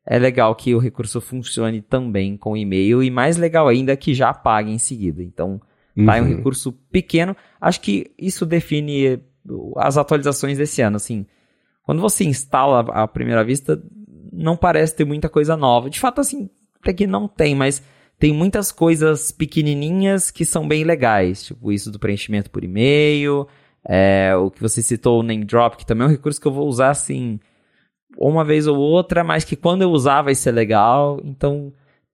[0.06, 4.32] é legal que o recurso funcione também com e-mail e mais legal ainda que já
[4.32, 5.22] pague em seguida.
[5.22, 5.60] Então.
[6.04, 6.16] Tá?
[6.16, 6.36] É um uhum.
[6.36, 7.36] recurso pequeno.
[7.60, 9.20] Acho que isso define
[9.76, 10.96] as atualizações desse ano.
[10.96, 11.26] Assim,
[11.82, 13.82] quando você instala à primeira vista,
[14.32, 15.90] não parece ter muita coisa nova.
[15.90, 16.48] De fato, assim,
[16.80, 17.82] até que não tem, mas
[18.18, 21.44] tem muitas coisas pequenininhas que são bem legais.
[21.44, 23.46] Tipo, isso do preenchimento por e-mail.
[23.88, 26.52] É, o que você citou, o name drop, que também é um recurso que eu
[26.52, 27.40] vou usar assim,
[28.18, 31.20] uma vez ou outra, mas que quando eu usar vai ser legal.
[31.24, 31.72] Então,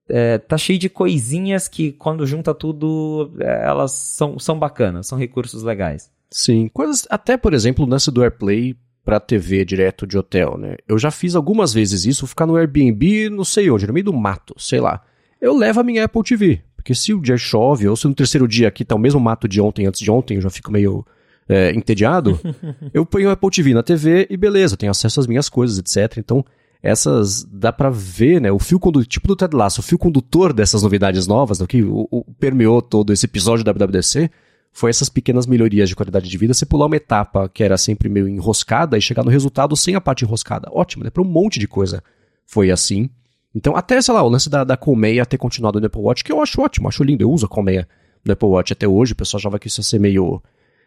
[0.09, 5.19] é, tá cheio de coisinhas que, quando junta tudo, é, elas são, são bacanas, são
[5.19, 6.11] recursos legais.
[6.31, 10.77] Sim, coisas, até por exemplo, o lance do AirPlay para TV direto de hotel, né?
[10.89, 14.13] Eu já fiz algumas vezes isso, ficar no Airbnb, não sei onde, no meio do
[14.13, 15.03] mato, sei lá.
[15.41, 18.49] Eu levo a minha Apple TV, porque se o dia chove, ou se no terceiro
[18.49, 21.07] dia aqui tá o mesmo mato de ontem, antes de ontem, eu já fico meio
[21.47, 22.41] é, entediado,
[22.95, 26.19] eu ponho a Apple TV na TV e beleza, tenho acesso às minhas coisas, etc.
[26.19, 26.43] Então,
[26.85, 30.53] essas dá para ver, né, o fio condutor, tipo do Ted Lasso, o fio condutor
[30.53, 34.31] dessas novidades novas, né, que o, o, permeou todo esse episódio da WWDC,
[34.71, 38.11] foi essas pequenas melhorias de qualidade de vida, você pular uma etapa que era sempre
[38.11, 40.69] meio enroscada e chegar no resultado sem a parte enroscada.
[40.71, 42.03] Ótimo, né, para um monte de coisa
[42.45, 43.09] foi assim.
[43.55, 46.33] Então, até, sei lá, o lance da, da colmeia ter continuado no Apple Watch, que
[46.33, 47.89] eu acho ótimo, acho lindo, eu uso a colmeia
[48.23, 50.43] no Apple Watch até hoje, o pessoal achava que isso ia ser meio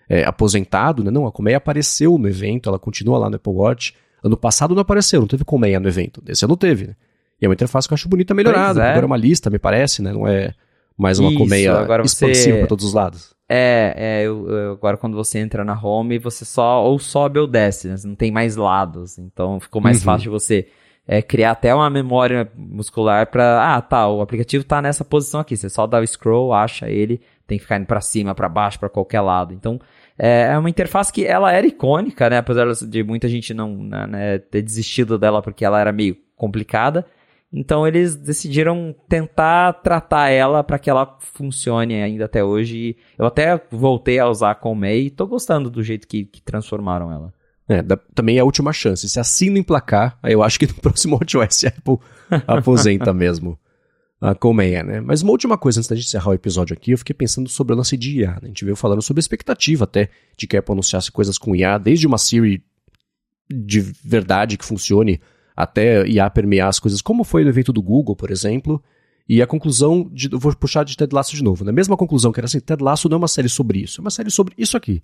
[0.07, 3.95] é, aposentado, né, não, a colmeia apareceu no evento, ela continua lá no Apple Watch,
[4.23, 6.21] Ano passado não apareceu, não teve colmeia no evento.
[6.27, 6.95] Esse ano teve, né?
[7.41, 8.83] E é uma interface que eu acho bonita melhorada.
[8.83, 8.89] É.
[8.89, 10.11] Agora é uma lista, me parece, né?
[10.11, 10.53] Não é
[10.97, 12.59] mais uma Isso, colmeia agora expansiva você...
[12.59, 13.35] para todos os lados.
[13.47, 17.47] É, é eu, eu, agora quando você entra na home, você só ou sobe ou
[17.47, 17.95] desce, né?
[18.03, 19.17] Não tem mais lados.
[19.19, 20.03] Então ficou mais uhum.
[20.03, 20.67] fácil você
[21.07, 25.55] é, criar até uma memória muscular para ah, tá, o aplicativo tá nessa posição aqui.
[25.55, 28.79] Você só dá o scroll, acha ele, tem que ficar indo para cima, para baixo,
[28.79, 29.53] para qualquer lado.
[29.53, 29.79] Então,
[30.17, 32.37] é, é uma interface que ela era icônica, né?
[32.37, 37.05] Apesar de muita gente não né, né, ter desistido dela porque ela era meio complicada.
[37.51, 42.97] Então eles decidiram tentar tratar ela para que ela funcione ainda até hoje.
[43.17, 47.11] Eu até voltei a usar a Comei e tô gostando do jeito que, que transformaram
[47.11, 47.33] ela.
[47.69, 49.07] É, da, também é a última chance.
[49.09, 51.97] Se assim não emplacar, aí eu acho que no próximo WatchOS a Apple
[52.47, 53.57] aposenta mesmo
[54.19, 54.99] a colmeia, né?
[54.99, 57.73] Mas uma última coisa antes da gente encerrar o episódio aqui, eu fiquei pensando sobre
[57.73, 58.31] o lance de IA.
[58.31, 58.39] Né?
[58.43, 61.55] A gente veio falando sobre a expectativa até de que a Apple anunciasse coisas com
[61.55, 62.63] IA, desde uma Siri
[63.49, 65.21] de verdade que funcione
[65.55, 68.83] até IA permear as coisas, como foi no evento do Google, por exemplo.
[69.29, 71.71] E a conclusão, de, vou puxar de Ted Lasso de novo, né?
[71.71, 74.11] Mesma conclusão que era assim, Ted Lasso não é uma série sobre isso, é uma
[74.11, 75.03] série sobre isso aqui.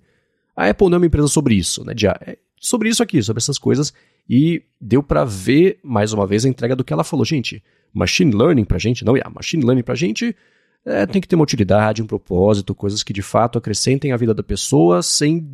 [0.56, 1.92] A Apple não é uma empresa sobre isso, né?
[1.94, 3.92] De, é sobre isso aqui, sobre essas coisas.
[4.28, 7.24] E deu para ver, mais uma vez, a entrega do que ela falou.
[7.24, 7.62] Gente,
[7.94, 10.36] machine learning pra gente, não, IA, machine learning pra gente
[10.84, 14.34] é, tem que ter uma utilidade, um propósito, coisas que de fato acrescentem a vida
[14.34, 15.48] da pessoa sem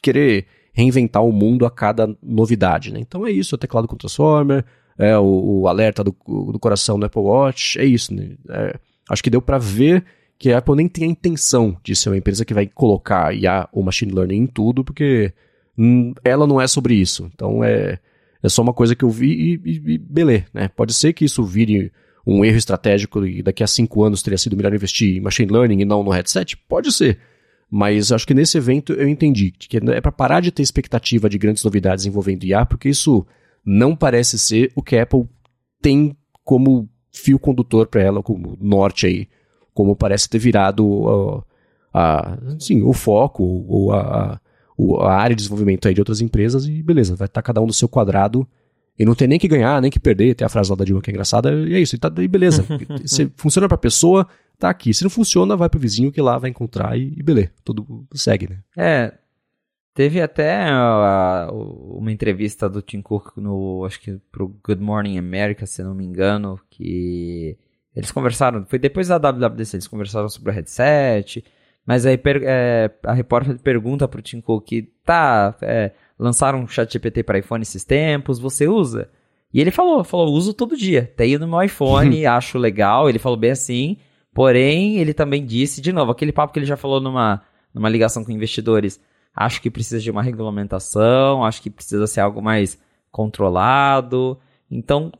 [0.00, 3.00] querer reinventar o mundo a cada novidade, né?
[3.00, 4.64] Então é isso, o teclado com transformer,
[4.96, 8.36] é, o, o alerta do, do, coração do Apple Watch, é isso, né?
[8.48, 8.78] É,
[9.08, 10.04] acho que deu para ver
[10.38, 13.68] que a Apple nem tem a intenção de ser uma empresa que vai colocar IA
[13.72, 15.32] ou machine learning em tudo, porque
[15.76, 17.30] hum, ela não é sobre isso.
[17.34, 17.98] Então é,
[18.42, 20.68] é só uma coisa que eu vi e, e, e beleza, né?
[20.68, 21.92] Pode ser que isso vire
[22.26, 25.80] um erro estratégico e daqui a cinco anos teria sido melhor investir em machine learning
[25.80, 26.56] e não no headset?
[26.68, 27.18] Pode ser.
[27.70, 31.38] Mas acho que nesse evento eu entendi que é para parar de ter expectativa de
[31.38, 33.26] grandes novidades envolvendo IA, porque isso
[33.64, 35.26] não parece ser o que a Apple
[35.80, 39.28] tem como fio condutor para ela, como norte aí,
[39.72, 41.44] como parece ter virado uh,
[42.56, 44.40] assim, o foco ou a,
[45.00, 47.60] a, a, área de desenvolvimento aí de outras empresas e beleza, vai estar tá cada
[47.60, 48.46] um no seu quadrado
[48.98, 51.00] e não tem nem que ganhar, nem que perder, tem a frase lá da Dilma
[51.00, 52.64] que é engraçada, e é isso, e tá, e beleza.
[53.04, 54.26] Você funciona para a pessoa,
[54.58, 54.92] tá aqui.
[54.92, 58.48] Se não funciona, vai pro vizinho que lá vai encontrar e, e beleza, tudo segue,
[58.50, 58.58] né?
[58.76, 59.14] É,
[59.94, 65.66] teve até uh, uma entrevista do Tim Cook no, acho que pro Good Morning America,
[65.66, 67.58] se não me engano, que
[67.96, 71.44] eles conversaram, foi depois da WWDC, eles conversaram sobre o headset,
[71.86, 74.70] mas aí é, a repórter pergunta pro Tim Cook,
[75.04, 79.10] tá, é, lançaram um chat GPT para iPhone esses tempos, você usa?
[79.52, 83.36] E ele falou, falou, uso todo dia, tenho no meu iPhone, acho legal, ele falou
[83.36, 83.96] bem assim,
[84.34, 87.42] Porém, ele também disse, de novo, aquele papo que ele já falou numa,
[87.72, 89.00] numa ligação com investidores.
[89.34, 92.80] Acho que precisa de uma regulamentação, acho que precisa ser algo mais
[93.10, 94.38] controlado.
[94.70, 95.12] Então,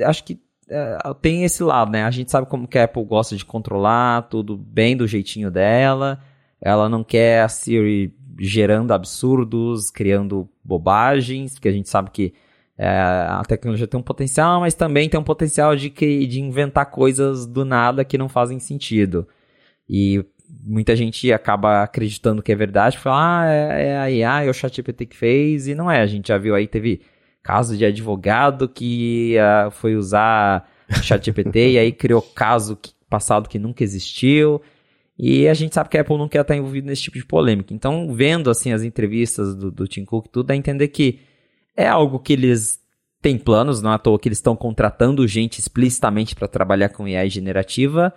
[0.00, 2.04] acho que é, tem esse lado, né?
[2.04, 6.20] A gente sabe como que a Apple gosta de controlar tudo bem do jeitinho dela.
[6.60, 12.34] Ela não quer a Siri gerando absurdos, criando bobagens, porque a gente sabe que
[12.76, 17.46] é, a tecnologia tem um potencial, mas também tem um potencial de, de inventar coisas
[17.46, 19.26] do nada que não fazem sentido.
[19.88, 20.24] E
[20.64, 24.54] muita gente acaba acreditando que é verdade, fala, ah, é, é a IA, é o
[24.54, 26.02] ChatGPT que fez, e não é.
[26.02, 27.00] A gente já viu aí, teve
[27.46, 30.68] caso de advogado que uh, foi usar
[31.00, 34.60] ChatGPT e aí criou caso que, passado que nunca existiu.
[35.16, 37.72] E a gente sabe que a Apple não quer estar envolvida nesse tipo de polêmica.
[37.72, 41.20] Então, vendo assim as entrevistas do, do Tim Cook, tudo dá a entender que
[41.76, 42.80] é algo que eles
[43.22, 47.04] têm planos, não é à toa que eles estão contratando gente explicitamente para trabalhar com
[47.04, 48.12] AI generativa,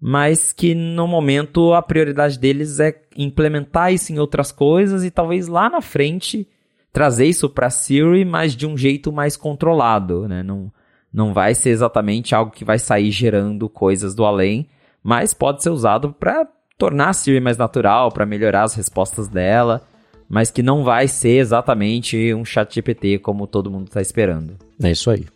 [0.00, 5.48] mas que no momento a prioridade deles é implementar isso em outras coisas e talvez
[5.48, 6.48] lá na frente
[6.94, 10.42] trazer isso para Siri, mas de um jeito mais controlado, né?
[10.42, 10.72] Não,
[11.12, 14.66] não vai ser exatamente algo que vai sair gerando coisas do além,
[15.02, 16.48] mas pode ser usado para
[16.78, 19.82] tornar a Siri mais natural, para melhorar as respostas dela
[20.28, 24.56] mas que não vai ser exatamente um chat GPT como todo mundo está esperando.
[24.82, 25.26] É isso aí.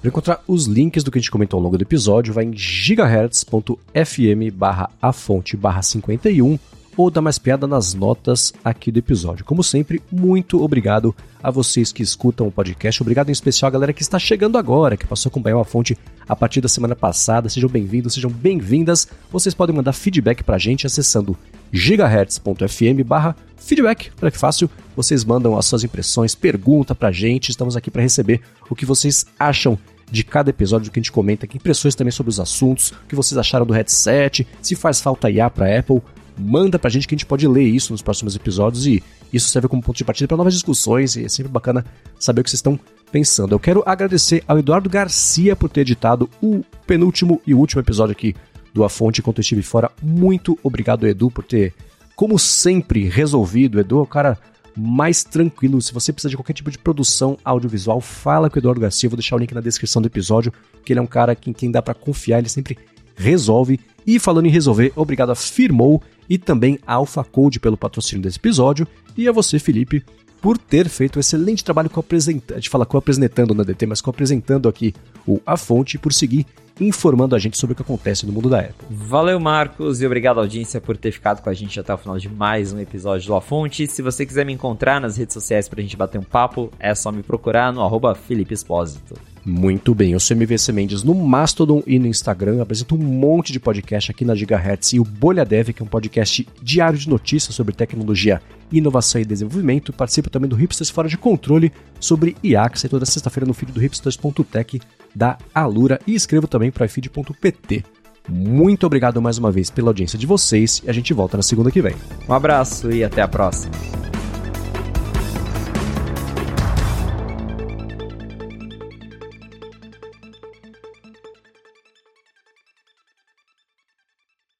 [0.00, 2.54] Para encontrar os links do que a gente comentou ao longo do episódio, vai em
[2.54, 6.58] gigahertz.fm barra a fonte barra 51
[6.96, 9.44] ou dar mais piada nas notas aqui do episódio.
[9.44, 13.02] Como sempre, muito obrigado a vocês que escutam o podcast.
[13.02, 15.98] Obrigado em especial a galera que está chegando agora, que passou a acompanhar a fonte
[16.28, 17.48] a partir da semana passada.
[17.48, 19.08] Sejam bem-vindos, sejam bem-vindas.
[19.30, 21.36] Vocês podem mandar feedback pra gente acessando
[21.72, 24.10] gigahertz.fm barra feedback.
[24.20, 27.50] Olha que fácil, vocês mandam as suas impressões, pergunta pra gente.
[27.50, 28.40] Estamos aqui para receber
[28.70, 29.78] o que vocês acham
[30.10, 33.16] de cada episódio que a gente comenta aqui, impressões também sobre os assuntos, o que
[33.16, 36.00] vocês acharam do headset, se faz falta IA para Apple,
[36.38, 39.02] manda pra gente que a gente pode ler isso nos próximos episódios e
[39.32, 41.84] isso serve como ponto de partida para novas discussões e é sempre bacana
[42.18, 42.78] saber o que vocês estão
[43.10, 43.54] pensando.
[43.54, 48.34] Eu quero agradecer ao Eduardo Garcia por ter editado o penúltimo e último episódio aqui
[48.72, 49.90] do A Fonte enquanto eu estive fora.
[50.02, 51.72] Muito obrigado, Edu, por ter,
[52.16, 53.78] como sempre, resolvido.
[53.78, 54.38] Edu é o cara
[54.76, 55.80] mais tranquilo.
[55.80, 59.08] Se você precisa de qualquer tipo de produção audiovisual, fala com o Eduardo Garcia.
[59.08, 60.52] vou deixar o link na descrição do episódio,
[60.84, 62.76] que ele é um cara em quem dá para confiar, ele sempre
[63.14, 63.78] resolve.
[64.06, 68.38] E falando em resolver, obrigado a Firmou e também a Alpha Code pelo patrocínio desse
[68.38, 68.86] episódio.
[69.16, 70.04] E a você, Felipe,
[70.40, 73.86] por ter feito um excelente trabalho com apresentando, a gente fala com apresentando na DT,
[73.86, 74.94] mas com apresentando aqui
[75.26, 76.46] o A Fonte por seguir
[76.80, 78.86] informando a gente sobre o que acontece no mundo da Apple.
[78.90, 82.28] Valeu, Marcos, e obrigado, audiência, por ter ficado com a gente até o final de
[82.28, 83.86] mais um episódio do A Fonte.
[83.86, 87.12] Se você quiser me encontrar nas redes sociais pra gente bater um papo, é só
[87.12, 89.14] me procurar no arroba Felipe Espósito.
[89.46, 93.60] Muito bem, eu sou MVC Mendes no Mastodon e no Instagram, apresento um monte de
[93.60, 97.54] podcast aqui na Gigahertz e o Bolha Dev, que é um podcast diário de notícias
[97.54, 98.40] sobre tecnologia,
[98.72, 99.92] inovação e desenvolvimento.
[99.92, 101.70] Participo também do Hipsters Fora de Controle
[102.00, 104.80] sobre IA, que sai toda sexta-feira no feed do hipsters.tech
[105.14, 107.84] da Alura e escrevo também para ifeed.pt.
[108.28, 111.70] Muito obrigado mais uma vez pela audiência de vocês e a gente volta na segunda
[111.70, 111.94] que vem.
[112.28, 113.72] Um abraço e até a próxima.